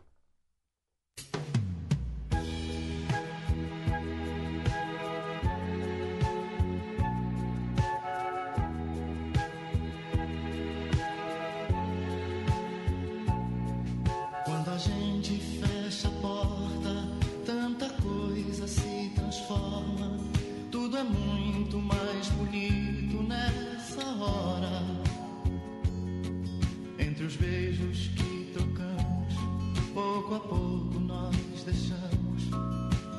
Pouco 29.97 30.35
a 30.35 30.39
pouco 30.39 30.99
nós 30.99 31.63
deixamos 31.63 32.43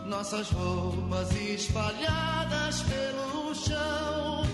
nossas 0.06 0.48
roupas 0.50 1.34
espalhadas 1.34 2.82
pelo 2.82 3.52
chão. 3.52 4.44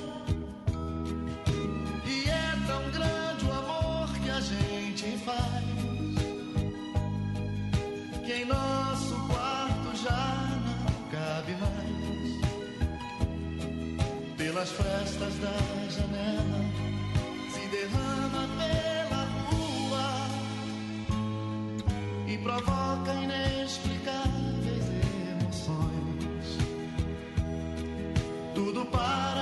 E 2.07 2.31
é 2.31 2.57
tão 2.67 2.91
grande 2.93 3.45
o 3.45 3.53
amor 3.53 4.09
que 4.23 4.31
a 4.31 4.41
gente 4.41 5.19
faz 5.19 5.65
que 8.25 8.33
em 8.33 8.47
nosso 8.47 9.15
quarto 9.29 9.95
já 10.03 10.49
não 10.65 10.95
cabe 11.11 11.53
mais. 11.61 11.85
Pelas 14.39 14.71
frestas 14.71 15.35
da 15.41 15.59
janela 15.91 16.64
provoca 22.45 23.15
inexplicáveis 23.15 24.85
emoções. 25.41 26.59
Tudo 28.55 28.85
para 28.85 29.34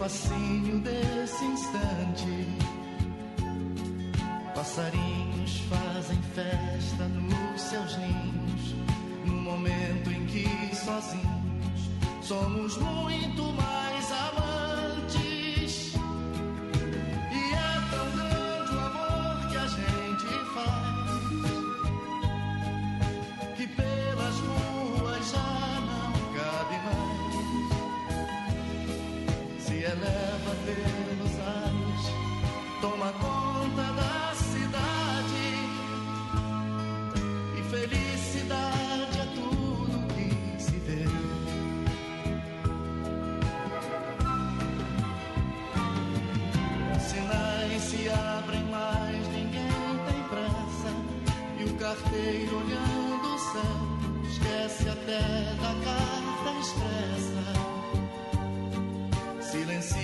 fascínio 0.00 0.78
desse 0.78 1.44
instante. 1.44 2.46
Passarinhos 4.54 5.58
fazem 5.68 6.16
festa 6.34 7.04
nos 7.06 7.60
seus 7.60 7.98
ninhos, 7.98 8.74
no 9.26 9.34
momento 9.34 10.10
em 10.10 10.24
que 10.24 10.74
sozinhos 10.74 11.90
somos 12.22 12.78
muito 12.78 13.42
mais 13.52 14.10
amantes. 14.10 14.29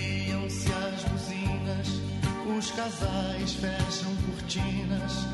Desligam-se 0.07 0.71
as 0.71 1.03
buzinas, 1.03 1.87
os 2.57 2.71
casais 2.71 3.53
fecham 3.55 4.15
cortinas 4.25 5.27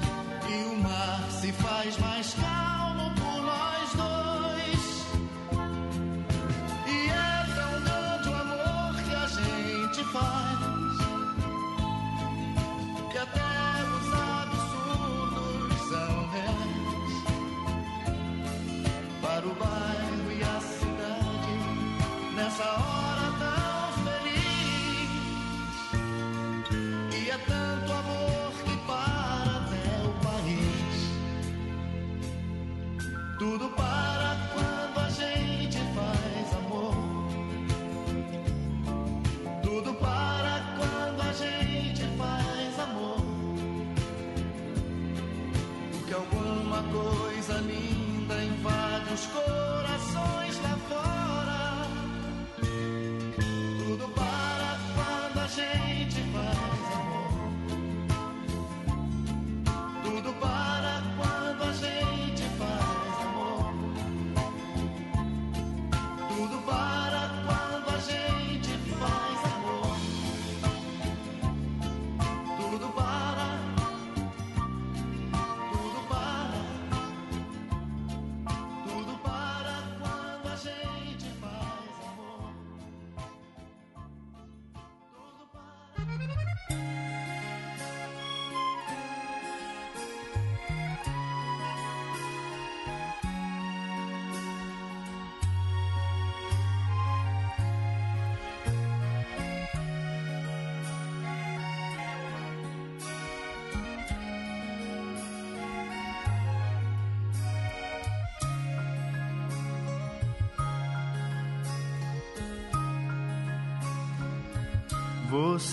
e 0.49 0.73
o 0.73 0.81
mar 0.81 1.29
se 1.29 1.51
faz 1.51 1.95
mais 1.99 2.33
calmo. 2.33 2.82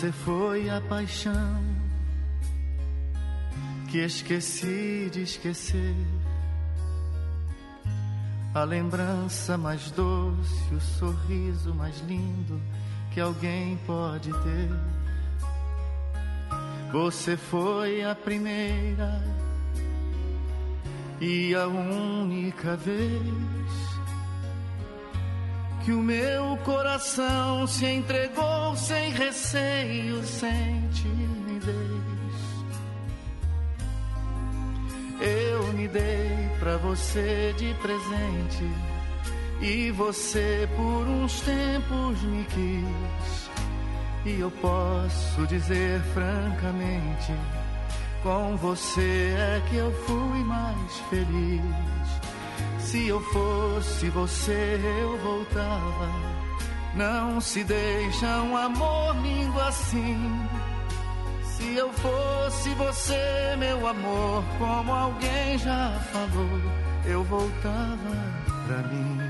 Você 0.01 0.13
foi 0.13 0.71
a 0.71 0.81
paixão 0.81 1.63
que 3.91 3.99
esqueci 3.99 5.11
de 5.13 5.25
esquecer. 5.25 5.95
A 8.55 8.65
lembrança 8.65 9.59
mais 9.59 9.91
doce, 9.91 10.75
o 10.75 10.81
sorriso 10.81 11.75
mais 11.75 12.01
lindo 12.09 12.59
que 13.13 13.21
alguém 13.21 13.79
pode 13.87 14.33
ter. 14.33 14.71
Você 16.91 17.37
foi 17.37 18.03
a 18.03 18.15
primeira 18.15 19.23
e 21.21 21.55
a 21.55 21.67
única 21.67 22.75
vez 22.75 23.90
que 25.91 25.95
o 25.95 26.03
meu 26.03 26.57
coração 26.59 27.67
se 27.67 27.85
entregou 27.85 28.77
sem 28.77 29.11
receio, 29.11 30.23
sem 30.23 30.89
timidez. 30.93 31.75
Eu 35.21 35.73
me 35.73 35.89
dei 35.89 36.49
pra 36.61 36.77
você 36.77 37.53
de 37.59 37.75
presente 37.83 38.71
e 39.61 39.91
você 39.91 40.69
por 40.77 41.09
uns 41.09 41.41
tempos 41.41 42.23
me 42.23 42.45
quis. 42.45 43.51
E 44.25 44.39
eu 44.39 44.51
posso 44.63 45.45
dizer 45.49 46.01
francamente, 46.15 47.35
com 48.23 48.57
você 48.59 49.35
é 49.37 49.63
que 49.69 49.77
eu 49.77 49.93
fui 50.05 50.45
mais 50.45 50.99
feliz. 51.11 52.00
Se 52.83 53.07
eu 53.07 53.21
fosse 53.21 54.09
você, 54.11 54.81
eu 55.03 55.19
voltava. 55.19 56.09
Não 56.95 57.41
se 57.41 57.63
deixa 57.63 58.43
um 58.43 58.57
amor 58.57 59.17
lindo 59.23 59.61
assim. 59.61 60.49
Se 61.45 61.77
eu 61.77 61.93
fosse 61.93 62.71
você, 62.71 63.55
meu 63.59 63.87
amor, 63.87 64.43
como 64.59 64.93
alguém 64.93 65.59
já 65.59 65.91
falou, 66.13 66.61
eu 67.05 67.23
voltava 67.25 68.17
pra 68.67 68.79
mim. 68.89 69.21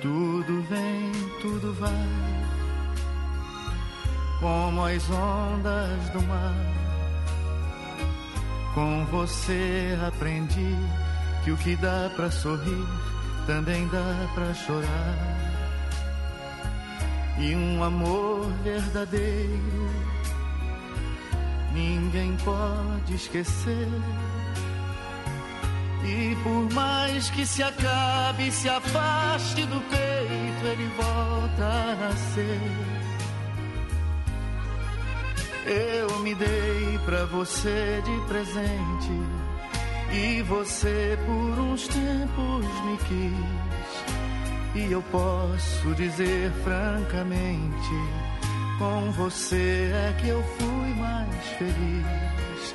Tudo 0.00 0.62
vem, 0.62 1.12
tudo 1.42 1.74
vai, 1.74 1.90
como 4.40 4.82
as 4.86 5.10
ondas 5.10 6.08
do 6.10 6.22
mar. 6.22 6.79
Com 8.74 9.04
você 9.06 9.98
aprendi 10.06 10.76
que 11.44 11.50
o 11.50 11.56
que 11.56 11.74
dá 11.76 12.10
pra 12.14 12.30
sorrir 12.30 12.86
também 13.46 13.88
dá 13.88 14.28
pra 14.34 14.54
chorar. 14.54 15.40
E 17.38 17.54
um 17.54 17.82
amor 17.82 18.46
verdadeiro 18.62 19.90
ninguém 21.72 22.36
pode 22.44 23.14
esquecer. 23.14 23.88
E 26.04 26.36
por 26.42 26.72
mais 26.72 27.30
que 27.30 27.44
se 27.44 27.62
acabe, 27.62 28.50
se 28.50 28.68
afaste 28.68 29.64
do 29.66 29.80
peito, 29.80 30.66
ele 30.66 30.88
volta 30.96 31.64
a 31.64 31.96
nascer. 31.96 32.99
Eu 35.66 36.18
me 36.20 36.34
dei 36.34 36.98
pra 37.04 37.24
você 37.26 38.02
de 38.04 38.26
presente 38.26 39.12
e 40.12 40.42
você 40.42 41.18
por 41.26 41.60
uns 41.60 41.86
tempos 41.88 42.66
me 42.84 42.96
quis. 43.06 44.20
E 44.74 44.92
eu 44.92 45.02
posso 45.10 45.94
dizer 45.94 46.50
francamente, 46.64 47.94
com 48.78 49.10
você 49.12 49.90
é 49.92 50.16
que 50.20 50.28
eu 50.28 50.42
fui 50.58 50.94
mais 50.94 51.46
feliz. 51.58 52.74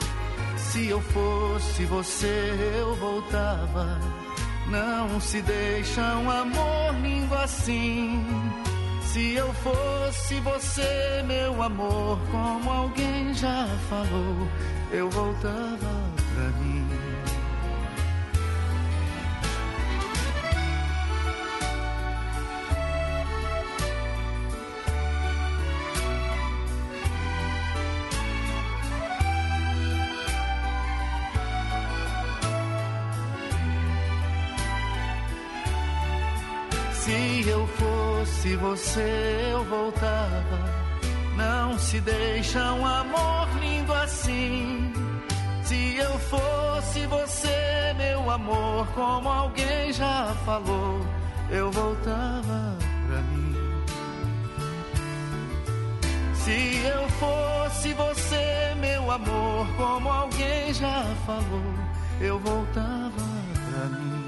Se 0.57 0.87
eu 0.87 0.99
fosse 0.99 1.85
você, 1.85 2.53
eu 2.79 2.95
voltava. 2.95 3.99
Não 4.67 5.21
se 5.21 5.41
deixa 5.41 6.01
um 6.17 6.29
amor 6.29 6.93
lindo 7.01 7.33
assim. 7.35 8.21
Se 9.15 9.33
eu 9.35 9.53
fosse 9.53 10.41
você, 10.41 11.23
meu 11.25 11.63
amor, 11.63 12.19
como 12.29 12.69
alguém 12.69 13.33
já 13.33 13.65
falou, 13.89 14.45
eu 14.91 15.09
voltava 15.09 16.11
pra 16.33 16.49
mim. 16.59 16.94
Fosse 38.45 38.55
você, 38.57 39.49
eu 39.51 39.63
voltava. 39.63 40.85
Não 41.35 41.79
se 41.79 41.99
deixa 41.99 42.73
um 42.73 42.85
amor 42.85 43.47
lindo 43.59 43.91
assim. 43.93 44.93
Se 45.63 45.95
eu 45.97 46.19
fosse 46.19 47.07
você, 47.07 47.93
meu 47.97 48.29
amor, 48.29 48.87
como 48.93 49.27
alguém 49.27 49.91
já 49.91 50.35
falou, 50.45 51.01
eu 51.49 51.71
voltava 51.71 52.77
pra 53.07 53.21
mim. 53.21 53.55
Se 56.35 56.77
eu 56.85 57.09
fosse 57.09 57.93
você, 57.93 58.75
meu 58.79 59.09
amor, 59.09 59.67
como 59.75 60.07
alguém 60.09 60.71
já 60.71 61.03
falou, 61.25 61.73
eu 62.21 62.37
voltava 62.39 63.11
pra 63.71 63.85
mim. 63.97 64.24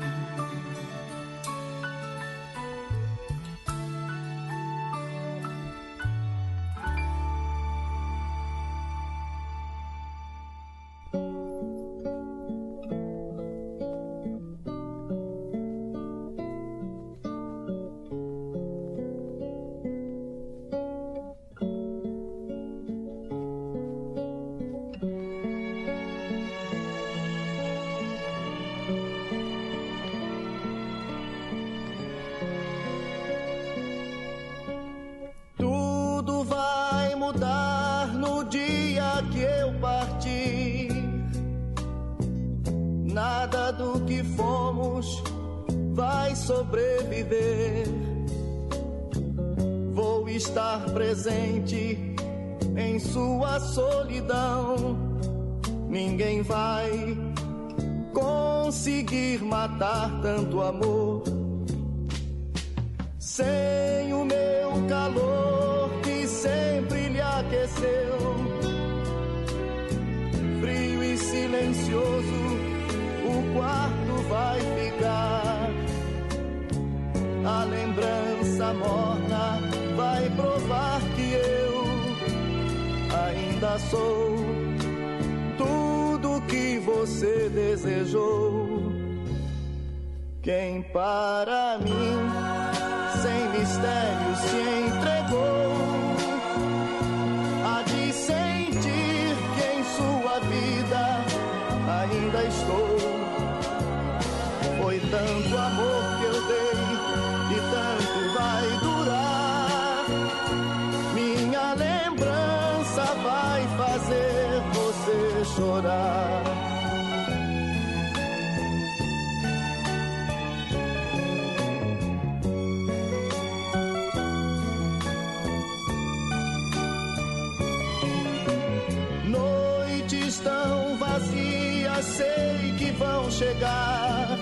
Chegar. 133.37 134.35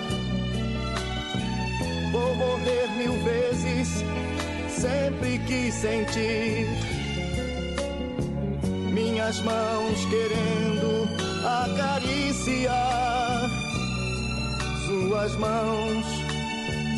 Vou 2.10 2.34
morrer 2.34 2.88
mil 2.96 3.12
vezes, 3.22 4.02
sempre 4.70 5.38
que 5.40 5.70
sentir 5.70 6.66
minhas 8.90 9.38
mãos 9.42 10.06
querendo 10.06 11.06
acariciar 11.64 13.50
suas 14.86 15.36
mãos, 15.36 16.06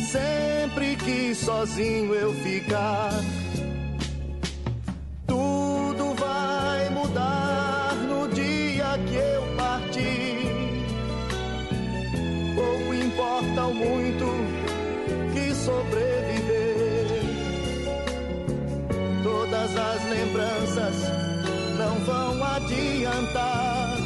sempre 0.09 0.95
que 0.95 1.35
sozinho 1.35 2.15
eu 2.15 2.33
ficar. 2.35 3.11
Adiantar, 22.69 23.97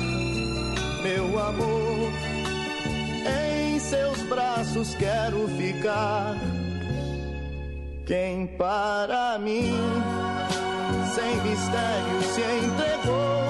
meu 1.02 1.40
amor. 1.40 2.12
Em 3.28 3.80
seus 3.80 4.22
braços 4.24 4.96
quero 4.96 5.48
ficar. 5.50 6.36
Quem 8.06 8.48
para 8.48 9.38
mim 9.40 9.74
sem 11.14 11.36
mistério 11.42 12.22
se 12.34 12.42
entregou. 12.66 13.44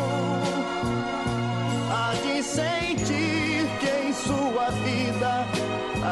Há 1.92 2.14
de 2.24 2.44
sentir 2.44 3.68
que 3.80 4.08
em 4.08 4.14
sua 4.14 4.70
vida 4.84 5.46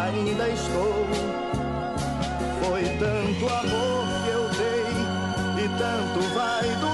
ainda 0.05 0.47
estou. 0.49 1.07
Foi 2.63 2.83
tanto 2.99 3.53
amor 3.53 4.05
que 4.23 4.29
eu 4.29 4.49
dei 4.49 5.65
e 5.65 5.69
tanto 5.77 6.19
vai 6.35 6.75
durar. 6.79 6.90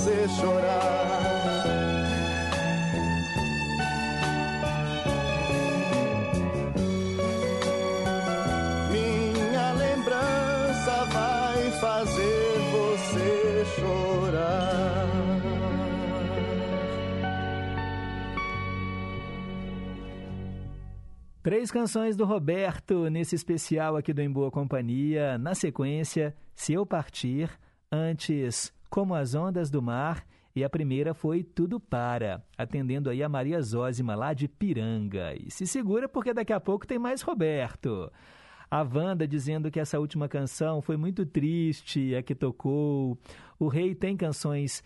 Você 0.00 0.28
chorar. 0.28 1.64
Minha 8.90 9.72
lembrança 9.72 11.04
vai 11.12 11.70
fazer 11.72 12.58
você 12.72 13.64
chorar. 13.78 15.06
Três 21.42 21.70
canções 21.70 22.16
do 22.16 22.24
Roberto 22.24 23.10
nesse 23.10 23.34
especial 23.34 23.96
aqui 23.96 24.14
do 24.14 24.22
Em 24.22 24.30
Boa 24.30 24.50
Companhia. 24.50 25.36
Na 25.36 25.54
sequência, 25.54 26.34
Se 26.54 26.72
Eu 26.72 26.86
Partir, 26.86 27.50
antes 27.92 28.72
Como 28.90 29.14
as 29.14 29.36
Ondas 29.36 29.70
do 29.70 29.80
Mar 29.80 30.26
e 30.54 30.64
a 30.64 30.68
primeira 30.68 31.14
foi 31.14 31.44
Tudo 31.44 31.78
Para, 31.78 32.44
atendendo 32.58 33.08
aí 33.08 33.22
a 33.22 33.28
Maria 33.28 33.62
Zózima 33.62 34.16
lá 34.16 34.34
de 34.34 34.48
Piranga. 34.48 35.32
E 35.36 35.48
se 35.48 35.64
segura 35.64 36.08
porque 36.08 36.34
daqui 36.34 36.52
a 36.52 36.58
pouco 36.58 36.84
tem 36.84 36.98
mais 36.98 37.22
Roberto. 37.22 38.10
A 38.68 38.82
Wanda 38.82 39.28
dizendo 39.28 39.70
que 39.70 39.78
essa 39.78 40.00
última 40.00 40.28
canção 40.28 40.82
foi 40.82 40.96
muito 40.96 41.24
triste, 41.24 42.16
a 42.16 42.22
que 42.22 42.34
tocou. 42.34 43.16
O 43.60 43.68
Rei 43.68 43.94
tem 43.94 44.16
canções 44.16 44.82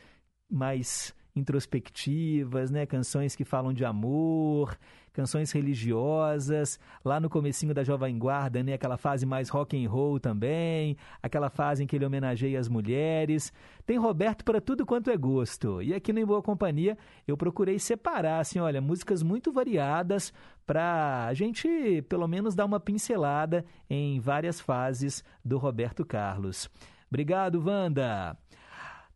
mais 0.51 1.15
introspectivas, 1.35 2.71
né? 2.71 2.85
Canções 2.85 3.35
que 3.35 3.45
falam 3.45 3.73
de 3.73 3.87
amor, 3.87 4.79
canções 5.15 5.51
religiosas. 5.53 6.79
Lá 7.03 7.19
no 7.19 7.31
comecinho 7.31 7.73
da 7.73 7.83
Jovem 7.83 8.19
Guarda, 8.19 8.63
né? 8.63 8.75
Aquela 8.75 8.99
fase 8.99 9.25
mais 9.25 9.49
rock 9.49 9.83
and 9.83 9.89
roll 9.89 10.21
também, 10.21 10.97
aquela 11.23 11.49
fase 11.49 11.83
em 11.83 11.87
que 11.87 11.97
ele 11.97 12.05
homenageia 12.05 12.61
as 12.61 12.69
mulheres. 12.69 13.51
Tem 13.87 13.97
Roberto 13.97 14.45
para 14.45 14.61
tudo 14.61 14.85
quanto 14.85 15.11
é 15.11 15.17
gosto. 15.17 15.81
E 15.81 15.95
aqui 15.95 16.13
no 16.13 16.19
Em 16.19 16.27
Boa 16.27 16.43
Companhia 16.43 16.99
eu 17.27 17.37
procurei 17.37 17.79
separar, 17.79 18.41
assim, 18.41 18.59
olha, 18.59 18.81
músicas 18.81 19.23
muito 19.23 19.51
variadas 19.53 20.33
para 20.67 21.27
a 21.27 21.35
gente, 21.35 22.03
pelo 22.09 22.27
menos, 22.27 22.55
dar 22.55 22.65
uma 22.65 22.81
pincelada 22.81 23.65
em 23.89 24.19
várias 24.19 24.61
fases 24.61 25.23
do 25.45 25.57
Roberto 25.57 26.05
Carlos. 26.05 26.69
Obrigado, 27.09 27.63
Wanda. 27.65 28.37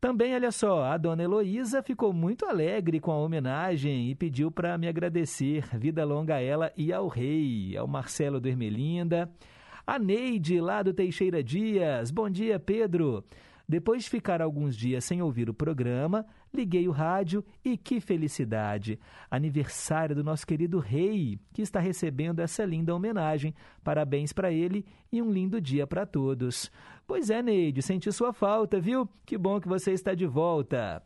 Também, 0.01 0.33
olha 0.33 0.53
só, 0.53 0.85
a 0.85 0.97
dona 0.97 1.25
Heloísa 1.25 1.83
ficou 1.83 2.12
muito 2.12 2.47
alegre 2.47 3.01
com 3.01 3.11
a 3.11 3.19
homenagem 3.19 4.09
e 4.09 4.15
pediu 4.15 4.49
para 4.49 4.79
me 4.79 4.87
agradecer. 4.87 5.65
Vida 5.77 6.05
longa 6.05 6.37
a 6.37 6.41
ela 6.41 6.73
e 6.77 6.93
ao 6.93 7.09
rei, 7.09 7.77
ao 7.77 7.89
Marcelo 7.89 8.41
do 8.41 8.47
Ermelinda. 8.47 9.29
A 9.85 9.99
Neide, 9.99 10.61
lá 10.61 10.85
do 10.85 10.95
Teixeira 10.95 11.43
Dias. 11.43 12.12
Bom 12.12 12.31
dia, 12.31 12.61
Pedro. 12.61 13.25
Depois 13.69 14.05
de 14.05 14.11
ficar 14.11 14.41
alguns 14.41 14.77
dias 14.77 15.05
sem 15.05 15.20
ouvir 15.20 15.51
o 15.51 15.55
programa, 15.55 16.25
liguei 16.53 16.89
o 16.89 16.93
rádio 16.93 17.45
e 17.65 17.77
que 17.77 18.01
felicidade! 18.01 18.99
Aniversário 19.31 20.15
do 20.15 20.25
nosso 20.25 20.47
querido 20.47 20.79
rei, 20.79 21.39
que 21.53 21.62
está 21.62 21.81
recebendo 21.81 22.41
essa 22.41 22.65
linda 22.65 22.95
homenagem. 22.95 23.55
Parabéns 23.83 24.33
para 24.33 24.53
ele 24.53 24.85
e 25.12 25.20
um 25.23 25.31
lindo 25.31 25.61
dia 25.61 25.87
para 25.87 26.07
todos. 26.07 26.70
Pois 27.07 27.31
é, 27.31 27.43
Neide, 27.43 27.83
senti 27.83 28.12
sua 28.12 28.33
falta, 28.33 28.81
viu? 28.81 29.09
Que 29.25 29.39
bom 29.39 29.61
que 29.61 29.69
você 29.69 29.93
está 29.93 30.15
de 30.15 30.27
volta. 30.27 31.03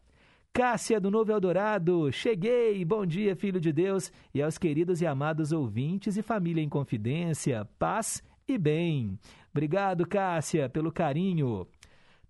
Cássia 0.53 1.01
do 1.01 1.11
Novo 1.11 1.33
Eldorado, 1.33 2.13
cheguei! 2.13 2.85
Bom 2.85 3.07
dia, 3.07 3.35
filho 3.35 3.59
de 3.59 3.73
Deus, 3.73 4.13
e 4.35 4.43
aos 4.43 4.59
queridos 4.59 5.01
e 5.01 5.07
amados 5.07 5.51
ouvintes 5.51 6.19
e 6.19 6.23
família 6.23 6.63
em 6.63 6.69
confidência, 6.69 7.67
paz 7.79 8.23
e 8.47 8.59
bem. 8.59 9.19
Obrigado, 9.51 10.07
Cássia, 10.07 10.69
pelo 10.69 10.93
carinho. 10.93 11.67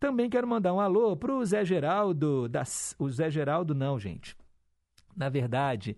Também 0.03 0.29
quero 0.29 0.49
mandar 0.49 0.75
um 0.75 0.81
alô 0.81 1.17
para 1.17 1.33
o 1.33 1.45
Zé 1.47 1.65
Geraldo. 1.65 2.51
O 2.99 3.09
Zé 3.09 3.31
Geraldo, 3.31 3.73
não, 3.73 4.01
gente. 4.01 4.37
Na 5.17 5.29
verdade, 5.29 5.97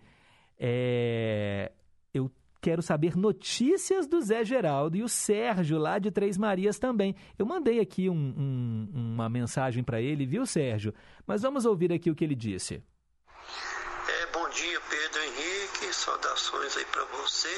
é... 0.58 1.72
eu 2.12 2.30
quero 2.60 2.82
saber 2.82 3.16
notícias 3.16 4.06
do 4.06 4.20
Zé 4.20 4.44
Geraldo 4.44 4.98
e 4.98 5.02
o 5.02 5.08
Sérgio, 5.08 5.78
lá 5.78 5.98
de 5.98 6.10
Três 6.10 6.36
Marias, 6.36 6.78
também. 6.78 7.16
Eu 7.38 7.46
mandei 7.46 7.80
aqui 7.80 8.10
um, 8.10 8.34
um, 8.36 8.90
uma 8.92 9.30
mensagem 9.30 9.82
para 9.82 10.02
ele, 10.02 10.26
viu, 10.26 10.44
Sérgio? 10.44 10.92
Mas 11.26 11.40
vamos 11.40 11.64
ouvir 11.64 11.90
aqui 11.90 12.10
o 12.10 12.14
que 12.14 12.24
ele 12.24 12.34
disse. 12.34 12.74
É, 12.74 14.26
bom 14.34 14.46
dia, 14.50 14.80
Pedro 14.82 15.22
Henrique. 15.22 15.94
Saudações 15.94 16.76
aí 16.76 16.84
para 16.92 17.04
você. 17.06 17.48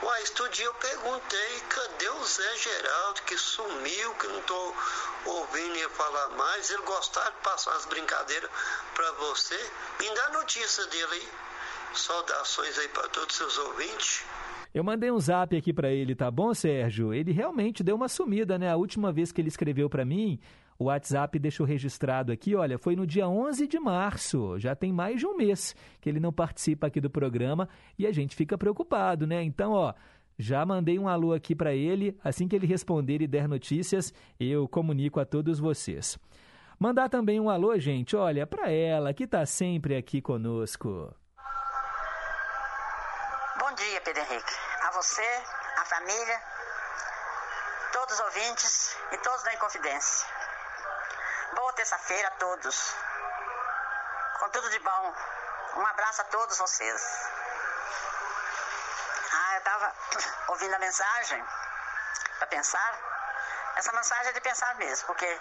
Uai, 0.00 0.20
outro 0.20 0.48
dia 0.50 0.64
eu 0.64 0.74
perguntei, 0.74 1.60
cadê 1.68 2.08
o 2.08 2.24
Zé 2.24 2.56
Geraldo 2.56 3.22
que 3.22 3.36
sumiu, 3.36 4.14
que 4.14 4.28
não 4.28 4.40
tô 4.42 4.74
ouvindo 5.26 5.74
ele 5.74 5.88
falar 5.88 6.28
mais. 6.36 6.70
Ele 6.70 6.82
gostava 6.82 7.30
de 7.32 7.36
passar 7.38 7.74
as 7.74 7.84
brincadeiras 7.86 8.48
para 8.94 9.12
você. 9.12 9.58
Me 9.98 10.08
dá 10.14 10.28
notícia 10.30 10.86
dele 10.86 11.14
aí. 11.14 11.28
Saudações 11.94 12.78
aí 12.78 12.88
para 12.88 13.08
todos 13.08 13.30
os 13.30 13.36
seus 13.36 13.58
ouvintes. 13.58 14.24
Eu 14.72 14.84
mandei 14.84 15.10
um 15.10 15.18
zap 15.18 15.56
aqui 15.56 15.72
para 15.72 15.90
ele, 15.90 16.14
tá 16.14 16.30
bom, 16.30 16.54
Sérgio? 16.54 17.12
Ele 17.12 17.32
realmente 17.32 17.82
deu 17.82 17.96
uma 17.96 18.08
sumida, 18.08 18.56
né? 18.56 18.70
A 18.70 18.76
última 18.76 19.10
vez 19.10 19.32
que 19.32 19.40
ele 19.40 19.48
escreveu 19.48 19.90
para 19.90 20.04
mim, 20.04 20.38
o 20.78 20.84
WhatsApp 20.84 21.36
deixou 21.38 21.66
registrado 21.66 22.30
aqui, 22.30 22.54
olha, 22.54 22.78
foi 22.78 22.94
no 22.94 23.04
dia 23.04 23.28
11 23.28 23.66
de 23.66 23.80
março. 23.80 24.58
Já 24.58 24.76
tem 24.76 24.92
mais 24.92 25.18
de 25.18 25.26
um 25.26 25.36
mês 25.36 25.74
que 26.00 26.08
ele 26.08 26.20
não 26.20 26.32
participa 26.32 26.86
aqui 26.86 27.00
do 27.00 27.10
programa 27.10 27.68
e 27.98 28.06
a 28.06 28.12
gente 28.12 28.36
fica 28.36 28.56
preocupado, 28.56 29.26
né? 29.26 29.42
Então, 29.42 29.72
ó, 29.72 29.92
já 30.38 30.64
mandei 30.64 30.96
um 30.96 31.08
alô 31.08 31.32
aqui 31.32 31.52
para 31.52 31.74
ele. 31.74 32.16
Assim 32.22 32.46
que 32.46 32.54
ele 32.54 32.66
responder 32.66 33.20
e 33.20 33.26
der 33.26 33.48
notícias, 33.48 34.14
eu 34.38 34.68
comunico 34.68 35.18
a 35.18 35.24
todos 35.24 35.58
vocês. 35.58 36.16
Mandar 36.78 37.08
também 37.08 37.40
um 37.40 37.50
alô, 37.50 37.76
gente, 37.76 38.14
olha, 38.14 38.46
para 38.46 38.70
ela 38.70 39.12
que 39.12 39.24
está 39.24 39.44
sempre 39.44 39.96
aqui 39.96 40.22
conosco. 40.22 41.12
Bom 43.58 43.74
dia, 43.74 44.00
Pedro 44.02 44.22
Henrique. 44.22 44.54
A 44.86 44.92
você, 44.92 45.26
a 45.76 45.84
família, 45.86 46.40
todos 47.92 48.14
os 48.14 48.20
ouvintes 48.20 48.96
e 49.12 49.16
todos 49.18 49.42
da 49.42 49.54
Inconfidência. 49.54 50.37
Boa 51.54 51.72
terça-feira 51.72 52.28
a 52.28 52.30
todos. 52.32 52.94
Com 54.38 54.48
tudo 54.50 54.70
de 54.70 54.78
bom. 54.80 55.14
Um 55.76 55.86
abraço 55.86 56.20
a 56.20 56.24
todos 56.24 56.58
vocês. 56.58 57.30
Ah, 59.32 59.54
eu 59.54 59.58
estava 59.58 59.94
ouvindo 60.48 60.74
a 60.74 60.78
mensagem 60.78 61.42
para 62.38 62.46
pensar. 62.48 62.98
Essa 63.76 63.92
mensagem 63.92 64.28
é 64.28 64.32
de 64.32 64.40
pensar 64.40 64.74
mesmo, 64.74 65.06
porque 65.06 65.40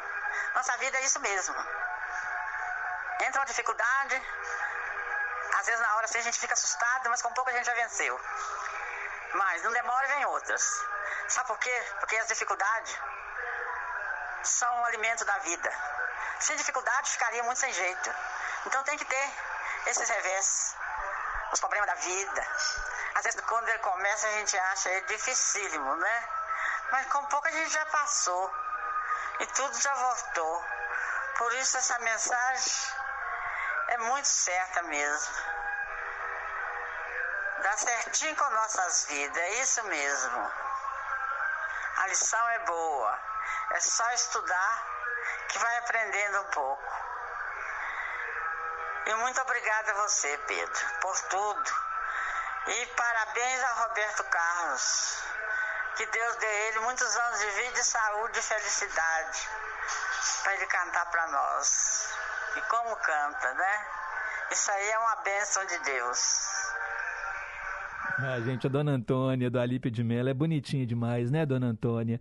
nossa 0.55 0.77
vida 0.77 0.97
é 0.97 1.01
isso 1.01 1.19
mesmo. 1.19 1.55
Entra 3.21 3.41
uma 3.41 3.45
dificuldade, 3.47 4.15
às 5.55 5.65
vezes 5.65 5.81
na 5.81 5.95
hora 5.95 6.05
assim 6.05 6.19
a 6.19 6.23
gente 6.23 6.39
fica 6.39 6.53
assustado, 6.53 7.09
mas 7.09 7.21
com 7.21 7.34
pouco 7.34 7.49
a 7.49 7.53
gente 7.53 7.65
já 7.65 7.73
venceu. 7.73 8.19
Mas 9.34 9.61
não 9.63 9.71
demora 9.71 10.05
e 10.05 10.09
vem 10.15 10.25
outras. 10.25 10.85
Sabe 11.27 11.47
por 11.47 11.59
quê? 11.59 11.84
Porque 11.99 12.15
as 12.17 12.27
dificuldades 12.27 12.97
são 14.43 14.73
um 14.79 14.85
alimento 14.85 15.25
da 15.25 15.38
vida. 15.39 15.96
Sem 16.39 16.56
dificuldade 16.56 17.11
ficaria 17.11 17.44
muito 17.44 17.60
sem 17.60 17.72
jeito. 17.73 18.14
Então 18.65 18.84
tem 18.84 18.98
que 18.98 19.06
ter 19.06 19.34
esses 19.88 20.10
revés, 20.10 20.76
os 21.52 21.60
problemas 21.60 21.88
da 21.88 21.95
vida. 21.95 22.48
Às 23.15 23.23
vezes 23.23 23.41
quando 23.41 23.68
ele 23.69 23.80
começa 23.80 24.27
a 24.27 24.31
gente 24.31 24.57
acha 24.57 24.89
ele 24.89 25.06
dificílimo, 25.07 25.95
né? 25.95 26.30
Mas 26.91 27.07
com 27.07 27.26
pouco 27.26 27.48
a 27.48 27.52
gente 27.52 27.69
já 27.69 27.85
passou. 27.88 28.53
E 29.39 29.45
tudo 29.48 29.80
já 29.80 29.94
voltou. 29.94 30.65
Por 31.38 31.53
isso 31.53 31.77
essa 31.77 31.99
mensagem 31.99 32.73
é 33.89 33.98
muito 33.98 34.27
certa 34.27 34.84
mesmo. 34.84 35.35
Dá 37.60 37.77
certinho 37.77 38.35
com 38.35 38.49
nossas 38.52 39.06
vidas, 39.06 39.38
é 39.38 39.49
isso 39.61 39.84
mesmo. 39.85 40.52
A 41.98 42.07
lição 42.07 42.49
é 42.49 42.60
boa. 42.60 43.19
É 43.72 43.80
só 43.80 44.10
estudar 44.11 44.86
que 45.49 45.59
vai 45.59 45.77
aprendendo 45.77 46.41
um 46.41 46.51
pouco. 46.51 46.83
E 49.07 49.13
muito 49.15 49.41
obrigada 49.41 49.91
a 49.91 49.95
você, 49.95 50.37
Pedro, 50.47 50.85
por 51.01 51.19
tudo. 51.29 51.71
E 52.67 52.85
parabéns 52.87 53.63
a 53.63 53.73
Roberto 53.83 54.23
Carlos. 54.25 55.23
Que 55.95 56.05
Deus 56.05 56.35
dê 56.35 56.67
ele 56.67 56.79
muitos 56.81 57.15
anos 57.15 57.39
de 57.39 57.49
vida, 57.51 57.71
de 57.71 57.83
saúde 57.83 58.37
e 58.37 58.41
felicidade 58.41 59.49
para 60.43 60.55
ele 60.55 60.65
cantar 60.65 61.05
para 61.09 61.27
nós. 61.27 62.13
E 62.55 62.61
como 62.61 62.95
canta, 62.97 63.53
né? 63.53 63.87
Isso 64.51 64.71
aí 64.71 64.89
é 64.89 64.99
uma 64.99 65.15
bênção 65.17 65.65
de 65.65 65.79
Deus. 65.79 66.47
Ah, 68.19 68.39
gente, 68.41 68.65
a 68.65 68.69
dona 68.69 68.91
Antônia 68.91 69.49
do 69.49 69.59
Alípio 69.59 69.91
de 69.91 70.03
Mello 70.03 70.29
é 70.29 70.33
bonitinha 70.33 70.85
demais, 70.85 71.29
né, 71.29 71.45
dona 71.45 71.67
Antônia? 71.67 72.19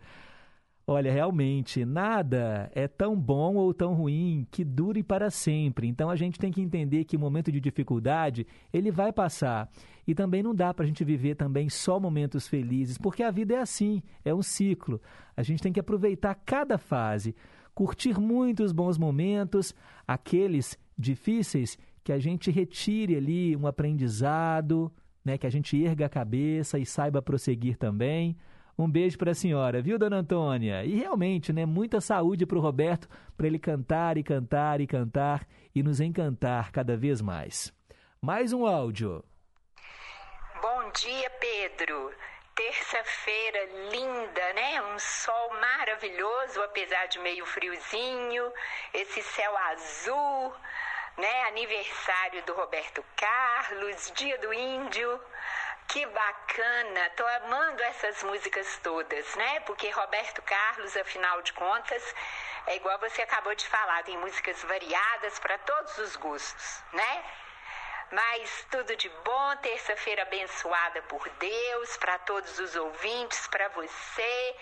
Olha, 0.89 1.13
realmente, 1.13 1.85
nada 1.85 2.71
é 2.73 2.87
tão 2.87 3.21
bom 3.21 3.57
ou 3.57 3.75
tão 3.75 3.93
ruim 3.93 4.47
que 4.53 4.63
dure 4.63 5.03
para 5.03 5.31
sempre. 5.31 5.89
Então 5.89 6.09
a 6.09 6.15
gente 6.15 6.39
tem 6.39 6.53
que 6.53 6.63
entender 6.63 7.03
que 7.03 7.17
o 7.17 7.19
momento 7.19 7.51
de 7.51 7.59
dificuldade, 7.59 8.47
ele 8.73 8.93
vai 8.93 9.13
passar. 9.13 9.69
E 10.07 10.15
também 10.15 10.45
não 10.45 10.55
dá 10.55 10.73
para 10.73 10.85
a 10.85 10.87
gente 10.87 11.03
viver 11.03 11.35
também 11.35 11.69
só 11.69 11.99
momentos 11.99 12.47
felizes, 12.47 12.99
porque 12.99 13.25
a 13.25 13.33
vida 13.33 13.55
é 13.55 13.59
assim, 13.59 14.01
é 14.25 14.33
um 14.33 14.43
ciclo. 14.43 15.01
A 15.37 15.43
gente 15.43 15.61
tem 15.61 15.73
que 15.73 15.81
aproveitar 15.81 16.37
cada 16.37 16.79
fase, 16.79 17.35
curtir 17.75 18.21
muitos 18.21 18.71
bons 18.71 18.97
momentos, 18.97 19.75
aqueles 20.07 20.79
difíceis 20.97 21.77
que 22.05 22.13
a 22.13 22.19
gente 22.21 22.49
retire 22.49 23.17
ali 23.17 23.57
um 23.57 23.67
aprendizado, 23.67 24.93
né, 25.25 25.37
que 25.37 25.49
a 25.49 25.51
gente 25.51 25.83
erga 25.83 26.07
a 26.07 26.09
cabeça 26.09 26.79
e 26.79 26.87
saiba 26.87 27.21
prosseguir 27.21 27.77
também. 27.77 28.37
Um 28.79 28.91
beijo 28.91 29.17
para 29.17 29.31
a 29.31 29.35
senhora, 29.35 29.81
viu, 29.81 29.99
dona 29.99 30.19
Antônia? 30.19 30.85
E 30.85 30.97
realmente, 30.97 31.51
né, 31.51 31.65
muita 31.65 31.99
saúde 31.99 32.45
para 32.45 32.59
o 32.59 32.61
Roberto, 32.61 33.09
para 33.35 33.47
ele 33.47 33.59
cantar 33.59 34.19
e 34.19 34.23
cantar 34.23 34.83
e 34.83 34.87
cantar 34.87 35.47
e 35.75 35.83
nos 35.83 35.99
encantar 35.99 36.71
cada 36.73 36.95
vez 36.95 37.23
mais. 37.23 37.73
Mais 38.21 38.53
um 38.53 38.67
áudio. 38.67 39.25
Bom 40.61 40.91
dia, 40.93 41.31
Pedro. 41.41 42.13
Terça-feira 42.55 43.65
linda, 43.93 44.53
né? 44.53 44.83
Um 44.95 44.99
sol 44.99 45.51
maravilhoso, 45.59 46.61
apesar 46.63 47.07
de 47.07 47.19
meio 47.21 47.47
friozinho, 47.47 48.53
esse 48.93 49.23
céu 49.23 49.57
azul, 49.71 50.53
né? 51.17 51.45
Aniversário 51.49 52.45
do 52.45 52.55
Roberto 52.55 53.03
Carlos, 53.17 54.13
dia 54.15 54.39
do 54.39 54.53
índio. 54.53 55.21
Que 55.89 56.05
bacana! 56.07 57.11
Tô 57.11 57.27
amando 57.27 57.83
essas 57.85 58.23
músicas 58.25 58.79
todas, 58.83 59.35
né? 59.37 59.61
Porque 59.61 59.89
Roberto 59.91 60.43
Carlos, 60.43 60.97
afinal 60.97 61.41
de 61.43 61.53
contas, 61.53 62.15
é 62.67 62.77
igual 62.77 62.99
você 62.99 63.23
acabou 63.23 63.55
de 63.55 63.67
falar, 63.69 64.03
tem 64.03 64.19
músicas 64.19 64.63
variadas 64.65 65.39
para 65.39 65.57
todos 65.59 65.97
os 65.99 66.17
gostos, 66.17 66.83
né? 66.93 67.25
Mas 68.11 68.67
tudo 68.71 68.97
de 68.97 69.09
bom, 69.09 69.57
terça-feira 69.57 70.23
abençoada 70.23 71.03
por 71.03 71.29
Deus, 71.29 71.97
para 71.97 72.19
todos 72.21 72.59
os 72.59 72.75
ouvintes, 72.77 73.47
para 73.49 73.69
você, 73.69 74.57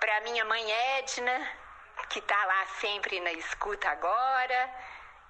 para 0.00 0.20
minha 0.22 0.44
mãe 0.44 0.70
Edna, 0.98 1.50
que 2.10 2.20
tá 2.20 2.44
lá 2.44 2.66
sempre 2.80 3.20
na 3.20 3.32
escuta 3.32 3.88
agora 3.88 4.70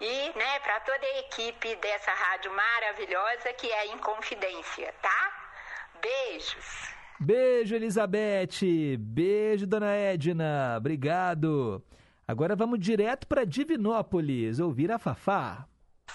e, 0.01 0.33
né, 0.37 0.61
para 0.61 0.81
toda 0.81 1.07
a 1.07 1.19
equipe 1.21 1.77
dessa 1.77 2.13
rádio 2.13 2.53
maravilhosa 2.53 3.53
que 3.55 3.73
é 3.73 3.87
Inconfidência, 3.87 4.95
tá? 5.01 5.26
Beijos. 6.01 6.95
Beijo, 7.19 7.75
Elizabeth. 7.75 8.61
Beijo, 8.99 9.67
dona 9.67 9.95
Edna. 9.95 10.77
Obrigado. 10.79 11.83
Agora 12.29 12.57
vamos 12.57 12.81
direto 12.81 13.27
para 13.27 13.47
Divinópolis, 13.47 14.59
ouvir 14.59 14.91
a 14.91 14.99
Fafá. 14.99 15.67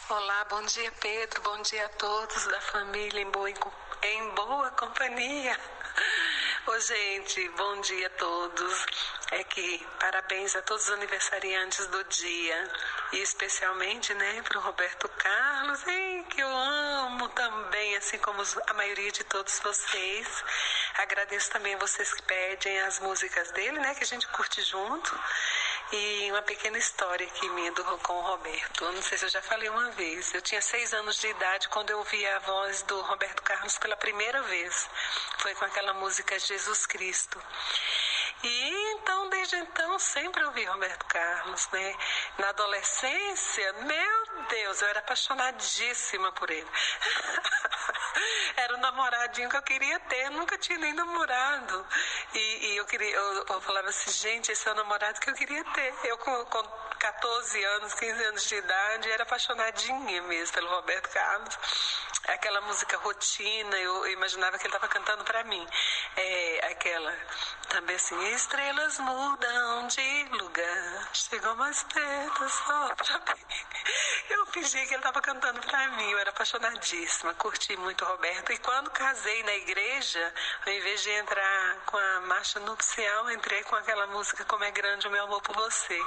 Olá, 0.09 0.45
bom 0.49 0.61
dia 0.63 0.91
Pedro, 1.01 1.41
bom 1.41 1.61
dia 1.61 1.85
a 1.85 1.89
todos 1.89 2.47
da 2.47 2.59
família 2.61 3.21
em 3.21 3.31
boa, 3.31 3.49
em 3.49 4.35
boa 4.35 4.69
companhia. 4.71 5.57
Ô 6.67 6.79
gente, 6.79 7.49
bom 7.49 7.81
dia 7.81 8.07
a 8.07 8.09
todos. 8.11 8.85
É 9.31 9.43
que 9.43 9.87
parabéns 9.99 10.55
a 10.55 10.61
todos 10.61 10.85
os 10.85 10.91
aniversariantes 10.91 11.87
do 11.87 12.03
dia 12.05 12.71
e 13.13 13.19
especialmente, 13.19 14.13
né, 14.13 14.41
para 14.43 14.57
o 14.57 14.61
Roberto 14.61 15.07
Carlos, 15.09 15.87
hein, 15.87 16.23
que 16.29 16.41
eu 16.41 16.49
amo 16.49 17.29
também, 17.29 17.95
assim 17.95 18.17
como 18.19 18.43
a 18.67 18.73
maioria 18.73 19.11
de 19.11 19.23
todos 19.23 19.59
vocês. 19.59 20.43
Agradeço 20.97 21.49
também 21.51 21.75
vocês 21.77 22.13
que 22.13 22.23
pedem 22.23 22.81
as 22.81 22.99
músicas 22.99 23.51
dele, 23.51 23.79
né, 23.79 23.95
que 23.95 24.03
a 24.03 24.07
gente 24.07 24.27
curte 24.29 24.61
junto. 24.63 25.19
E 25.93 26.31
uma 26.31 26.41
pequena 26.41 26.77
história 26.77 27.27
aqui 27.27 27.49
minha 27.49 27.69
com 27.73 28.13
o 28.13 28.21
Roberto. 28.21 28.85
Eu 28.85 28.93
não 28.93 29.01
sei 29.01 29.17
se 29.17 29.25
eu 29.25 29.29
já 29.29 29.41
falei 29.41 29.67
uma 29.67 29.91
vez. 29.91 30.33
Eu 30.33 30.41
tinha 30.41 30.61
seis 30.61 30.93
anos 30.93 31.19
de 31.19 31.27
idade 31.27 31.67
quando 31.67 31.89
eu 31.89 31.97
ouvi 31.97 32.25
a 32.25 32.39
voz 32.39 32.81
do 32.83 33.01
Roberto 33.01 33.43
Carlos 33.43 33.77
pela 33.77 33.97
primeira 33.97 34.41
vez. 34.43 34.89
Foi 35.39 35.53
com 35.53 35.65
aquela 35.65 35.93
música 35.95 36.39
Jesus 36.39 36.85
Cristo. 36.85 37.37
E 38.43 38.91
então, 38.93 39.29
desde 39.29 39.55
então, 39.57 39.99
sempre 39.99 40.43
ouvi 40.43 40.63
Roberto 40.65 41.05
Carlos, 41.05 41.67
né? 41.71 41.95
Na 42.37 42.49
adolescência, 42.49 43.73
meu 43.73 44.45
Deus, 44.49 44.81
eu 44.81 44.87
era 44.87 44.99
apaixonadíssima 44.99 46.31
por 46.33 46.49
ele. 46.49 46.69
era 48.57 48.75
o 48.75 48.77
namoradinho 48.77 49.49
que 49.49 49.57
eu 49.57 49.61
queria 49.61 49.99
ter, 50.01 50.29
nunca 50.31 50.57
tinha 50.57 50.77
nem 50.77 50.93
namorado. 50.93 51.85
E, 52.33 52.67
e 52.67 52.77
eu 52.77 52.85
queria, 52.85 53.11
eu, 53.11 53.45
eu, 53.47 53.61
falava 53.61 53.89
assim, 53.89 54.11
gente, 54.11 54.51
esse 54.51 54.67
é 54.67 54.71
o 54.71 54.75
namorado 54.75 55.19
que 55.19 55.29
eu 55.29 55.33
queria 55.33 55.63
ter. 55.65 55.93
Eu 56.03 56.17
com, 56.17 56.45
com 56.45 56.63
14 56.99 57.63
anos, 57.63 57.93
15 57.95 58.23
anos 58.25 58.47
de 58.47 58.55
idade, 58.55 59.11
era 59.11 59.23
apaixonadinha 59.23 60.21
mesmo 60.23 60.53
pelo 60.53 60.69
Roberto 60.69 61.09
Carlos. 61.09 61.57
Aquela 62.27 62.61
música 62.61 62.97
rotina, 62.97 63.75
eu, 63.77 64.05
eu 64.05 64.13
imaginava 64.13 64.57
que 64.57 64.63
ele 64.63 64.75
estava 64.75 64.87
cantando 64.87 65.23
para 65.23 65.43
mim. 65.43 65.67
É, 66.15 66.67
aquela 66.71 67.11
também 67.69 67.95
assim, 67.95 68.15
estrelas 68.31 68.97
mudam 68.99 69.87
de 69.87 70.23
lugar, 70.31 71.09
chegam 71.13 71.55
mais 71.55 71.83
perto 71.83 72.49
só 72.49 72.95
pra 72.95 73.35
mim. 73.35 73.41
Eu 74.29 74.45
fingi 74.47 74.85
que 74.85 74.93
ele 74.93 74.95
estava 74.95 75.21
cantando 75.21 75.59
para 75.61 75.87
mim, 75.89 76.11
eu 76.11 76.17
era 76.17 76.29
apaixonadíssima, 76.29 77.33
curti 77.33 77.75
muito 77.77 78.05
Roberto. 78.05 78.51
E 78.51 78.57
quando 78.59 78.89
casei 78.91 79.43
na 79.43 79.53
igreja, 79.55 80.33
ao 80.65 80.71
invés 80.71 81.01
de 81.01 81.09
entrar 81.11 81.75
com 81.85 81.97
a 81.97 82.21
marcha 82.21 82.59
nupcial, 82.61 83.29
entrei 83.31 83.63
com 83.63 83.75
aquela 83.75 84.07
música 84.07 84.45
Como 84.45 84.63
é 84.63 84.71
Grande 84.71 85.07
o 85.07 85.11
Meu 85.11 85.23
Amor 85.25 85.41
por 85.41 85.55
Você. 85.55 85.99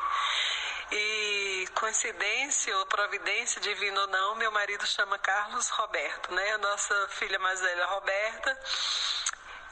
E 0.93 1.69
coincidência 1.75 2.77
ou 2.79 2.87
providência 2.87 3.61
divina 3.61 4.01
ou 4.01 4.07
não, 4.07 4.35
meu 4.37 4.53
marido 4.53 4.87
chama 4.87 5.19
Carlos 5.19 5.69
Roberto, 5.71 6.33
né? 6.33 6.53
A 6.53 6.59
nossa 6.59 7.09
filha 7.09 7.39
mais 7.39 7.61
velha, 7.61 7.87
Roberta. 7.87 8.59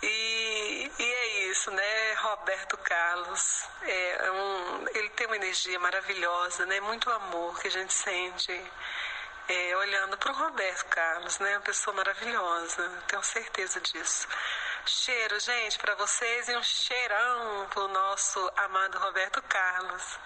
E, 0.02 0.90
e 0.98 1.02
é 1.02 1.50
isso, 1.50 1.70
né? 1.70 2.14
Roberto 2.14 2.76
Carlos, 2.78 3.64
é 3.82 4.30
um, 4.30 4.88
ele 4.94 5.08
tem 5.10 5.26
uma 5.26 5.36
energia 5.36 5.78
maravilhosa, 5.78 6.66
né? 6.66 6.80
Muito 6.80 7.10
amor 7.10 7.60
que 7.60 7.68
a 7.68 7.70
gente 7.70 7.92
sente 7.92 8.52
é, 9.48 9.76
olhando 9.76 10.16
para 10.16 10.32
o 10.32 10.36
Roberto 10.36 10.86
Carlos, 10.86 11.38
né? 11.38 11.56
Uma 11.56 11.62
pessoa 11.62 11.94
maravilhosa, 11.96 13.02
tenho 13.06 13.22
certeza 13.22 13.80
disso. 13.80 14.26
Cheiro, 14.86 15.38
gente, 15.38 15.78
para 15.78 15.94
vocês 15.94 16.48
e 16.48 16.56
um 16.56 16.62
cheirão 16.62 17.66
pro 17.70 17.86
nosso 17.88 18.38
amado 18.56 18.98
Roberto 18.98 19.40
Carlos. 19.42 20.18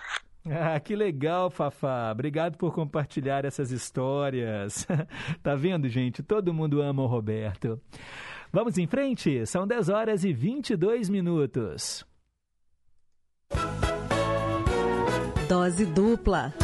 Ah, 0.48 0.78
que 0.78 0.94
legal, 0.94 1.50
Fafá. 1.50 2.10
Obrigado 2.12 2.56
por 2.56 2.72
compartilhar 2.72 3.44
essas 3.44 3.70
histórias. 3.70 4.86
tá 5.42 5.56
vendo, 5.56 5.88
gente? 5.88 6.22
Todo 6.22 6.54
mundo 6.54 6.80
ama 6.80 7.02
o 7.02 7.06
Roberto. 7.06 7.80
Vamos 8.56 8.78
em 8.78 8.86
frente? 8.86 9.44
São 9.44 9.66
10 9.66 9.90
horas 9.90 10.24
e 10.24 10.32
22 10.32 11.10
minutos. 11.10 12.06
Dose 15.46 15.84
dupla. 15.84 16.54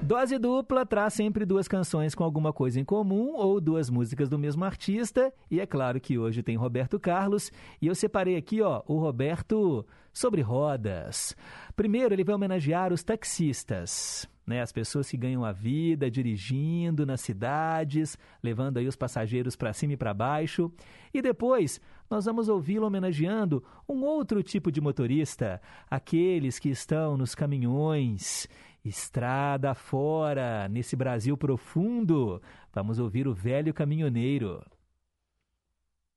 Dose 0.00 0.38
dupla 0.38 0.86
traz 0.86 1.14
sempre 1.14 1.44
duas 1.44 1.66
canções 1.66 2.14
com 2.14 2.22
alguma 2.22 2.52
coisa 2.52 2.78
em 2.78 2.84
comum 2.84 3.32
ou 3.34 3.60
duas 3.60 3.90
músicas 3.90 4.28
do 4.28 4.38
mesmo 4.38 4.64
artista. 4.64 5.34
E 5.50 5.58
é 5.58 5.66
claro 5.66 6.00
que 6.00 6.16
hoje 6.16 6.40
tem 6.40 6.54
Roberto 6.54 7.00
Carlos. 7.00 7.50
E 7.82 7.88
eu 7.88 7.96
separei 7.96 8.36
aqui, 8.36 8.62
ó, 8.62 8.80
o 8.86 9.00
Roberto 9.00 9.84
sobre 10.12 10.40
rodas. 10.40 11.34
Primeiro, 11.74 12.14
ele 12.14 12.22
vai 12.22 12.36
homenagear 12.36 12.92
os 12.92 13.02
taxistas. 13.02 14.32
Né, 14.46 14.60
as 14.60 14.72
pessoas 14.72 15.08
que 15.08 15.16
ganham 15.16 15.42
a 15.42 15.52
vida 15.52 16.10
dirigindo 16.10 17.06
nas 17.06 17.22
cidades, 17.22 18.18
levando 18.42 18.76
aí 18.76 18.86
os 18.86 18.94
passageiros 18.94 19.56
para 19.56 19.72
cima 19.72 19.94
e 19.94 19.96
para 19.96 20.12
baixo. 20.12 20.70
E 21.14 21.22
depois 21.22 21.80
nós 22.10 22.26
vamos 22.26 22.50
ouvi-lo 22.50 22.86
homenageando 22.86 23.64
um 23.88 24.04
outro 24.04 24.42
tipo 24.42 24.70
de 24.70 24.82
motorista, 24.82 25.62
aqueles 25.90 26.58
que 26.58 26.68
estão 26.68 27.16
nos 27.16 27.34
caminhões 27.34 28.46
Estrada 28.84 29.74
fora, 29.74 30.68
nesse 30.68 30.94
Brasil 30.94 31.38
profundo, 31.38 32.42
vamos 32.70 32.98
ouvir 32.98 33.26
o 33.26 33.32
velho 33.32 33.72
caminhoneiro. 33.72 34.62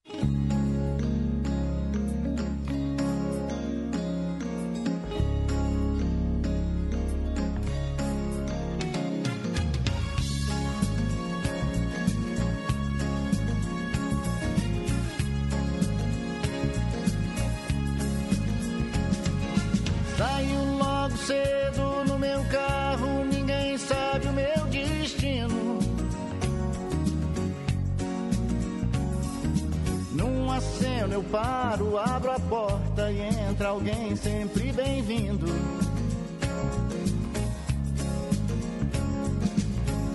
Saio 0.06 0.67
cedo 21.28 22.18
meu 22.18 22.42
carro, 22.46 23.26
ninguém 23.26 23.78
sabe 23.78 24.28
o 24.28 24.32
meu 24.32 24.66
destino. 24.68 25.80
Num 30.14 30.50
aceno 30.50 31.14
eu 31.16 31.24
paro, 31.24 31.98
abro 31.98 32.32
a 32.32 32.40
porta 32.40 33.12
e 33.12 33.20
entra 33.50 33.68
alguém 33.68 34.16
sempre 34.16 34.72
bem-vindo. 34.72 35.48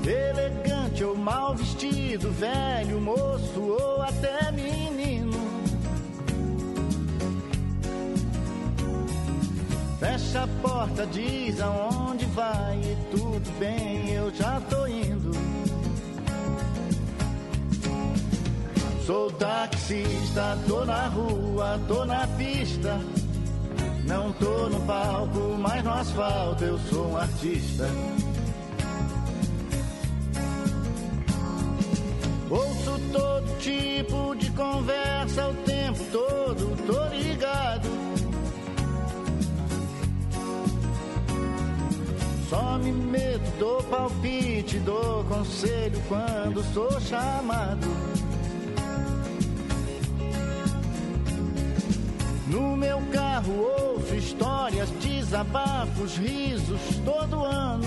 Elegante 0.07 1.05
ou 1.05 1.15
mal 1.15 1.55
vestido, 1.55 2.33
velho, 2.33 3.01
moço 3.03 3.61
ou 3.61 4.01
até 4.01 4.51
menino. 4.51 4.92
Fecha 10.03 10.43
a 10.43 10.49
porta, 10.61 11.07
diz 11.07 11.61
aonde 11.61 12.27
vai 12.27 12.77
e 12.77 12.97
tudo 13.13 13.59
bem, 13.61 14.11
eu 14.11 14.35
já 14.35 14.61
tô 14.63 14.85
indo. 14.89 15.31
Sou 19.07 19.31
taxista, 19.31 20.59
tô 20.67 20.85
na 20.85 21.07
rua, 21.07 21.81
tô 21.87 22.05
na 22.05 22.27
pista. 22.37 23.01
Não 24.05 24.33
tô 24.33 24.69
no 24.71 24.81
palco, 24.81 25.57
mas 25.61 25.85
no 25.85 25.93
asfalto 25.93 26.65
eu 26.65 26.79
sou 26.91 27.13
um 27.13 27.17
artista. 27.17 27.89
Ouço 32.51 33.01
todo 33.13 33.59
tipo 33.61 34.35
de 34.35 34.51
conversa 34.51 35.47
o 35.47 35.55
tempo 35.63 36.05
todo, 36.11 36.77
tô 36.89 37.15
ligado. 37.15 38.02
Me 42.79 42.91
medo, 42.91 43.59
dou 43.59 43.83
palpite, 43.85 44.79
dou 44.81 45.23
conselho 45.25 46.03
quando 46.09 46.65
sou 46.73 47.01
chamado. 47.01 47.87
No 52.49 52.77
meu 52.77 53.01
carro 53.13 53.53
ouço 53.53 54.15
histórias, 54.15 54.91
desabafos, 55.03 56.17
risos 56.17 56.81
todo 57.05 57.45
ano. 57.45 57.87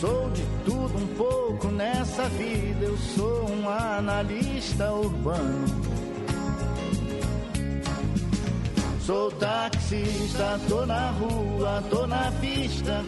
Sou 0.00 0.30
de 0.30 0.42
tudo 0.64 0.98
um 0.98 1.06
pouco 1.16 1.68
nessa 1.68 2.28
vida, 2.30 2.84
eu 2.84 2.96
sou 2.98 3.50
um 3.50 3.68
analista 3.68 4.92
urbano. 4.92 5.93
Sou 9.06 9.30
taxista, 9.32 10.58
tô 10.68 10.86
na 10.86 11.10
rua, 11.10 11.82
tô 11.90 12.06
na 12.06 12.32
pista. 12.40 13.04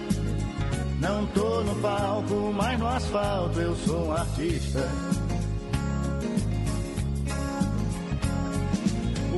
Não 1.01 1.27
tô 1.27 1.63
no 1.63 1.75
palco, 1.77 2.53
mas 2.55 2.79
no 2.79 2.87
asfalto 2.87 3.61
eu 3.61 3.75
sou 3.77 4.09
um 4.09 4.13
artista. 4.13 4.89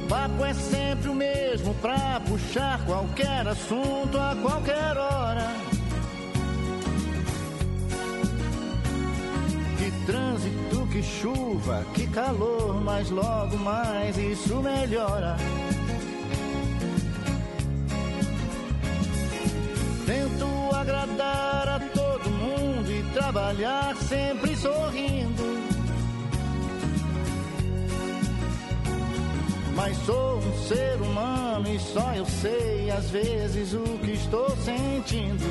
papo 0.09 0.45
é 0.45 0.55
sempre 0.55 1.11
o 1.11 1.15
mesmo 1.15 1.75
pra 1.75 2.21
puxar 2.27 2.83
qualquer 2.85 3.47
assunto 3.47 4.19
a 4.19 4.35
qualquer 4.43 4.97
hora. 4.97 5.47
Que 9.77 10.07
trânsito, 10.07 10.87
que 10.91 11.03
chuva, 11.03 11.85
que 11.95 12.07
calor, 12.09 12.83
mas 12.83 13.11
logo 13.11 13.57
mais 13.59 14.17
isso 14.17 14.61
melhora. 14.61 15.37
Tento 20.09 20.47
agradar 20.75 21.69
a 21.69 21.81
todo 21.93 22.31
mundo 22.31 22.91
e 22.91 23.03
trabalhar 23.13 23.95
sempre 23.95 24.57
sorrindo. 24.57 25.43
Mas 29.75 29.95
sou 30.07 30.39
um 30.39 30.67
ser 30.67 31.03
humano 31.03 31.69
e 31.69 31.79
só 31.79 32.15
eu 32.15 32.25
sei 32.25 32.91
às 32.91 33.11
vezes 33.11 33.75
o 33.75 33.83
que 33.99 34.13
estou 34.13 34.49
sentindo. 34.57 35.45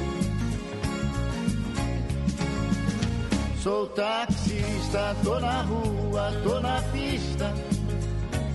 Sou 3.61 3.85
taxista, 3.89 5.15
tô 5.23 5.39
na 5.39 5.61
rua, 5.61 6.33
tô 6.41 6.59
na 6.59 6.81
pista. 6.91 7.53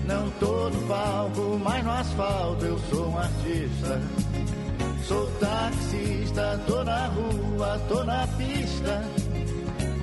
Não 0.05 0.29
tô 0.31 0.69
no 0.69 0.85
palco, 0.85 1.61
mas 1.63 1.81
no 1.81 1.91
asfalto 1.91 2.65
eu 2.65 2.77
sou 2.89 3.07
um 3.07 3.17
artista. 3.17 4.01
Sou 5.07 5.27
taxista, 5.37 6.61
tô 6.65 6.81
na 6.81 7.07
rua, 7.07 7.77
tô 7.89 8.05
na 8.05 8.25
pista. 8.37 9.03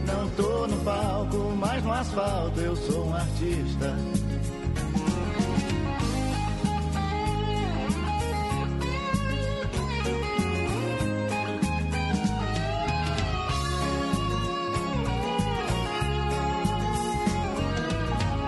Não 0.06 0.28
tô 0.31 0.66
no 0.66 0.77
palco, 0.85 1.39
mas 1.56 1.82
no 1.82 1.93
asfalto 1.93 2.60
eu 2.60 2.77
sou 2.77 3.06
um 3.06 3.14
artista. 3.14 3.97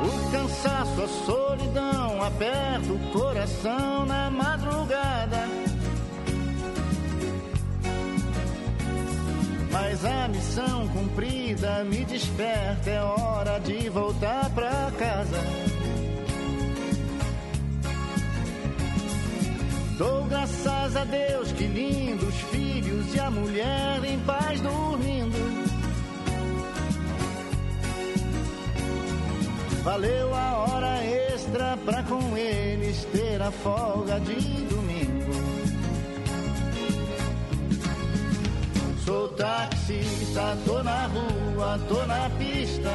O 0.05 0.31
cansaço, 0.31 1.03
a 1.03 1.09
solidão 1.25 2.23
aperta 2.23 2.93
o 2.93 2.99
coração 3.11 4.05
na 4.05 4.31
madrugada. 4.31 5.72
Mas 10.03 10.05
a 10.05 10.29
missão 10.29 10.89
cumprida 10.89 11.85
me 11.85 12.05
desperta, 12.05 12.91
é 12.91 13.01
hora 13.03 13.61
de 13.61 13.89
voltar 13.89 14.51
pra 14.51 14.91
casa. 14.99 15.39
Dou 19.97 20.25
graças 20.25 20.97
a 20.97 21.05
Deus, 21.05 21.53
que 21.53 21.67
lindo, 21.67 22.27
os 22.27 22.35
filhos 22.35 23.15
e 23.15 23.21
a 23.21 23.31
mulher 23.31 24.05
em 24.05 24.19
paz 24.21 24.61
dormindo. 24.61 25.39
Valeu 29.85 30.35
a 30.35 30.57
hora 30.57 31.05
extra 31.05 31.77
pra 31.85 32.03
com 32.03 32.37
eles 32.37 33.05
ter 33.13 33.41
a 33.41 33.53
folga 33.53 34.19
de 34.19 34.35
domingo. 34.35 34.82
Sou 39.05 39.27
taxista, 39.31 40.57
tô 40.65 40.81
na 40.81 41.07
rua, 41.07 41.79
tô 41.89 42.07
na 42.07 42.31
pista. 42.39 42.91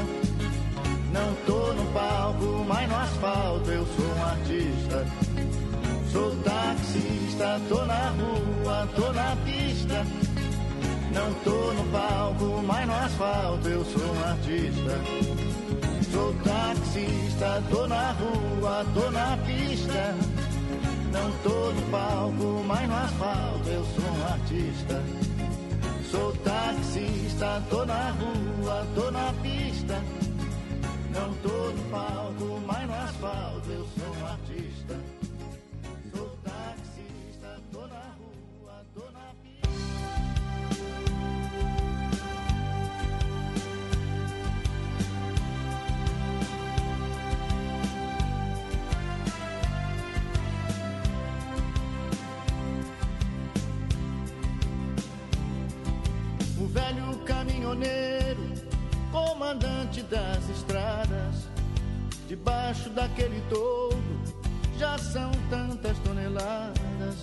Não 1.11 1.35
tô 1.45 1.73
no 1.73 1.85
palco, 1.91 2.65
mas 2.65 2.89
no 2.89 2.95
asfalto 2.95 3.69
eu 3.69 3.85
sou 3.85 4.05
um 4.05 4.23
artista. 4.23 5.05
Sou 6.09 6.33
taxista, 6.37 7.61
tô 7.67 7.85
na 7.85 8.09
rua, 8.11 8.87
tô 8.95 9.11
na 9.11 9.35
pista. 9.43 10.05
Não 11.13 11.33
tô 11.43 11.73
no 11.73 11.91
palco, 11.91 12.63
mas 12.65 12.87
no 12.87 12.93
asfalto 12.93 13.67
eu 13.67 13.83
sou 13.83 14.13
um 14.13 14.23
artista. 14.23 15.01
Sou 16.09 16.33
taxista, 16.35 17.63
tô 17.69 17.85
na 17.85 18.11
rua, 18.13 18.85
tô 18.93 19.11
na 19.11 19.37
pista. 19.45 20.15
Não 21.11 21.31
tô 21.43 21.71
no 21.73 21.81
palco, 21.91 22.63
mas 22.65 22.87
no 22.87 22.95
asfalto 22.95 23.69
eu 23.69 23.85
sou 23.85 24.09
um 24.09 24.25
artista. 24.25 25.26
Sou 26.11 26.31
taxista, 26.37 27.61
tô 27.69 27.85
na 27.85 28.11
rua, 28.11 28.87
tô 28.95 29.11
na 29.11 29.33
pista. 29.41 30.01
Não 31.13 31.33
tô 31.35 31.71
no 31.71 31.83
palco, 31.89 32.61
mas 32.65 32.87
no 32.87 32.93
asfalto 32.93 33.69
eu 33.69 33.87
sou 33.97 34.15
um 34.15 34.25
artista. 34.25 35.06
Caminhoneiro, 57.67 58.53
comandante 59.11 60.01
das 60.03 60.49
estradas, 60.49 61.47
debaixo 62.27 62.89
daquele 62.89 63.41
todo 63.49 63.97
já 64.77 64.97
são 64.97 65.31
tantas 65.49 65.97
toneladas, 65.99 67.15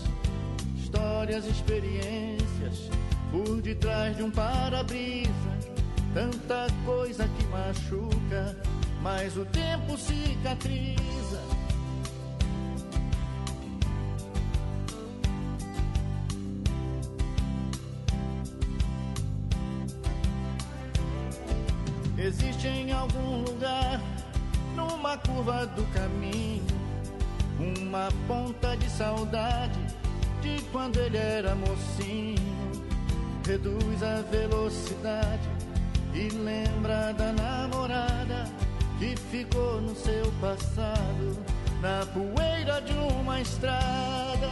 histórias, 0.77 1.47
experiências 1.47 2.91
por 3.31 3.63
detrás 3.63 4.17
de 4.17 4.23
um 4.23 4.31
para-brisa, 4.31 5.31
tanta 6.13 6.67
coisa 6.85 7.29
que 7.29 7.45
machuca, 7.47 8.57
mas 9.03 9.37
o 9.37 9.45
tempo 9.47 9.97
cicatriza. 9.97 11.24
Existe 22.35 22.67
em 22.67 22.91
algum 22.91 23.45
lugar, 23.45 24.01
numa 24.75 25.17
curva 25.19 25.67
do 25.67 25.85
caminho, 25.93 26.67
uma 27.61 28.09
ponta 28.27 28.77
de 28.77 28.91
saudade 28.91 29.79
de 30.43 30.61
quando 30.73 30.99
ele 30.99 31.17
era 31.17 31.55
mocinho. 31.55 32.83
Reduz 33.47 34.03
a 34.03 34.23
velocidade 34.23 35.49
e 36.13 36.29
lembra 36.31 37.13
da 37.13 37.33
namorada 37.33 38.51
que 38.99 39.15
ficou 39.31 39.81
no 39.81 39.95
seu 39.95 40.33
passado, 40.41 41.39
na 41.81 42.05
poeira 42.07 42.81
de 42.81 42.95
uma 42.95 43.41
estrada. 43.41 44.51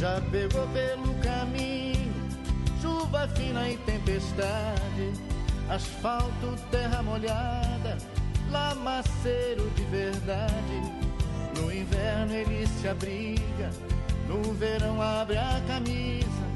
Já 0.00 0.18
pegou 0.30 0.66
pelo 0.68 1.14
caminho 1.22 2.10
chuva 2.80 3.28
fina 3.28 3.68
e 3.68 3.76
tempestade, 3.78 5.12
asfalto, 5.68 6.56
terra 6.70 7.02
molhada, 7.02 7.98
lamaceiro 8.50 9.68
de 9.76 9.82
verdade. 9.84 10.80
No 11.56 11.70
inverno 11.70 12.32
ele 12.32 12.66
se 12.66 12.88
abriga, 12.88 13.70
no 14.26 14.54
verão 14.54 15.02
abre 15.02 15.36
a 15.36 15.60
camisa, 15.66 16.46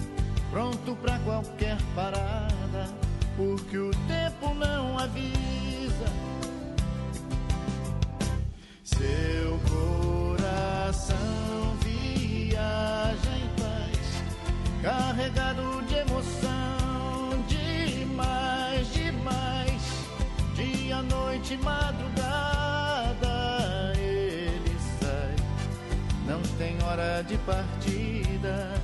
pronto 0.50 0.96
pra 0.96 1.18
qualquer 1.18 1.76
parada, 1.94 2.88
porque 3.36 3.76
o 3.76 3.90
tempo 4.08 4.54
não 4.54 4.98
avisa. 4.98 6.08
Seu 8.82 9.60
coração 9.68 11.43
em 13.23 13.49
paz, 13.61 14.23
carregado 14.82 15.82
de 15.86 15.95
emoção, 15.95 17.45
demais, 17.47 18.93
demais. 18.93 19.82
Dia, 20.55 21.03
noite, 21.03 21.57
madrugada, 21.59 23.32
ele 23.97 24.77
sai, 25.01 25.36
não 26.27 26.43
tem 26.59 26.77
hora 26.82 27.23
de 27.23 27.36
partida. 27.39 28.74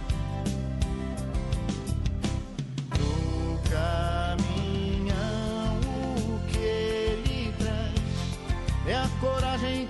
No 2.98 3.58
caminhão, 3.68 5.10
o 6.28 6.40
que 6.48 6.58
ele 6.58 7.52
traz 7.58 7.94
é 8.86 8.94
a 8.94 9.08
coragem 9.20 9.86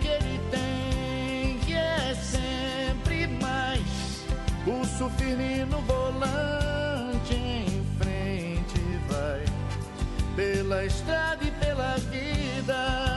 Pulso 5.01 5.17
firme 5.17 5.65
no 5.65 5.81
volante, 5.81 7.35
volante 7.35 7.35
em 7.35 7.83
frente 7.99 8.81
vai 9.09 9.43
pela 10.37 10.85
estrada 10.85 11.43
e 11.43 11.51
pela 11.53 11.97
vida. 12.11 13.10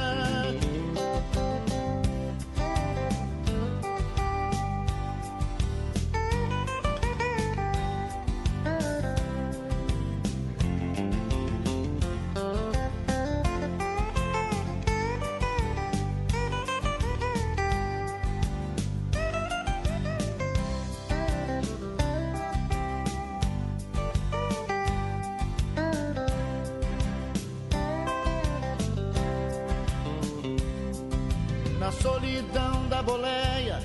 Solidão 32.02 32.88
da 32.90 33.02
boleia, 33.02 33.80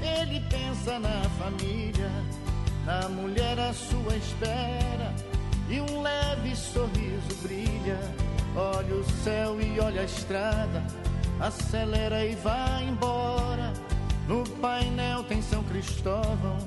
ele 0.00 0.40
pensa 0.48 0.98
na 0.98 1.22
família, 1.38 2.10
na 2.84 3.08
mulher 3.08 3.58
à 3.58 3.72
sua 3.72 4.16
espera, 4.16 5.14
e 5.68 5.80
um 5.80 6.02
leve 6.02 6.54
sorriso 6.56 7.34
brilha. 7.42 7.98
Olha 8.56 8.94
o 8.94 9.04
céu 9.22 9.60
e 9.60 9.78
olha 9.80 10.00
a 10.00 10.04
estrada, 10.04 10.82
acelera 11.40 12.24
e 12.24 12.34
vai 12.36 12.84
embora. 12.84 13.72
No 14.26 14.44
painel 14.60 15.24
tem 15.24 15.40
São 15.42 15.62
Cristóvão, 15.64 16.58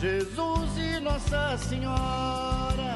Jesus 0.00 0.70
e 0.76 1.00
Nossa 1.00 1.56
Senhora. 1.58 2.87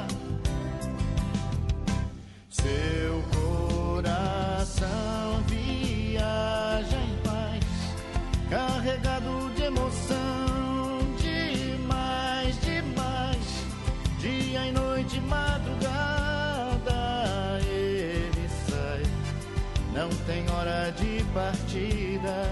Hora 20.62 20.92
de 20.92 21.24
partida. 21.34 22.46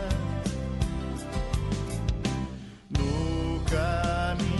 No 2.99 3.61
caminhão, 3.71 4.51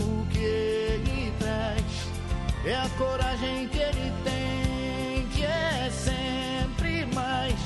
o 0.00 0.26
que 0.30 0.38
ele 0.38 1.32
traz 1.38 1.84
é 2.64 2.74
a 2.74 2.88
coragem 2.96 3.68
que 3.68 3.78
ele 3.78 4.10
tem, 4.24 5.26
que 5.34 5.44
é 5.44 5.90
sempre 5.90 7.04
mais. 7.14 7.60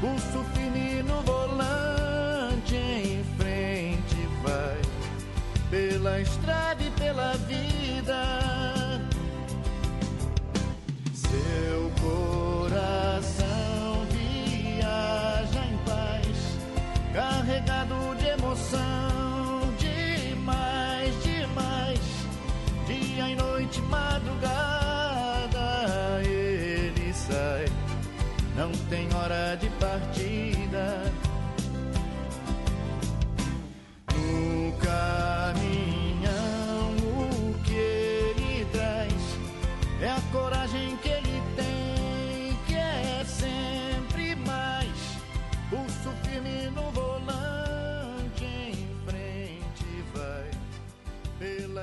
Pulso 0.00 0.44
firme 0.54 1.04
no 1.04 1.22
volante, 1.22 2.74
em 2.74 3.24
frente 3.38 4.16
vai, 4.42 4.80
pela 5.70 6.20
estrada 6.20 6.82
e 6.82 6.90
pela 6.90 7.34
vida. 7.34 8.43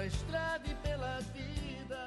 Pela 0.02 0.06
estrada 0.06 0.64
e 0.68 0.76
pela 0.76 1.20
vida. 1.20 1.98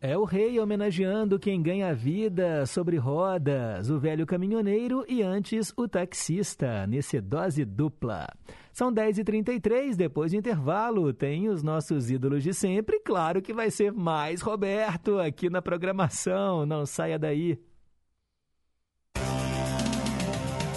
É 0.00 0.16
o 0.18 0.24
rei 0.24 0.60
homenageando 0.60 1.38
quem 1.38 1.62
ganha 1.62 1.88
a 1.88 1.94
vida 1.94 2.66
sobre 2.66 2.98
rodas, 2.98 3.88
o 3.88 3.98
velho 3.98 4.26
caminhoneiro 4.26 5.04
e 5.08 5.22
antes 5.22 5.72
o 5.76 5.88
taxista, 5.88 6.86
nesse 6.86 7.20
dose 7.20 7.64
dupla. 7.64 8.28
São 8.70 8.92
10h33, 8.92 9.96
depois 9.96 10.32
do 10.32 10.36
intervalo, 10.36 11.12
tem 11.12 11.48
os 11.48 11.62
nossos 11.62 12.10
ídolos 12.10 12.42
de 12.42 12.52
sempre. 12.52 13.00
Claro 13.00 13.40
que 13.40 13.54
vai 13.54 13.70
ser 13.70 13.92
mais 13.92 14.42
Roberto 14.42 15.18
aqui 15.18 15.48
na 15.48 15.62
programação, 15.62 16.66
não 16.66 16.84
saia 16.84 17.18
daí. 17.18 17.58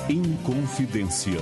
Inconfidência. 0.09 1.41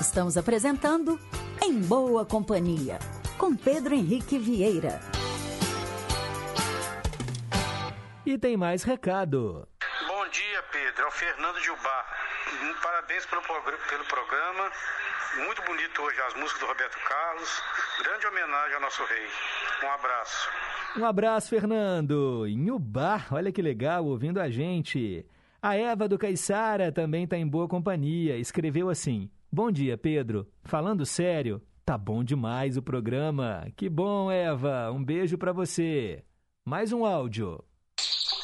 Estamos 0.00 0.38
apresentando 0.38 1.20
Em 1.62 1.78
Boa 1.78 2.24
Companhia, 2.24 2.98
com 3.36 3.54
Pedro 3.54 3.94
Henrique 3.94 4.38
Vieira. 4.38 4.98
E 8.24 8.38
tem 8.38 8.56
mais 8.56 8.82
recado. 8.82 9.68
Bom 10.08 10.28
dia, 10.28 10.62
Pedro. 10.72 11.02
É 11.02 11.06
o 11.06 11.10
Fernando. 11.10 11.58
Hum, 11.58 12.74
Parabéns 12.82 13.26
pelo, 13.26 13.42
pelo 13.42 14.04
programa. 14.06 14.70
Muito 15.44 15.62
bonito 15.62 16.00
hoje 16.00 16.18
as 16.28 16.34
músicas 16.34 16.60
do 16.60 16.66
Roberto 16.66 16.96
Carlos. 17.06 17.62
Grande 18.02 18.26
homenagem 18.26 18.74
ao 18.76 18.80
nosso 18.80 19.04
rei. 19.04 19.26
Um 19.84 19.92
abraço. 19.92 20.48
Um 20.96 21.04
abraço, 21.04 21.50
Fernando. 21.50 22.46
Em 22.46 22.70
Ubá, 22.70 23.26
olha 23.30 23.52
que 23.52 23.60
legal, 23.60 24.06
ouvindo 24.06 24.40
a 24.40 24.48
gente. 24.48 25.26
A 25.60 25.76
Eva 25.76 26.08
do 26.08 26.18
Caiçara 26.18 26.90
também 26.90 27.24
está 27.24 27.36
em 27.36 27.46
boa 27.46 27.68
companhia. 27.68 28.38
Escreveu 28.38 28.88
assim: 28.88 29.30
Bom 29.52 29.72
dia, 29.72 29.98
Pedro. 29.98 30.46
Falando 30.64 31.04
sério, 31.04 31.60
tá 31.84 31.98
bom 31.98 32.22
demais 32.22 32.76
o 32.76 32.82
programa. 32.82 33.66
Que 33.76 33.88
bom, 33.88 34.30
Eva. 34.30 34.92
Um 34.92 35.02
beijo 35.02 35.36
para 35.36 35.52
você. 35.52 36.24
Mais 36.64 36.92
um 36.92 37.04
áudio. 37.04 37.58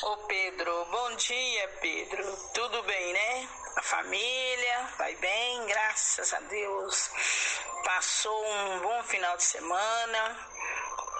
Ô 0.02 0.16
Pedro, 0.26 0.72
bom 0.90 1.16
dia, 1.16 1.68
Pedro. 1.80 2.24
Tudo 2.52 2.82
bem, 2.82 3.12
né? 3.12 3.48
A 3.76 3.82
família 3.82 4.88
vai 4.98 5.14
bem, 5.16 5.66
graças 5.68 6.34
a 6.34 6.40
Deus. 6.40 7.10
Passou 7.84 8.44
um 8.44 8.80
bom 8.80 9.02
final 9.04 9.36
de 9.36 9.44
semana. 9.44 10.36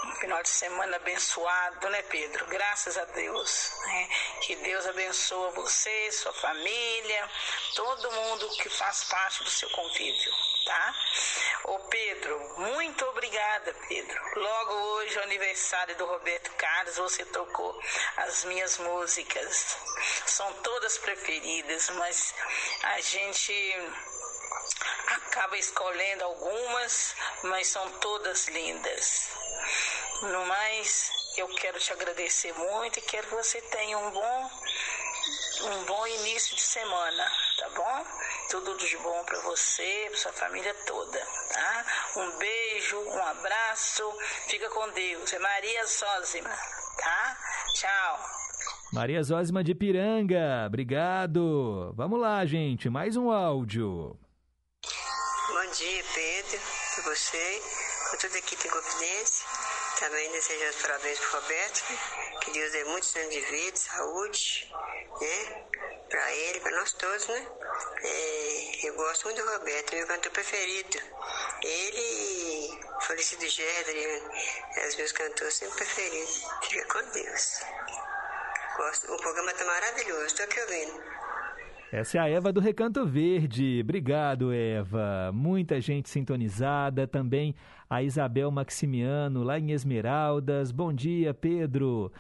Um 0.07 0.15
final 0.15 0.41
de 0.41 0.49
semana 0.49 0.97
abençoado, 0.97 1.89
né, 1.91 2.01
Pedro? 2.03 2.47
Graças 2.47 2.97
a 2.97 3.05
Deus. 3.07 3.73
né? 3.87 4.09
Que 4.43 4.55
Deus 4.57 4.87
abençoe 4.87 5.53
você, 5.55 6.13
sua 6.13 6.33
família, 6.33 7.31
todo 7.75 8.13
mundo 8.13 8.49
que 8.63 8.69
faz 8.69 9.05
parte 9.05 9.43
do 9.43 9.51
seu 9.51 9.69
convívio. 9.71 10.33
tá? 10.65 10.95
Ô 11.65 11.79
Pedro, 11.81 12.39
muito 12.59 13.05
obrigada, 13.07 13.75
Pedro. 13.89 14.41
Logo 14.41 14.73
hoje, 14.75 15.19
o 15.19 15.23
aniversário 15.23 15.97
do 15.97 16.07
Roberto 16.07 16.53
Carlos, 16.53 16.97
você 16.97 17.25
tocou 17.27 17.81
as 18.17 18.45
minhas 18.45 18.79
músicas. 18.79 19.77
São 20.27 20.53
todas 20.63 20.99
preferidas, 20.99 21.91
mas 21.91 22.35
a 22.83 23.01
gente 23.01 23.53
acaba 25.09 25.57
escolhendo 25.57 26.25
algumas, 26.25 27.15
mas 27.45 27.69
são 27.69 27.89
todas 28.01 28.49
lindas. 28.49 29.29
No 30.23 30.47
mais, 30.47 31.11
eu 31.37 31.49
quero 31.49 31.79
te 31.79 31.93
agradecer 31.93 32.53
muito 32.55 32.99
e 32.99 33.03
quero 33.03 33.27
que 33.29 33.35
você 33.35 33.61
tenha 33.61 33.99
um 33.99 34.11
bom 34.11 34.51
um 35.65 35.85
bom 35.87 36.07
início 36.07 36.55
de 36.55 36.63
semana, 36.63 37.25
tá 37.59 37.69
bom? 37.75 38.05
Tudo 38.51 38.77
de 38.77 38.97
bom 38.99 39.25
para 39.25 39.41
você, 39.41 40.07
para 40.09 40.19
sua 40.19 40.33
família 40.33 40.75
toda, 40.87 41.19
tá? 41.53 41.85
Um 42.17 42.39
beijo, 42.39 42.99
um 42.99 43.27
abraço, 43.27 44.03
fica 44.49 44.69
com 44.71 44.91
Deus. 44.91 45.33
É 45.33 45.39
Maria 45.39 45.87
Zózima, 45.87 46.51
tá? 46.51 47.39
Tchau. 47.75 48.21
Maria 48.93 49.23
Zózima 49.23 49.65
de 49.65 49.75
Piranga, 49.75 50.65
obrigado. 50.67 51.93
Vamos 51.97 52.21
lá, 52.21 52.45
gente, 52.47 52.89
mais 52.89 53.17
um 53.17 53.31
áudio. 53.31 54.17
Bom 55.49 55.65
dia, 55.67 56.05
Pedro, 56.13 56.61
para 56.95 57.05
você, 57.05 57.63
com 58.11 58.17
toda 58.17 58.35
a 58.35 58.39
equipe 58.39 58.67
em 58.67 58.71
Confidência. 58.71 59.47
Também 60.01 60.33
desejo 60.33 60.71
os 60.71 60.83
parabéns 60.83 61.21
para 61.21 61.29
o 61.29 61.41
Roberto, 61.41 61.85
que 62.41 62.51
Deus 62.51 62.73
dê 62.73 62.85
muitos 62.85 63.15
anos 63.15 63.33
de 63.33 63.41
vida, 63.41 63.77
saúde, 63.77 64.75
né? 65.21 65.65
Para 66.11 66.33
ele, 66.33 66.61
para 66.61 66.77
nós 66.77 66.93
todos, 66.95 67.29
né? 67.29 67.49
É, 68.03 68.87
eu 68.89 68.95
gosto 68.95 69.25
muito 69.25 69.41
do 69.41 69.53
Roberto, 69.53 69.95
meu 69.95 70.07
cantor 70.09 70.33
preferido. 70.33 70.99
Ele 71.63 72.01
e 72.01 72.81
falecido 73.07 73.49
Gerda, 73.49 73.93
é 73.93 74.89
os 74.89 74.97
meus 74.97 75.13
cantores 75.13 75.55
sempre 75.55 75.77
preferidos. 75.77 76.43
Fica 76.69 76.85
com 76.87 77.11
Deus. 77.11 77.61
Gosto, 78.77 79.15
o 79.15 79.17
programa 79.19 79.53
está 79.53 79.65
maravilhoso, 79.65 80.27
estou 80.27 80.45
aqui 80.45 80.61
ouvindo. 80.61 81.16
Essa 81.93 82.19
é 82.19 82.21
a 82.21 82.29
Eva 82.29 82.53
do 82.53 82.61
Recanto 82.61 83.07
Verde. 83.07 83.79
Obrigado, 83.81 84.53
Eva. 84.53 85.31
Muita 85.33 85.81
gente 85.81 86.09
sintonizada. 86.09 87.07
Também 87.07 87.55
a 87.89 88.03
Isabel 88.03 88.51
Maximiano, 88.51 89.45
lá 89.45 89.57
em 89.57 89.71
Esmeraldas. 89.71 90.73
Bom 90.73 90.93
dia, 90.93 91.33
Pedro. 91.33 92.11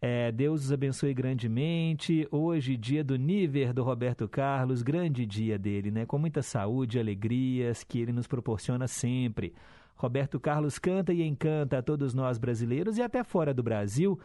É, 0.00 0.32
Deus 0.32 0.64
os 0.64 0.72
abençoe 0.72 1.12
grandemente. 1.12 2.26
Hoje, 2.30 2.78
dia 2.78 3.04
do 3.04 3.16
Níver 3.16 3.74
do 3.74 3.82
Roberto 3.82 4.26
Carlos, 4.26 4.82
grande 4.82 5.26
dia 5.26 5.58
dele, 5.58 5.90
né? 5.90 6.06
Com 6.06 6.16
muita 6.16 6.40
saúde 6.40 6.96
e 6.96 7.00
alegrias 7.00 7.84
que 7.84 8.00
ele 8.00 8.12
nos 8.12 8.26
proporciona 8.26 8.88
sempre. 8.88 9.52
Roberto 9.96 10.40
Carlos 10.40 10.78
canta 10.78 11.12
e 11.12 11.22
encanta 11.22 11.76
a 11.76 11.82
todos 11.82 12.14
nós 12.14 12.38
brasileiros 12.38 12.96
e 12.96 13.02
até 13.02 13.22
fora 13.22 13.52
do 13.52 13.62
Brasil 13.62 14.18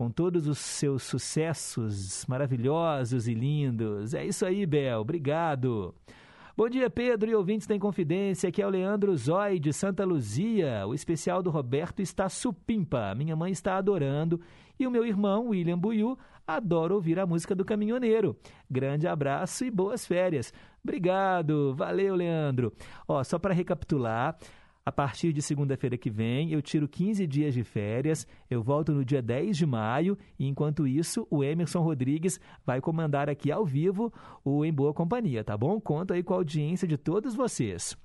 com 0.00 0.10
todos 0.10 0.48
os 0.48 0.56
seus 0.56 1.02
sucessos 1.02 2.24
maravilhosos 2.26 3.28
e 3.28 3.34
lindos. 3.34 4.14
É 4.14 4.24
isso 4.24 4.46
aí, 4.46 4.64
Bel. 4.64 5.02
Obrigado. 5.02 5.94
Bom 6.56 6.70
dia, 6.70 6.88
Pedro 6.88 7.30
e 7.30 7.34
ouvintes 7.34 7.66
da 7.66 7.74
Inconfidência. 7.74 8.48
Aqui 8.48 8.62
é 8.62 8.66
o 8.66 8.70
Leandro 8.70 9.14
Zói, 9.14 9.58
de 9.60 9.74
Santa 9.74 10.02
Luzia. 10.02 10.86
O 10.86 10.94
especial 10.94 11.42
do 11.42 11.50
Roberto 11.50 12.00
está 12.00 12.30
supimpa. 12.30 13.14
Minha 13.14 13.36
mãe 13.36 13.52
está 13.52 13.76
adorando. 13.76 14.40
E 14.78 14.86
o 14.86 14.90
meu 14.90 15.04
irmão, 15.04 15.48
William 15.48 15.78
Buiu, 15.78 16.16
adora 16.46 16.94
ouvir 16.94 17.18
a 17.18 17.26
música 17.26 17.54
do 17.54 17.62
caminhoneiro. 17.62 18.34
Grande 18.70 19.06
abraço 19.06 19.66
e 19.66 19.70
boas 19.70 20.06
férias. 20.06 20.50
Obrigado. 20.82 21.74
Valeu, 21.74 22.14
Leandro. 22.14 22.72
Ó, 23.06 23.22
só 23.22 23.38
para 23.38 23.52
recapitular, 23.52 24.38
a 24.90 24.92
partir 24.92 25.32
de 25.32 25.40
segunda-feira 25.40 25.96
que 25.96 26.10
vem, 26.10 26.50
eu 26.50 26.60
tiro 26.60 26.88
15 26.88 27.24
dias 27.24 27.54
de 27.54 27.62
férias, 27.62 28.26
eu 28.50 28.60
volto 28.60 28.90
no 28.90 29.04
dia 29.04 29.22
10 29.22 29.56
de 29.56 29.64
maio 29.64 30.18
e, 30.36 30.48
enquanto 30.48 30.84
isso, 30.84 31.28
o 31.30 31.44
Emerson 31.44 31.80
Rodrigues 31.80 32.40
vai 32.66 32.80
comandar 32.80 33.30
aqui 33.30 33.52
ao 33.52 33.64
vivo 33.64 34.12
o 34.44 34.64
Em 34.64 34.72
Boa 34.72 34.92
Companhia, 34.92 35.44
tá 35.44 35.56
bom? 35.56 35.80
Conto 35.80 36.12
aí 36.12 36.24
com 36.24 36.34
a 36.34 36.38
audiência 36.38 36.88
de 36.88 36.96
todos 36.96 37.36
vocês. 37.36 37.96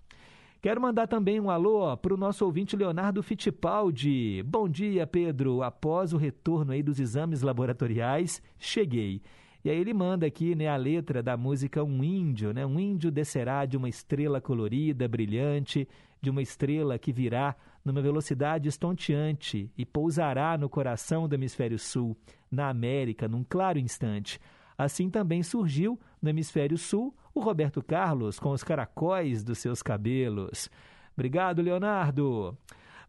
Quero 0.61 0.79
mandar 0.79 1.07
também 1.07 1.39
um 1.39 1.49
alô 1.49 1.97
para 1.97 2.13
o 2.13 2.17
nosso 2.17 2.45
ouvinte 2.45 2.75
Leonardo 2.75 3.23
Fittipaldi. 3.23 4.43
Bom 4.43 4.69
dia, 4.69 5.07
Pedro. 5.07 5.63
Após 5.63 6.13
o 6.13 6.17
retorno 6.17 6.71
aí 6.71 6.83
dos 6.83 6.99
exames 6.99 7.41
laboratoriais, 7.41 8.43
cheguei. 8.59 9.23
E 9.65 9.69
aí 9.71 9.79
ele 9.79 9.95
manda 9.95 10.27
aqui 10.27 10.53
né, 10.53 10.67
a 10.67 10.75
letra 10.75 11.23
da 11.23 11.35
música 11.35 11.83
Um 11.83 12.03
Índio, 12.03 12.53
né? 12.53 12.63
Um 12.63 12.79
índio 12.79 13.09
descerá 13.09 13.65
de 13.65 13.75
uma 13.75 13.89
estrela 13.89 14.39
colorida, 14.39 15.07
brilhante, 15.07 15.87
de 16.25 16.29
uma 16.31 16.41
estrela 16.41 16.97
que 16.97 17.13
virá 17.13 17.55
numa 17.83 18.01
velocidade 18.01 18.67
estonteante 18.67 19.71
e 19.77 19.85
pousará 19.85 20.57
no 20.57 20.67
coração 20.67 21.27
do 21.27 21.35
hemisfério 21.35 21.77
sul, 21.77 22.17
na 22.49 22.67
América, 22.67 23.27
num 23.27 23.45
claro 23.47 23.77
instante. 23.77 24.39
Assim 24.75 25.07
também 25.07 25.43
surgiu, 25.43 25.99
no 26.19 26.27
hemisfério 26.27 26.79
sul, 26.79 27.15
o 27.31 27.39
Roberto 27.39 27.79
Carlos 27.83 28.39
com 28.39 28.49
os 28.49 28.63
caracóis 28.63 29.43
dos 29.43 29.59
seus 29.59 29.83
cabelos. 29.83 30.67
Obrigado, 31.13 31.61
Leonardo. 31.61 32.57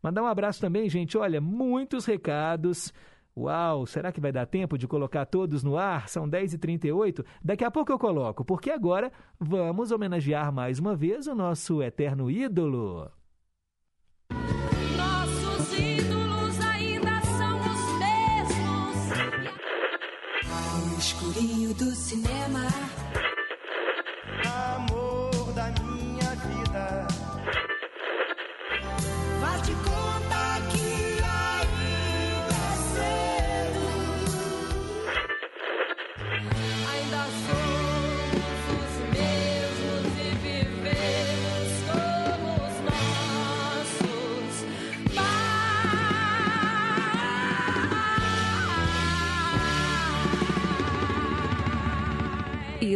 Mandar 0.02 0.22
um 0.22 0.26
abraço 0.26 0.60
também, 0.60 0.86
gente. 0.90 1.16
Olha, 1.16 1.40
muitos 1.40 2.04
recados. 2.04 2.92
Uau, 3.38 3.84
será 3.84 4.10
que 4.10 4.20
vai 4.20 4.32
dar 4.32 4.46
tempo 4.46 4.78
de 4.78 4.88
colocar 4.88 5.26
todos 5.26 5.62
no 5.62 5.76
ar? 5.76 6.08
São 6.08 6.26
10h38. 6.26 7.22
Daqui 7.44 7.64
a 7.64 7.70
pouco 7.70 7.92
eu 7.92 7.98
coloco, 7.98 8.42
porque 8.42 8.70
agora 8.70 9.12
vamos 9.38 9.90
homenagear 9.90 10.50
mais 10.50 10.78
uma 10.78 10.96
vez 10.96 11.26
o 11.26 11.34
nosso 11.34 11.82
eterno 11.82 12.30
ídolo. 12.30 13.10
Nossos 14.96 15.78
ídolos 15.78 16.60
ainda 16.60 17.20
são 17.20 17.60
os 17.60 17.98
mesmos. 17.98 19.10
No 20.88 20.98
escurinho 20.98 21.74
do 21.74 21.90
cinema. 21.94 22.95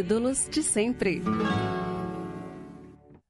Ídolos 0.01 0.49
de 0.49 0.63
sempre. 0.63 1.21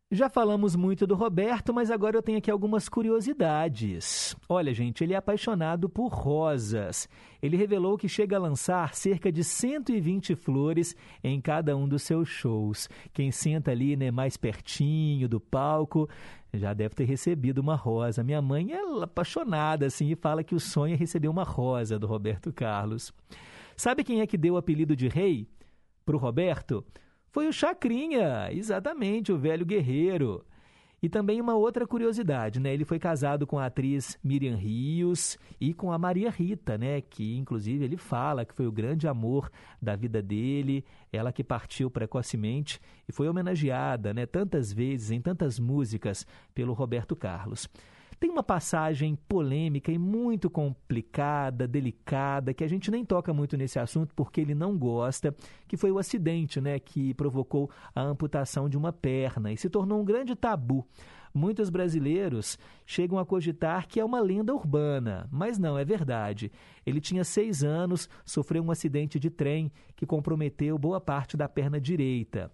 Já 0.10 0.30
falamos 0.30 0.74
muito 0.74 1.06
do 1.06 1.16
Roberto, 1.16 1.74
mas 1.74 1.92
agora 1.92 2.16
eu 2.16 2.22
tenho 2.22 2.38
aqui 2.38 2.50
algumas 2.50 2.88
curiosidades. 2.88 4.38
Olha, 4.48 4.74
gente, 4.74 5.04
ele 5.04 5.14
é 5.14 5.18
apaixonado 5.18 5.90
por 5.90 6.08
rosas. 6.08 7.10
Ele 7.42 7.58
revelou 7.58 7.98
que 7.98 8.08
chega 8.08 8.38
a 8.38 8.40
lançar 8.40 8.96
cerca 8.96 9.30
de 9.30 9.44
120 9.44 10.34
flores 10.34 10.96
em 11.22 11.42
cada 11.42 11.76
um 11.76 11.90
dos 11.90 12.04
seus 12.04 12.30
shows. 12.30 12.88
Quem 13.12 13.34
senta 13.34 13.72
ali, 13.72 13.98
né, 13.98 14.10
mais 14.10 14.38
pertinho 14.38 15.28
do 15.28 15.42
palco, 15.42 16.08
já 16.54 16.74
deve 16.74 16.96
ter 16.96 17.04
recebido 17.04 17.58
uma 17.58 17.76
rosa. 17.76 18.24
Minha 18.24 18.42
mãe 18.42 18.72
é 18.72 19.04
apaixonada 19.04 19.88
assim 19.88 20.10
e 20.10 20.16
fala 20.16 20.42
que 20.42 20.56
o 20.56 20.60
sonho 20.60 20.94
é 20.94 20.98
receber 20.98 21.28
uma 21.28 21.44
rosa 21.44 22.00
do 22.00 22.08
Roberto 22.08 22.54
Carlos. 22.54 23.14
Sabe 23.76 24.06
quem 24.06 24.22
é 24.22 24.28
que 24.28 24.38
deu 24.38 24.54
o 24.54 24.58
apelido 24.58 24.96
de 24.96 25.10
rei 25.10 25.50
para 26.12 26.18
o 26.18 26.20
Roberto? 26.20 26.86
Foi 27.30 27.48
o 27.48 27.54
Chacrinha, 27.54 28.50
exatamente, 28.52 29.32
o 29.32 29.38
velho 29.38 29.66
guerreiro. 29.66 30.46
E 31.02 31.08
também 31.08 31.40
uma 31.40 31.56
outra 31.56 31.88
curiosidade, 31.88 32.60
né? 32.60 32.74
Ele 32.74 32.84
foi 32.86 33.00
casado 33.00 33.48
com 33.48 33.58
a 33.58 33.68
atriz 33.68 34.20
Miriam 34.24 34.56
Rios 34.56 35.38
e 35.60 35.74
com 35.74 35.92
a 35.92 35.98
Maria 35.98 36.30
Rita, 36.30 36.78
né? 36.78 37.00
Que 37.02 37.38
inclusive 37.38 37.86
ele 37.86 37.98
fala 37.98 38.46
que 38.46 38.54
foi 38.54 38.68
o 38.68 38.72
grande 38.72 39.08
amor 39.08 39.50
da 39.82 39.96
vida 39.96 40.22
dele, 40.22 40.86
ela 41.12 41.32
que 41.32 41.44
partiu 41.44 41.90
precocemente 41.90 42.80
e 43.08 43.12
foi 43.12 43.28
homenageada, 43.28 44.14
né? 44.14 44.26
Tantas 44.26 44.72
vezes 44.72 45.12
em 45.12 45.22
tantas 45.22 45.58
músicas 45.58 46.28
pelo 46.54 46.74
Roberto 46.74 47.16
Carlos. 47.16 47.68
Tem 48.22 48.30
uma 48.30 48.44
passagem 48.44 49.16
polêmica 49.28 49.92
e 49.92 49.98
muito 49.98 50.48
complicada, 50.48 51.68
delicada, 51.68 52.54
que 52.54 52.64
a 52.64 52.68
gente 52.68 52.92
nem 52.92 53.04
toca 53.04 53.34
muito 53.34 53.58
nesse 53.58 53.80
assunto 53.80 54.14
porque 54.14 54.40
ele 54.40 54.54
não 54.54 54.78
gosta, 54.78 55.36
que 55.68 55.76
foi 55.76 55.92
o 55.92 55.98
acidente 55.98 56.62
né, 56.62 56.78
que 56.78 57.16
provocou 57.16 57.72
a 57.96 58.02
amputação 58.04 58.70
de 58.70 58.78
uma 58.78 58.94
perna 58.94 59.52
e 59.52 59.58
se 59.58 59.72
tornou 59.72 60.00
um 60.00 60.06
grande 60.06 60.36
tabu. 60.36 60.88
Muitos 61.34 61.72
brasileiros 61.72 62.60
chegam 62.86 63.18
a 63.18 63.26
cogitar 63.26 63.88
que 63.88 64.00
é 64.00 64.06
uma 64.06 64.22
lenda 64.22 64.54
urbana, 64.54 65.28
mas 65.32 65.58
não, 65.58 65.76
é 65.76 65.84
verdade. 65.84 66.52
Ele 66.86 67.02
tinha 67.02 67.24
seis 67.24 67.64
anos, 67.64 68.08
sofreu 68.24 68.62
um 68.62 68.70
acidente 68.70 69.20
de 69.20 69.32
trem 69.32 69.72
que 69.96 70.06
comprometeu 70.06 70.78
boa 70.78 71.02
parte 71.02 71.36
da 71.36 71.50
perna 71.50 71.82
direita. 71.82 72.52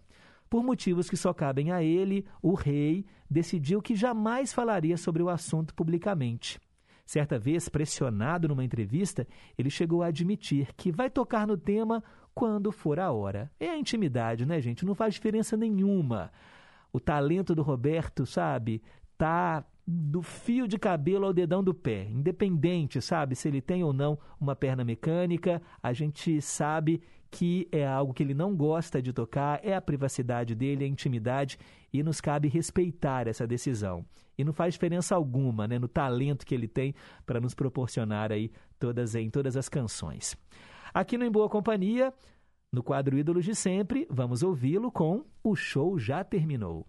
Por 0.49 0.63
motivos 0.63 1.09
que 1.09 1.17
só 1.17 1.33
cabem 1.33 1.71
a 1.71 1.83
ele, 1.83 2.25
o 2.41 2.53
rei 2.53 3.05
decidiu 3.29 3.81
que 3.81 3.95
jamais 3.95 4.53
falaria 4.53 4.97
sobre 4.97 5.21
o 5.21 5.29
assunto 5.29 5.73
publicamente. 5.73 6.59
Certa 7.05 7.39
vez, 7.39 7.69
pressionado 7.69 8.47
numa 8.47 8.65
entrevista, 8.65 9.25
ele 9.57 9.69
chegou 9.69 10.03
a 10.03 10.07
admitir 10.07 10.73
que 10.75 10.91
vai 10.91 11.09
tocar 11.09 11.47
no 11.47 11.57
tema 11.57 12.03
quando 12.33 12.71
for 12.71 12.99
a 12.99 13.11
hora. 13.11 13.49
É 13.59 13.69
a 13.69 13.77
intimidade, 13.77 14.45
né, 14.45 14.59
gente? 14.61 14.85
Não 14.85 14.93
faz 14.93 15.13
diferença 15.13 15.55
nenhuma. 15.55 16.31
O 16.91 16.99
talento 16.99 17.55
do 17.55 17.61
Roberto, 17.61 18.25
sabe, 18.25 18.81
tá 19.17 19.65
do 19.87 20.21
fio 20.21 20.67
de 20.67 20.77
cabelo 20.77 21.25
ao 21.25 21.33
dedão 21.33 21.63
do 21.63 21.73
pé, 21.73 22.03
independente, 22.09 23.01
sabe, 23.01 23.35
se 23.35 23.47
ele 23.47 23.61
tem 23.61 23.85
ou 23.85 23.93
não 23.93 24.19
uma 24.39 24.53
perna 24.53 24.83
mecânica, 24.83 25.61
a 25.81 25.93
gente 25.93 26.41
sabe 26.41 27.01
que 27.29 27.67
é 27.71 27.85
algo 27.85 28.13
que 28.13 28.23
ele 28.23 28.33
não 28.33 28.55
gosta 28.55 29.01
de 29.01 29.11
tocar, 29.11 29.59
é 29.63 29.75
a 29.75 29.81
privacidade 29.81 30.55
dele, 30.55 30.83
a 30.83 30.87
intimidade, 30.87 31.57
e 31.91 32.01
nos 32.03 32.21
cabe 32.21 32.47
respeitar 32.47 33.27
essa 33.27 33.45
decisão. 33.45 34.05
E 34.37 34.43
não 34.43 34.53
faz 34.53 34.73
diferença 34.73 35.15
alguma 35.15 35.67
né, 35.67 35.79
no 35.79 35.87
talento 35.87 36.45
que 36.45 36.53
ele 36.53 36.67
tem 36.67 36.93
para 37.25 37.39
nos 37.39 37.53
proporcionar 37.53 38.31
aí 38.31 38.51
todas 38.79 39.15
em 39.15 39.29
todas 39.29 39.57
as 39.57 39.67
canções. 39.67 40.37
Aqui 40.93 41.17
no 41.17 41.25
Em 41.25 41.31
Boa 41.31 41.49
Companhia, 41.49 42.13
no 42.71 42.83
quadro 42.83 43.17
Ídolos 43.17 43.45
de 43.45 43.55
Sempre, 43.55 44.07
vamos 44.09 44.43
ouvi-lo 44.43 44.91
com 44.91 45.25
O 45.43 45.55
Show 45.55 45.97
Já 45.97 46.23
Terminou. 46.23 46.85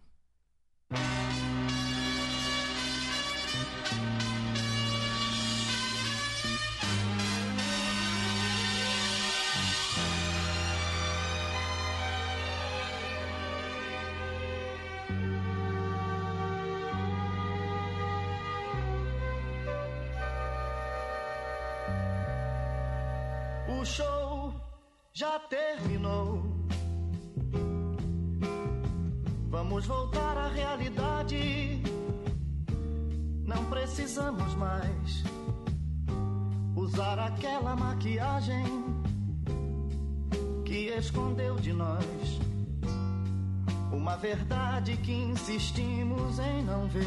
Uma 44.09 44.17
verdade 44.17 44.97
que 44.97 45.13
insistimos 45.13 46.39
em 46.39 46.63
não 46.63 46.89
ver. 46.89 47.05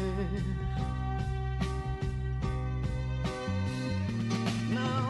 Não 4.70 5.08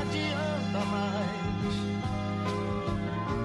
adianta 0.00 0.84
mais 0.86 1.74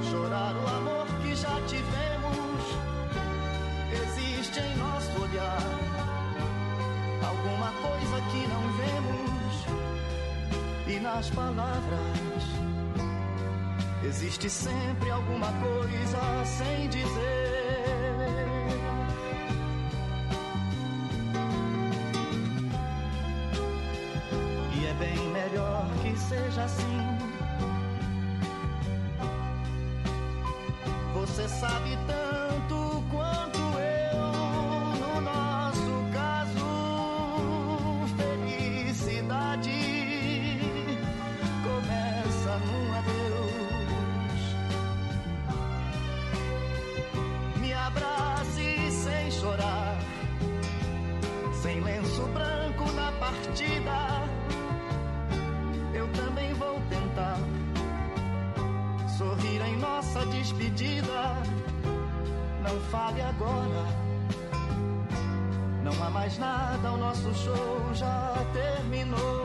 chorar 0.10 0.56
o 0.56 0.68
amor 0.68 1.06
que 1.22 1.36
já 1.36 1.62
tivemos. 1.68 2.64
Existe 4.02 4.60
em 4.62 4.76
nosso 4.78 5.22
olhar 5.22 5.62
alguma 7.24 7.72
coisa 7.84 8.20
que 8.32 8.48
não 8.48 8.64
vemos, 8.82 9.66
e 10.88 10.99
nas 11.02 11.30
palavras 11.30 12.44
existe 14.03 14.49
sempre 14.49 15.12
alguma 15.12 15.52
coisa 15.62 16.45
sem 16.45 16.90
dizer. 16.90 17.55
Sabe 31.47 31.95
tanto 32.07 32.24
mais 66.36 66.40
nada, 66.40 66.91
o 66.91 66.98
nosso 66.98 67.34
show 67.34 67.94
já 67.94 68.34
terminou. 68.53 69.44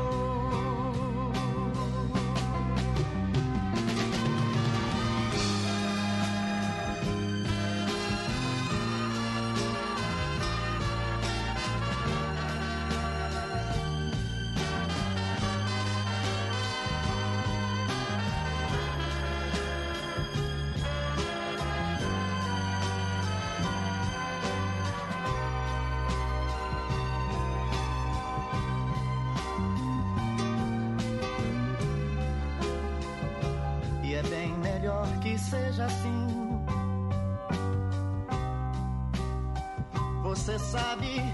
Sabe 40.71 41.30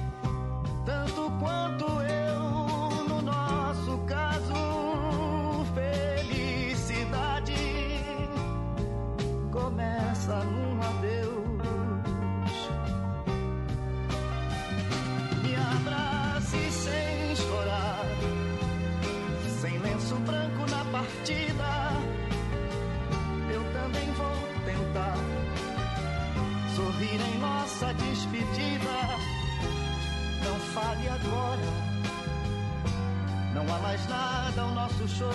nosso 35.06 35.18
show 35.18 35.30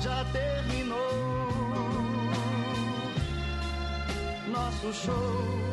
já 0.00 0.24
terminou. 0.32 0.98
Nosso 4.46 4.92
show 4.92 5.67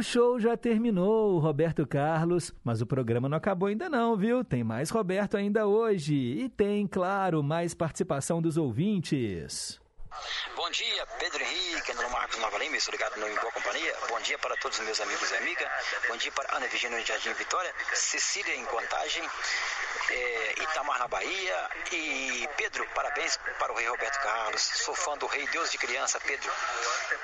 O 0.00 0.02
show 0.02 0.40
já 0.40 0.56
terminou, 0.56 1.38
Roberto 1.38 1.86
Carlos, 1.86 2.54
mas 2.64 2.80
o 2.80 2.86
programa 2.86 3.28
não 3.28 3.36
acabou 3.36 3.68
ainda 3.68 3.86
não, 3.86 4.16
viu? 4.16 4.42
Tem 4.42 4.64
mais 4.64 4.88
Roberto 4.88 5.36
ainda 5.36 5.66
hoje 5.66 6.14
e 6.14 6.48
tem, 6.48 6.86
claro, 6.86 7.42
mais 7.42 7.74
participação 7.74 8.40
dos 8.40 8.56
ouvintes. 8.56 9.78
Bom 10.70 10.74
dia, 10.74 11.04
Pedro 11.18 11.42
Henrique, 11.42 11.92
Nuno 11.94 12.10
Marcos 12.10 12.38
Nova 12.38 12.56
Lima, 12.58 12.76
estou 12.76 12.92
ligado 12.92 13.18
no 13.18 13.28
Em 13.28 13.34
Boa 13.34 13.50
Companhia. 13.50 13.92
Bom 14.08 14.20
dia 14.20 14.38
para 14.38 14.56
todos 14.58 14.78
os 14.78 14.84
meus 14.84 15.00
amigos 15.00 15.28
e 15.32 15.36
amigas. 15.38 15.68
Bom 16.06 16.16
dia 16.16 16.30
para 16.30 16.56
Ana 16.56 16.68
Virginia 16.68 16.96
no 16.96 17.04
Jardim 17.04 17.32
Vitória, 17.32 17.74
Cecília 17.92 18.54
em 18.54 18.64
Contagem, 18.66 19.28
é, 20.10 20.62
Itamar 20.62 21.00
na 21.00 21.08
Bahia. 21.08 21.70
E 21.90 22.48
Pedro, 22.56 22.86
parabéns 22.94 23.36
para 23.58 23.72
o 23.72 23.74
Rei 23.74 23.88
Roberto 23.88 24.22
Carlos. 24.22 24.62
Sou 24.62 24.94
fã 24.94 25.18
do 25.18 25.26
Rei 25.26 25.44
Deus 25.48 25.72
de 25.72 25.78
Criança, 25.78 26.20
Pedro. 26.20 26.52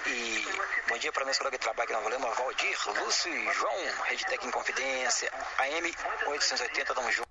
E 0.07 0.45
bom 0.89 0.99
dia 0.99 1.13
para 1.13 1.25
meus 1.25 1.39
colegas 1.39 1.61
de 1.61 1.63
trabalho 1.63 1.87
que 1.87 1.95
Nova 1.95 2.11
Lima, 2.11 2.29
Valdir, 2.33 2.77
Lúcio 3.01 3.33
e 3.33 3.53
João, 3.53 4.03
Redtec 4.07 4.45
em 4.45 4.51
Confidência, 4.51 5.33
AM 5.59 5.95
880, 6.27 6.95
tamo 6.97 7.13
junto. 7.13 7.26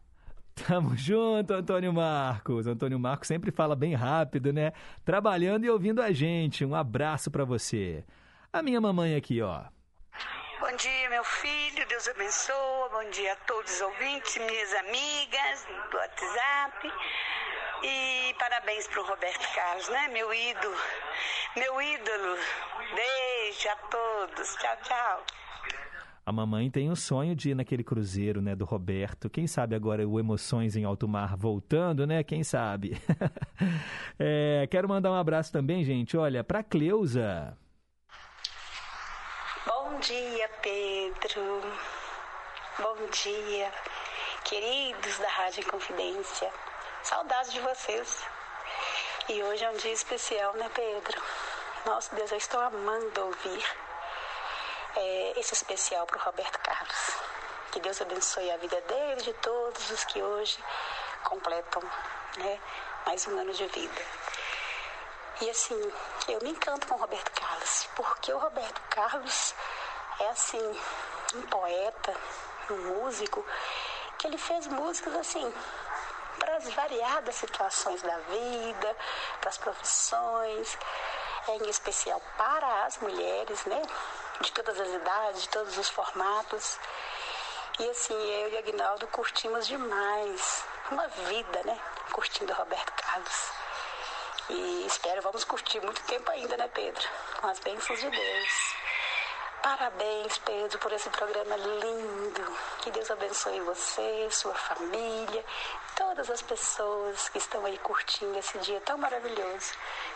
Tamo 0.68 0.98
junto, 0.98 1.54
Antônio 1.54 1.94
Marcos. 1.94 2.66
Antônio 2.66 2.98
Marcos 2.98 3.28
sempre 3.28 3.52
fala 3.52 3.76
bem 3.76 3.94
rápido, 3.94 4.52
né? 4.52 4.74
Trabalhando 5.04 5.64
e 5.64 5.70
ouvindo 5.70 6.02
a 6.02 6.12
gente. 6.12 6.66
Um 6.66 6.74
abraço 6.74 7.30
pra 7.30 7.46
você. 7.46 8.04
A 8.52 8.64
minha 8.64 8.82
mamãe 8.82 9.16
aqui, 9.16 9.42
ó. 9.44 9.62
Bom 10.60 10.76
dia, 10.76 11.10
meu 11.12 11.24
filho, 11.24 11.88
Deus 11.88 12.08
abençoe. 12.08 12.90
Bom 12.92 13.10
dia 13.12 13.34
a 13.34 13.36
todos 13.48 13.72
os 13.76 13.82
ouvintes, 13.82 14.38
minhas 14.38 14.74
amigas 14.74 15.68
do 15.92 15.98
WhatsApp. 15.98 16.92
E 17.84 18.34
parabéns 18.40 18.88
pro 18.88 19.06
Roberto 19.06 19.48
Carlos, 19.54 19.88
né? 19.90 20.08
Meu 20.08 20.34
ídolo. 20.34 20.76
Meu 21.58 21.80
ídolo. 21.80 22.38
Beijo 22.96 23.70
a 23.70 23.76
todos. 23.92 24.56
Tchau, 24.56 24.78
tchau. 24.82 25.24
A 26.26 26.32
mamãe 26.32 26.72
tem 26.72 26.90
o 26.90 26.96
sonho 26.96 27.36
de 27.36 27.52
ir 27.52 27.56
naquele 27.56 27.84
cruzeiro, 27.84 28.42
né, 28.42 28.56
do 28.56 28.66
Roberto. 28.66 29.30
Quem 29.30 29.46
sabe 29.46 29.76
agora 29.76 30.08
o 30.08 30.20
Emoções 30.20 30.76
em 30.76 30.84
Alto 30.84 31.08
Mar 31.08 31.38
voltando, 31.38 32.08
né? 32.08 32.24
Quem 32.24 32.44
sabe? 32.44 33.00
É, 34.18 34.66
quero 34.72 34.88
mandar 34.88 35.12
um 35.12 35.16
abraço 35.16 35.52
também, 35.52 35.84
gente. 35.84 36.16
Olha, 36.16 36.42
pra 36.42 36.64
Cleusa. 36.64 37.58
Bom 39.68 40.00
dia, 40.00 40.50
Pedro. 40.62 41.62
Bom 42.80 42.96
dia, 43.12 43.70
queridos 44.46 45.18
da 45.20 45.28
Rádio 45.28 45.70
Confidência. 45.70 46.50
Saudades 47.04 47.52
de 47.52 47.60
vocês. 47.60 48.24
E 49.28 49.44
hoje 49.44 49.66
é 49.66 49.70
um 49.70 49.78
dia 49.78 49.92
especial, 49.92 50.54
né, 50.56 50.70
Pedro? 50.74 51.22
Nossa, 51.86 52.16
Deus, 52.16 52.32
eu 52.32 52.38
estou 52.38 52.62
amando 52.62 53.22
ouvir 53.22 53.85
é, 54.96 55.34
esse 55.38 55.54
especial 55.54 56.06
para 56.06 56.18
o 56.18 56.22
Roberto 56.22 56.60
Carlos. 56.60 57.18
Que 57.72 57.80
Deus 57.80 58.02
abençoe 58.02 58.50
a 58.52 58.58
vida 58.58 58.80
dele, 58.82 59.22
de 59.22 59.34
todos 59.34 59.92
os 59.92 60.04
que 60.06 60.22
hoje 60.22 60.58
completam 61.24 61.82
né, 62.38 62.60
mais 63.06 63.28
um 63.28 63.38
ano 63.38 63.54
de 63.54 63.66
vida. 63.68 64.02
E 65.42 65.50
assim, 65.50 65.92
eu 66.30 66.40
me 66.42 66.52
encanto 66.52 66.88
com 66.88 66.96
o 66.96 66.98
Roberto 66.98 67.30
Carlos, 67.32 67.90
porque 67.96 68.32
o 68.32 68.38
Roberto 68.38 68.82
Carlos 68.90 69.54
é 70.20 70.30
assim, 70.30 70.82
um 71.36 71.42
poeta, 71.44 72.16
um 72.70 72.78
músico, 72.78 73.46
que 74.18 74.28
ele 74.28 74.38
fez 74.38 74.68
músicas 74.68 75.14
assim, 75.16 75.54
para 76.40 76.56
as 76.56 76.70
variadas 76.70 77.36
situações 77.36 78.02
da 78.02 78.18
vida, 78.18 78.96
para 79.42 79.50
as 79.50 79.58
profissões, 79.58 80.78
em 81.50 81.70
especial 81.70 82.22
para 82.38 82.86
as 82.86 82.98
mulheres, 83.00 83.66
né? 83.66 83.82
De 84.41 84.52
todas 84.52 84.80
as 84.80 84.90
idades, 84.90 85.41
de 85.44 85.49
todos 85.49 85.78
os 85.78 85.90
formatos. 85.90 86.78
E 87.80 87.90
assim, 87.90 88.14
eu 88.14 88.49
e 88.49 88.57
Agnaldo 88.57 89.07
curtimos 89.07 89.68
demais 89.68 90.64
uma 90.91 91.07
vida, 91.07 91.64
né? 91.64 91.80
Curtindo 92.12 92.53
Roberto 92.53 92.91
Carlos. 92.94 93.52
E 94.49 94.86
espero, 94.86 95.22
vamos 95.22 95.44
curtir 95.44 95.80
muito 95.82 96.02
tempo 96.03 96.30
ainda, 96.32 96.56
né, 96.56 96.68
Pedro? 96.68 97.03
Com 97.41 97.48
as 97.48 97.60
bênçãos 97.60 97.99
de 97.99 98.10
Deus. 98.10 98.76
Parabéns, 99.64 100.38
Pedro, 100.38 100.78
por 100.78 100.91
esse 100.91 101.10
programa 101.10 101.57
lindo. 101.57 102.57
Que 102.82 102.91
Deus 102.91 103.10
abençoe 103.10 103.60
você, 103.62 104.28
sua 104.30 104.53
família, 104.53 105.44
todas 105.95 106.30
as 106.30 106.44
pessoas 106.44 107.30
que 107.30 107.40
estão 107.40 107.66
aí 107.66 107.78
curtindo 107.80 108.38
esse 108.38 108.60
dia 108.60 108.80
tão 108.82 108.95
maravilhoso, 108.99 109.74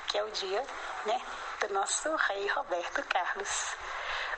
que 0.07 0.19
é 0.19 0.23
o 0.23 0.29
dia, 0.29 0.63
né, 1.07 1.19
do 1.61 1.73
nosso 1.73 2.15
rei 2.15 2.47
Roberto 2.49 3.03
Carlos. 3.05 3.75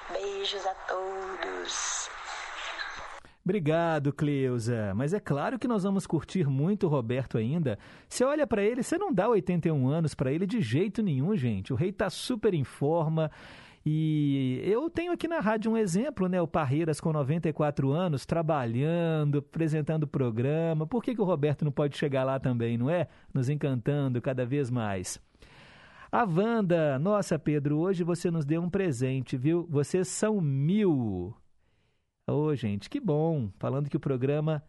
Beijos 0.10 0.66
a 0.66 0.74
todos. 0.88 2.10
Obrigado, 3.44 4.14
Cleusa. 4.14 4.94
Mas 4.96 5.14
é 5.14 5.20
claro 5.20 5.58
que 5.58 5.68
nós 5.68 5.84
vamos 5.84 6.06
curtir 6.06 6.48
muito 6.48 6.86
o 6.86 6.90
Roberto 6.90 7.38
ainda. 7.38 7.78
Você 8.08 8.24
olha 8.24 8.46
pra 8.46 8.62
ele, 8.62 8.84
você 8.84 8.98
não 8.98 9.12
dá 9.12 9.28
81 9.28 9.88
anos 9.88 10.14
pra 10.14 10.32
ele 10.32 10.46
de 10.46 10.62
jeito 10.62 11.02
nenhum, 11.02 11.36
gente. 11.36 11.74
O 11.74 11.76
rei 11.76 11.92
tá 11.92 12.10
super 12.10 12.54
em 12.54 12.64
forma. 12.64 13.32
E 13.84 14.62
eu 14.64 14.90
tenho 14.92 15.12
aqui 15.12 15.28
na 15.28 15.40
rádio 15.40 15.72
um 15.72 15.78
exemplo, 15.78 16.28
né? 16.30 16.40
O 16.40 16.48
Parreiras 16.48 17.02
com 17.02 17.12
94 17.12 17.92
anos, 17.92 18.28
trabalhando, 18.28 19.40
apresentando 19.40 20.06
programa. 20.06 20.86
Por 20.86 21.04
que, 21.04 21.16
que 21.16 21.22
o 21.22 21.26
Roberto 21.26 21.66
não 21.66 21.72
pode 21.72 21.98
chegar 21.98 22.24
lá 22.24 22.40
também, 22.40 22.78
não 22.78 22.92
é? 22.92 23.08
Nos 23.34 23.50
encantando 23.50 24.22
cada 24.22 24.46
vez 24.46 24.70
mais. 24.70 25.20
A 26.14 26.26
Wanda, 26.26 27.00
nossa, 27.00 27.40
Pedro, 27.40 27.78
hoje 27.78 28.04
você 28.04 28.30
nos 28.30 28.44
deu 28.44 28.62
um 28.62 28.70
presente, 28.70 29.38
viu? 29.38 29.66
Vocês 29.70 30.10
são 30.10 30.42
mil. 30.42 31.34
Ô, 32.30 32.54
gente, 32.54 32.90
que 32.90 33.00
bom. 33.00 33.50
Falando 33.58 33.90
que 33.90 33.96
o 33.96 34.00
programa 34.00 34.62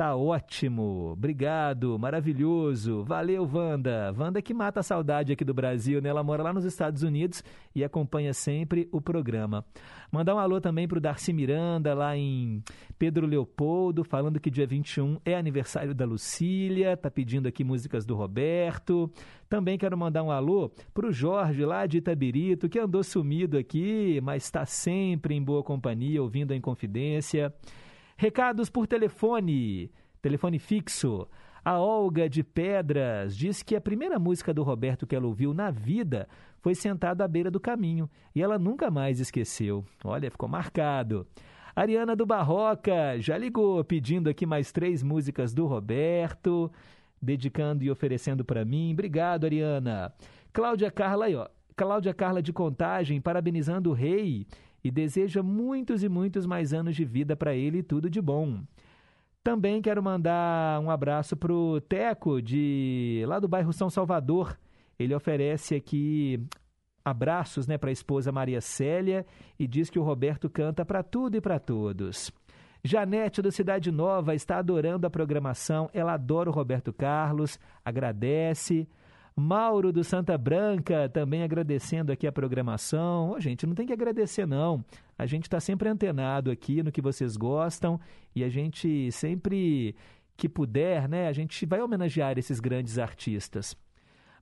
tá 0.00 0.16
ótimo. 0.16 1.10
Obrigado, 1.12 1.98
maravilhoso. 1.98 3.04
Valeu, 3.04 3.46
Wanda. 3.46 4.14
Wanda 4.16 4.40
que 4.40 4.54
mata 4.54 4.80
a 4.80 4.82
saudade 4.82 5.30
aqui 5.30 5.44
do 5.44 5.52
Brasil, 5.52 6.00
né? 6.00 6.08
Ela 6.08 6.22
mora 6.22 6.42
lá 6.42 6.54
nos 6.54 6.64
Estados 6.64 7.02
Unidos 7.02 7.44
e 7.74 7.84
acompanha 7.84 8.32
sempre 8.32 8.88
o 8.92 8.98
programa. 8.98 9.62
Mandar 10.10 10.34
um 10.34 10.38
alô 10.38 10.58
também 10.58 10.88
pro 10.88 11.02
Darcy 11.02 11.34
Miranda, 11.34 11.92
lá 11.92 12.16
em 12.16 12.62
Pedro 12.98 13.26
Leopoldo, 13.26 14.02
falando 14.02 14.40
que 14.40 14.50
dia 14.50 14.66
21 14.66 15.18
é 15.22 15.36
aniversário 15.36 15.94
da 15.94 16.06
Lucília, 16.06 16.96
tá 16.96 17.10
pedindo 17.10 17.46
aqui 17.46 17.62
músicas 17.62 18.06
do 18.06 18.16
Roberto. 18.16 19.12
Também 19.50 19.76
quero 19.76 19.98
mandar 19.98 20.22
um 20.22 20.30
alô 20.30 20.70
pro 20.94 21.12
Jorge, 21.12 21.62
lá 21.66 21.84
de 21.84 21.98
Itabirito, 21.98 22.70
que 22.70 22.78
andou 22.78 23.04
sumido 23.04 23.58
aqui, 23.58 24.18
mas 24.22 24.44
está 24.44 24.64
sempre 24.64 25.34
em 25.34 25.42
boa 25.42 25.62
companhia, 25.62 26.22
ouvindo 26.22 26.54
a 26.54 26.56
Inconfidência. 26.56 27.52
Recados 28.20 28.68
por 28.68 28.86
telefone, 28.86 29.90
telefone 30.20 30.58
fixo. 30.58 31.26
A 31.64 31.78
Olga 31.78 32.28
de 32.28 32.44
Pedras 32.44 33.34
diz 33.34 33.62
que 33.62 33.74
a 33.74 33.80
primeira 33.80 34.18
música 34.18 34.52
do 34.52 34.62
Roberto 34.62 35.06
que 35.06 35.16
ela 35.16 35.26
ouviu 35.26 35.54
na 35.54 35.70
vida 35.70 36.28
foi 36.60 36.74
Sentado 36.74 37.22
à 37.22 37.26
beira 37.26 37.50
do 37.50 37.58
caminho 37.58 38.10
e 38.34 38.42
ela 38.42 38.58
nunca 38.58 38.90
mais 38.90 39.20
esqueceu. 39.20 39.86
Olha, 40.04 40.30
ficou 40.30 40.46
marcado. 40.50 41.26
Ariana 41.74 42.14
do 42.14 42.26
Barroca 42.26 43.18
já 43.18 43.38
ligou 43.38 43.82
pedindo 43.82 44.28
aqui 44.28 44.44
mais 44.44 44.70
três 44.70 45.02
músicas 45.02 45.54
do 45.54 45.64
Roberto, 45.64 46.70
dedicando 47.22 47.82
e 47.84 47.90
oferecendo 47.90 48.44
para 48.44 48.66
mim. 48.66 48.92
Obrigado, 48.92 49.46
Ariana. 49.46 50.12
Cláudia 50.52 50.90
Carla 50.90 51.24
ó. 51.34 51.48
Cláudia 51.74 52.12
Carla 52.12 52.42
de 52.42 52.52
Contagem, 52.52 53.18
parabenizando 53.18 53.88
o 53.88 53.94
rei 53.94 54.46
e 54.82 54.90
deseja 54.90 55.42
muitos 55.42 56.02
e 56.02 56.08
muitos 56.08 56.46
mais 56.46 56.72
anos 56.72 56.96
de 56.96 57.04
vida 57.04 57.36
para 57.36 57.54
ele 57.54 57.78
e 57.78 57.82
tudo 57.82 58.08
de 58.08 58.20
bom. 58.20 58.60
Também 59.42 59.80
quero 59.80 60.02
mandar 60.02 60.80
um 60.80 60.90
abraço 60.90 61.36
pro 61.36 61.80
Teco 61.82 62.42
de 62.42 63.24
lá 63.26 63.38
do 63.38 63.48
bairro 63.48 63.72
São 63.72 63.88
Salvador. 63.88 64.58
Ele 64.98 65.14
oferece 65.14 65.74
aqui 65.74 66.46
abraços, 67.02 67.66
né, 67.66 67.78
para 67.78 67.90
a 67.90 67.92
esposa 67.92 68.30
Maria 68.30 68.60
Célia 68.60 69.24
e 69.58 69.66
diz 69.66 69.88
que 69.88 69.98
o 69.98 70.02
Roberto 70.02 70.50
canta 70.50 70.84
para 70.84 71.02
tudo 71.02 71.36
e 71.36 71.40
para 71.40 71.58
todos. 71.58 72.30
Janete 72.82 73.42
do 73.42 73.52
Cidade 73.52 73.90
Nova 73.90 74.34
está 74.34 74.58
adorando 74.58 75.06
a 75.06 75.10
programação, 75.10 75.90
ela 75.92 76.14
adora 76.14 76.48
o 76.48 76.52
Roberto 76.52 76.92
Carlos, 76.92 77.58
agradece. 77.84 78.88
Mauro 79.36 79.92
do 79.92 80.04
Santa 80.04 80.36
Branca 80.36 81.08
também 81.08 81.42
agradecendo 81.42 82.12
aqui 82.12 82.26
a 82.26 82.32
programação. 82.32 83.30
Ô, 83.30 83.40
gente, 83.40 83.66
não 83.66 83.74
tem 83.74 83.86
que 83.86 83.92
agradecer, 83.92 84.46
não. 84.46 84.84
A 85.16 85.26
gente 85.26 85.44
está 85.44 85.60
sempre 85.60 85.88
antenado 85.88 86.50
aqui 86.50 86.82
no 86.82 86.92
que 86.92 87.00
vocês 87.00 87.36
gostam 87.36 87.98
e 88.34 88.44
a 88.44 88.48
gente 88.48 89.10
sempre 89.12 89.94
que 90.36 90.48
puder, 90.48 91.06
né, 91.06 91.28
a 91.28 91.32
gente 91.32 91.66
vai 91.66 91.82
homenagear 91.82 92.38
esses 92.38 92.60
grandes 92.60 92.98
artistas. 92.98 93.76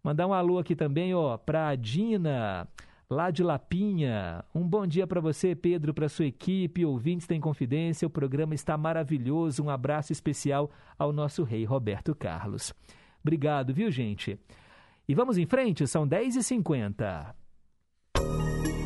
Mandar 0.02 0.28
um 0.28 0.32
alô 0.32 0.58
aqui 0.58 0.76
também, 0.76 1.12
ó, 1.12 1.36
para 1.36 1.68
a 1.68 1.74
Dina, 1.74 2.68
lá 3.10 3.30
de 3.32 3.42
Lapinha. 3.42 4.44
Um 4.54 4.66
bom 4.66 4.86
dia 4.86 5.06
para 5.08 5.20
você, 5.20 5.56
Pedro, 5.56 5.92
para 5.92 6.08
sua 6.08 6.26
equipe, 6.26 6.84
ouvintes 6.84 7.26
tem 7.26 7.40
confidência. 7.40 8.06
O 8.06 8.10
programa 8.10 8.54
está 8.54 8.76
maravilhoso. 8.76 9.64
Um 9.64 9.70
abraço 9.70 10.12
especial 10.12 10.70
ao 10.96 11.12
nosso 11.12 11.42
rei 11.42 11.64
Roberto 11.64 12.14
Carlos. 12.14 12.72
Obrigado, 13.20 13.74
viu, 13.74 13.90
gente? 13.90 14.38
E 15.08 15.14
vamos 15.14 15.38
em 15.38 15.46
frente, 15.46 15.86
são 15.86 16.06
10h50. 16.06 17.34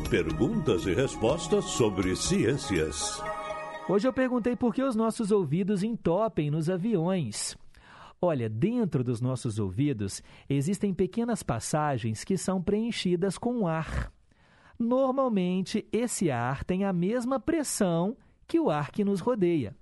Perguntas 0.09 0.85
e 0.85 0.93
respostas 0.93 1.65
sobre 1.65 2.15
ciências. 2.15 3.21
Hoje 3.89 4.07
eu 4.07 4.13
perguntei 4.13 4.55
por 4.55 4.73
que 4.73 4.81
os 4.81 4.95
nossos 4.95 5.31
ouvidos 5.31 5.83
entopem 5.83 6.49
nos 6.49 6.69
aviões. 6.69 7.57
Olha, 8.21 8.47
dentro 8.47 9.03
dos 9.03 9.19
nossos 9.19 9.59
ouvidos 9.59 10.23
existem 10.47 10.93
pequenas 10.93 11.43
passagens 11.43 12.23
que 12.23 12.37
são 12.37 12.63
preenchidas 12.63 13.37
com 13.37 13.67
ar. 13.67 14.09
Normalmente, 14.79 15.85
esse 15.91 16.31
ar 16.31 16.63
tem 16.63 16.85
a 16.85 16.93
mesma 16.93 17.37
pressão 17.37 18.15
que 18.47 18.57
o 18.61 18.69
ar 18.69 18.91
que 18.91 19.03
nos 19.03 19.19
rodeia. 19.19 19.75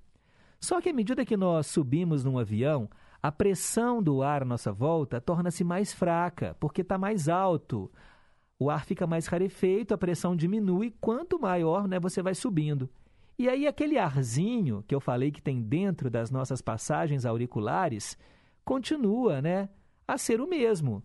Só 0.59 0.81
que 0.81 0.89
à 0.89 0.93
medida 0.93 1.23
que 1.23 1.37
nós 1.37 1.67
subimos 1.67 2.23
num 2.23 2.39
avião, 2.39 2.89
a 3.23 3.31
pressão 3.31 4.01
do 4.01 4.23
ar 4.23 4.41
à 4.41 4.45
nossa 4.45 4.71
volta 4.71 5.21
torna-se 5.21 5.63
mais 5.63 5.93
fraca, 5.93 6.55
porque 6.59 6.81
está 6.81 6.97
mais 6.97 7.29
alto. 7.29 7.91
O 8.57 8.69
ar 8.69 8.83
fica 8.85 9.05
mais 9.05 9.27
rarefeito, 9.27 9.93
a 9.93 9.97
pressão 9.97 10.35
diminui, 10.35 10.95
quanto 10.99 11.39
maior 11.39 11.87
né, 11.87 11.99
você 11.99 12.21
vai 12.21 12.33
subindo. 12.33 12.89
E 13.37 13.47
aí, 13.47 13.67
aquele 13.67 13.97
arzinho 13.97 14.83
que 14.87 14.93
eu 14.93 14.99
falei 14.99 15.31
que 15.31 15.41
tem 15.41 15.61
dentro 15.61 16.09
das 16.09 16.29
nossas 16.31 16.61
passagens 16.61 17.25
auriculares 17.25 18.17
continua 18.63 19.41
né, 19.41 19.69
a 20.07 20.17
ser 20.17 20.41
o 20.41 20.47
mesmo. 20.47 21.03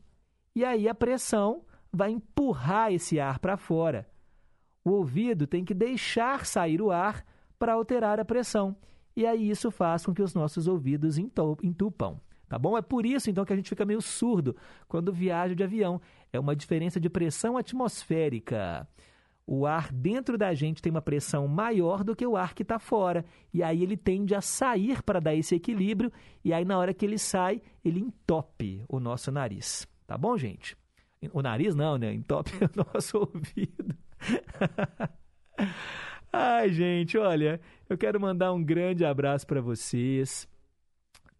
E 0.54 0.64
aí, 0.64 0.88
a 0.88 0.94
pressão 0.94 1.64
vai 1.92 2.10
empurrar 2.10 2.92
esse 2.92 3.20
ar 3.20 3.38
para 3.38 3.56
fora. 3.56 4.08
O 4.84 4.90
ouvido 4.90 5.46
tem 5.46 5.64
que 5.64 5.74
deixar 5.74 6.46
sair 6.46 6.80
o 6.80 6.90
ar 6.90 7.24
para 7.58 7.72
alterar 7.72 8.20
a 8.20 8.24
pressão. 8.24 8.76
E 9.16 9.26
aí, 9.26 9.48
isso 9.50 9.70
faz 9.70 10.04
com 10.04 10.14
que 10.14 10.22
os 10.22 10.34
nossos 10.34 10.68
ouvidos 10.68 11.18
entu- 11.18 11.58
entupam. 11.62 12.20
Tá 12.48 12.58
bom? 12.58 12.78
É 12.78 12.82
por 12.82 13.04
isso, 13.04 13.28
então, 13.28 13.44
que 13.44 13.52
a 13.52 13.56
gente 13.56 13.68
fica 13.68 13.84
meio 13.84 14.00
surdo 14.00 14.54
quando 14.86 15.12
viaja 15.12 15.54
de 15.54 15.64
avião. 15.64 16.00
É 16.32 16.38
uma 16.38 16.54
diferença 16.54 17.00
de 17.00 17.08
pressão 17.08 17.56
atmosférica 17.56 18.86
o 19.46 19.64
ar 19.64 19.92
dentro 19.92 20.36
da 20.36 20.52
gente 20.52 20.82
tem 20.82 20.90
uma 20.90 21.00
pressão 21.00 21.46
maior 21.46 22.02
do 22.02 22.16
que 22.16 22.26
o 22.26 22.36
ar 22.36 22.52
que 22.52 22.62
está 22.62 22.78
fora. 22.80 23.24
E 23.54 23.62
aí 23.62 23.82
ele 23.82 23.96
tende 23.96 24.34
a 24.34 24.40
sair 24.40 25.02
para 25.02 25.20
dar 25.20 25.34
esse 25.34 25.54
equilíbrio, 25.54 26.12
e 26.44 26.52
aí 26.52 26.64
na 26.64 26.76
hora 26.76 26.92
que 26.92 27.06
ele 27.06 27.18
sai, 27.18 27.62
ele 27.84 28.00
entope 28.00 28.82
o 28.88 28.98
nosso 28.98 29.30
nariz. 29.30 29.86
Tá 30.06 30.18
bom, 30.18 30.36
gente? 30.36 30.76
O 31.32 31.40
nariz 31.42 31.74
não, 31.74 31.96
né? 31.96 32.12
Entope 32.12 32.50
o 32.74 32.92
nosso 32.92 33.18
ouvido. 33.18 33.94
Ai, 36.38 36.68
gente, 36.70 37.16
olha, 37.16 37.58
eu 37.88 37.96
quero 37.96 38.20
mandar 38.20 38.52
um 38.52 38.62
grande 38.62 39.06
abraço 39.06 39.46
para 39.46 39.58
vocês. 39.58 40.46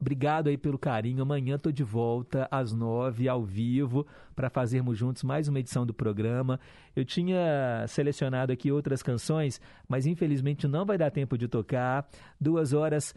Obrigado 0.01 0.49
aí 0.49 0.57
pelo 0.57 0.79
carinho. 0.79 1.21
Amanhã 1.21 1.57
estou 1.57 1.71
de 1.71 1.85
volta 1.85 2.49
às 2.51 2.73
nove, 2.73 3.29
ao 3.29 3.45
vivo, 3.45 4.07
para 4.35 4.49
fazermos 4.49 4.97
juntos 4.97 5.23
mais 5.23 5.49
uma 5.49 5.61
edição 5.61 5.85
do 5.85 5.93
programa. 5.93 6.59
Eu 6.95 7.05
tinha 7.05 7.85
selecionado 7.87 8.51
aqui 8.55 8.73
outras 8.73 9.03
canções, 9.03 9.61
mas 9.87 10.07
infelizmente 10.07 10.67
não 10.67 10.87
vai 10.87 10.97
dar 10.97 11.11
tempo 11.11 11.37
de 11.37 11.47
tocar. 11.47 12.09
Duas 12.41 12.73
horas 12.73 13.15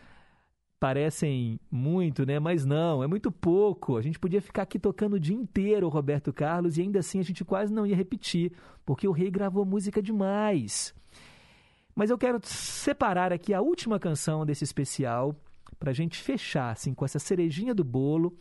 parecem 0.82 1.62
muito, 1.72 2.26
né? 2.26 2.40
Mas 2.40 2.66
não, 2.66 3.02
é 3.02 3.08
muito 3.08 3.32
pouco. 3.32 3.96
A 3.96 4.02
gente 4.02 4.20
podia 4.20 4.42
ficar 4.42 4.64
aqui 4.64 4.78
tocando 4.78 5.14
o 5.14 5.20
dia 5.20 5.36
inteiro 5.36 5.88
o 5.88 5.90
Roberto 5.90 6.34
Carlos 6.34 6.78
e 6.78 6.82
ainda 6.82 7.00
assim 7.00 7.22
a 7.22 7.24
gente 7.24 7.46
quase 7.46 7.72
não 7.72 7.88
ia 7.88 7.96
repetir, 7.96 8.52
porque 8.86 9.08
o 9.08 9.14
rei 9.14 9.32
gravou 9.32 9.64
música 9.64 10.02
demais. 10.02 10.94
Mas 11.96 12.10
eu 12.10 12.18
quero 12.18 12.40
separar 12.44 13.34
aqui 13.34 13.54
a 13.54 13.62
última 13.62 14.00
canção 14.00 14.46
desse 14.46 14.64
especial 14.64 15.36
para 15.80 15.92
a 15.92 15.94
gente 15.94 16.18
fechar 16.18 16.72
assim, 16.72 16.94
com 16.94 17.06
essa 17.06 17.20
cerejinha 17.20 17.74
do 17.74 17.84
bolo. 17.84 18.38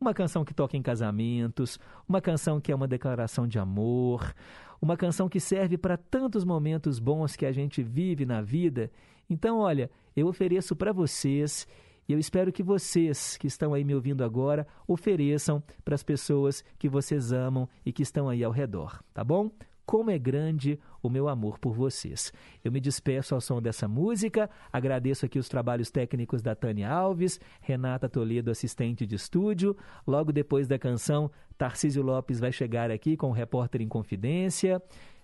Uma 0.00 0.12
canção 0.12 0.44
que 0.44 0.52
toca 0.52 0.76
em 0.76 0.82
casamentos, 0.82 1.78
uma 2.08 2.20
canção 2.20 2.60
que 2.60 2.72
é 2.72 2.74
uma 2.74 2.88
declaração 2.88 3.46
de 3.46 3.58
amor, 3.58 4.34
uma 4.80 4.96
canção 4.96 5.28
que 5.28 5.38
serve 5.38 5.78
para 5.78 5.96
tantos 5.96 6.44
momentos 6.44 6.98
bons 6.98 7.36
que 7.36 7.46
a 7.46 7.52
gente 7.52 7.82
vive 7.84 8.26
na 8.26 8.42
vida. 8.42 8.90
Então, 9.30 9.58
olha, 9.58 9.88
eu 10.16 10.26
ofereço 10.26 10.74
para 10.74 10.92
vocês 10.92 11.68
e 12.08 12.12
eu 12.12 12.18
espero 12.18 12.52
que 12.52 12.64
vocês 12.64 13.36
que 13.36 13.46
estão 13.46 13.72
aí 13.72 13.84
me 13.84 13.94
ouvindo 13.94 14.24
agora 14.24 14.66
ofereçam 14.88 15.62
para 15.84 15.94
as 15.94 16.02
pessoas 16.02 16.64
que 16.78 16.88
vocês 16.88 17.32
amam 17.32 17.68
e 17.86 17.92
que 17.92 18.02
estão 18.02 18.28
aí 18.28 18.42
ao 18.42 18.50
redor, 18.50 19.02
tá 19.14 19.22
bom? 19.22 19.50
Como 19.84 20.10
é 20.10 20.18
grande 20.18 20.78
o 21.02 21.10
meu 21.10 21.28
amor 21.28 21.58
por 21.58 21.74
vocês. 21.74 22.32
Eu 22.64 22.70
me 22.70 22.80
despeço 22.80 23.34
ao 23.34 23.40
som 23.40 23.60
dessa 23.60 23.88
música, 23.88 24.48
agradeço 24.72 25.26
aqui 25.26 25.38
os 25.38 25.48
trabalhos 25.48 25.90
técnicos 25.90 26.40
da 26.40 26.54
Tânia 26.54 26.88
Alves, 26.88 27.40
Renata 27.60 28.08
Toledo, 28.08 28.50
assistente 28.50 29.04
de 29.04 29.16
estúdio. 29.16 29.76
Logo 30.06 30.32
depois 30.32 30.68
da 30.68 30.78
canção, 30.78 31.30
Tarcísio 31.58 32.02
Lopes 32.02 32.40
vai 32.40 32.52
chegar 32.52 32.90
aqui 32.90 33.16
com 33.16 33.28
o 33.28 33.32
Repórter 33.32 33.82
em 33.82 33.88
Confidência. 33.88 34.80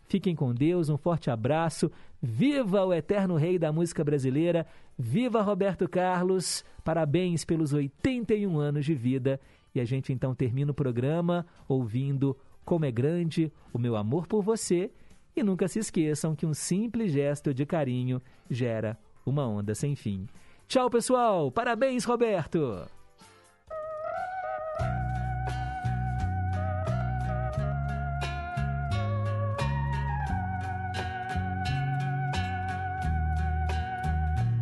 Fiquem 0.08 0.34
com 0.34 0.54
Deus, 0.54 0.88
um 0.88 0.96
forte 0.96 1.30
abraço. 1.30 1.90
Viva 2.20 2.84
o 2.84 2.94
eterno 2.94 3.36
rei 3.36 3.58
da 3.58 3.70
música 3.70 4.02
brasileira! 4.02 4.66
Viva 4.98 5.42
Roberto 5.42 5.86
Carlos! 5.86 6.64
Parabéns 6.82 7.44
pelos 7.44 7.72
81 7.74 8.58
anos 8.58 8.86
de 8.86 8.94
vida. 8.94 9.38
E 9.74 9.80
a 9.80 9.84
gente 9.84 10.12
então 10.12 10.34
termina 10.34 10.70
o 10.70 10.74
programa 10.74 11.46
ouvindo 11.68 12.36
Como 12.68 12.84
é 12.84 12.90
Grande 12.90 13.50
o 13.72 13.78
Meu 13.78 13.96
Amor 13.96 14.26
por 14.26 14.42
Você. 14.42 14.90
E 15.34 15.42
nunca 15.42 15.66
se 15.68 15.78
esqueçam 15.78 16.36
que 16.36 16.44
um 16.44 16.52
simples 16.52 17.10
gesto 17.10 17.54
de 17.54 17.64
carinho 17.64 18.20
gera 18.50 18.98
uma 19.24 19.48
onda 19.48 19.74
sem 19.74 19.96
fim. 19.96 20.26
Tchau, 20.66 20.90
pessoal! 20.90 21.50
Parabéns, 21.50 22.04
Roberto! 22.04 22.86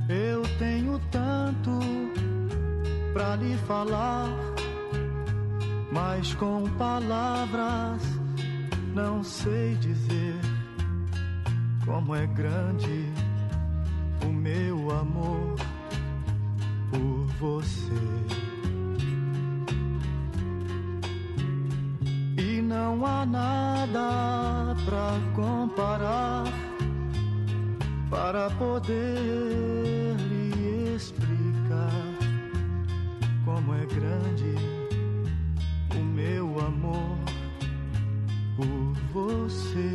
Eu 0.09 0.45
tenho 0.61 1.01
tanto 1.11 1.81
pra 3.13 3.35
lhe 3.35 3.57
falar, 3.67 4.29
mas 6.27 6.35
com 6.35 6.65
palavras 6.77 8.03
não 8.95 9.23
sei 9.23 9.77
dizer 9.77 10.35
como 11.85 12.15
é 12.17 12.27
grande 12.27 13.13
o 14.25 14.33
meu 14.33 14.91
amor 14.91 15.55
por 16.91 17.27
você. 17.39 17.93
E 22.39 22.61
não 22.61 23.07
há 23.07 23.25
nada 23.25 24.75
pra 24.85 25.21
comparar 25.35 26.45
para 28.11 28.51
poder 28.51 30.17
lhe 30.29 30.95
explicar 30.97 31.93
como 33.45 33.75
é 33.75 33.87
grande 33.87 34.76
você. 39.13 39.93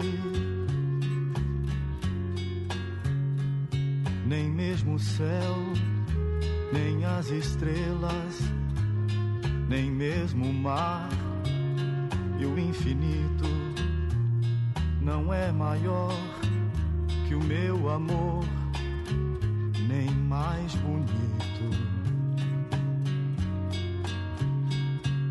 Nem 4.25 4.49
mesmo 4.49 4.95
o 4.95 4.99
céu, 4.99 5.57
nem 6.71 7.03
as 7.05 7.29
estrelas, 7.29 8.39
nem 9.67 9.91
mesmo 9.91 10.45
o 10.45 10.53
mar 10.53 11.09
e 12.39 12.45
o 12.45 12.57
infinito 12.57 13.45
não 15.01 15.33
é 15.33 15.51
maior 15.51 16.13
que 17.27 17.35
o 17.35 17.43
meu 17.43 17.89
amor, 17.89 18.45
nem 19.87 20.09
mais 20.09 20.73
bonito. 20.75 21.11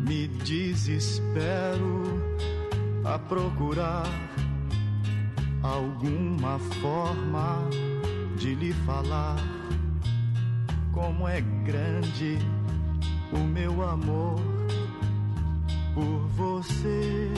Me 0.07 0.27
desespero 0.27 2.30
a 3.13 3.19
procurar 3.19 4.05
alguma 5.61 6.57
forma 6.81 7.67
de 8.37 8.55
lhe 8.55 8.71
falar 8.85 9.35
como 10.93 11.27
é 11.27 11.41
grande 11.65 12.37
o 13.33 13.39
meu 13.39 13.83
amor 13.83 14.39
por 15.93 16.19
você. 16.37 17.29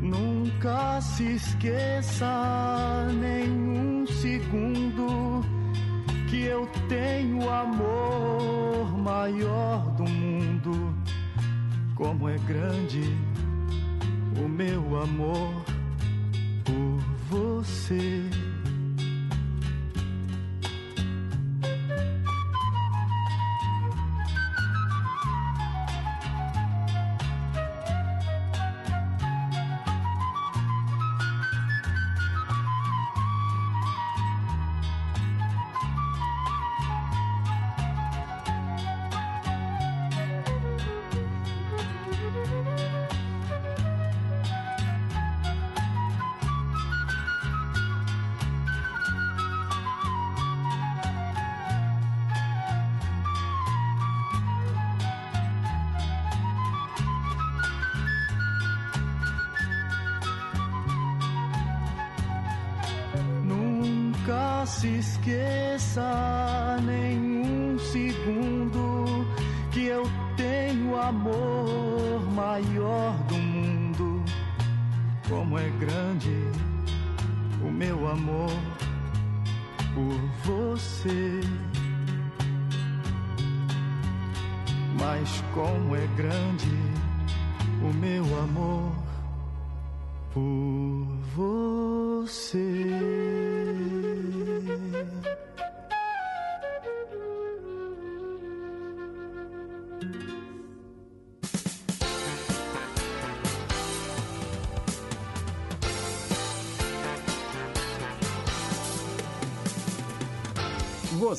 Nunca 0.00 0.98
se 1.02 1.34
esqueça 1.34 3.06
nenhum 3.20 4.06
segundo 4.06 5.44
que 6.30 6.44
eu 6.44 6.66
tenho 6.88 7.50
amor 7.50 8.96
maior 8.96 9.90
do 9.90 10.04
mundo. 10.04 11.05
Como 11.96 12.28
é 12.28 12.36
grande 12.46 13.00
o 14.38 14.46
meu 14.46 15.00
amor 15.00 15.64
por 16.62 17.00
você. 17.30 18.22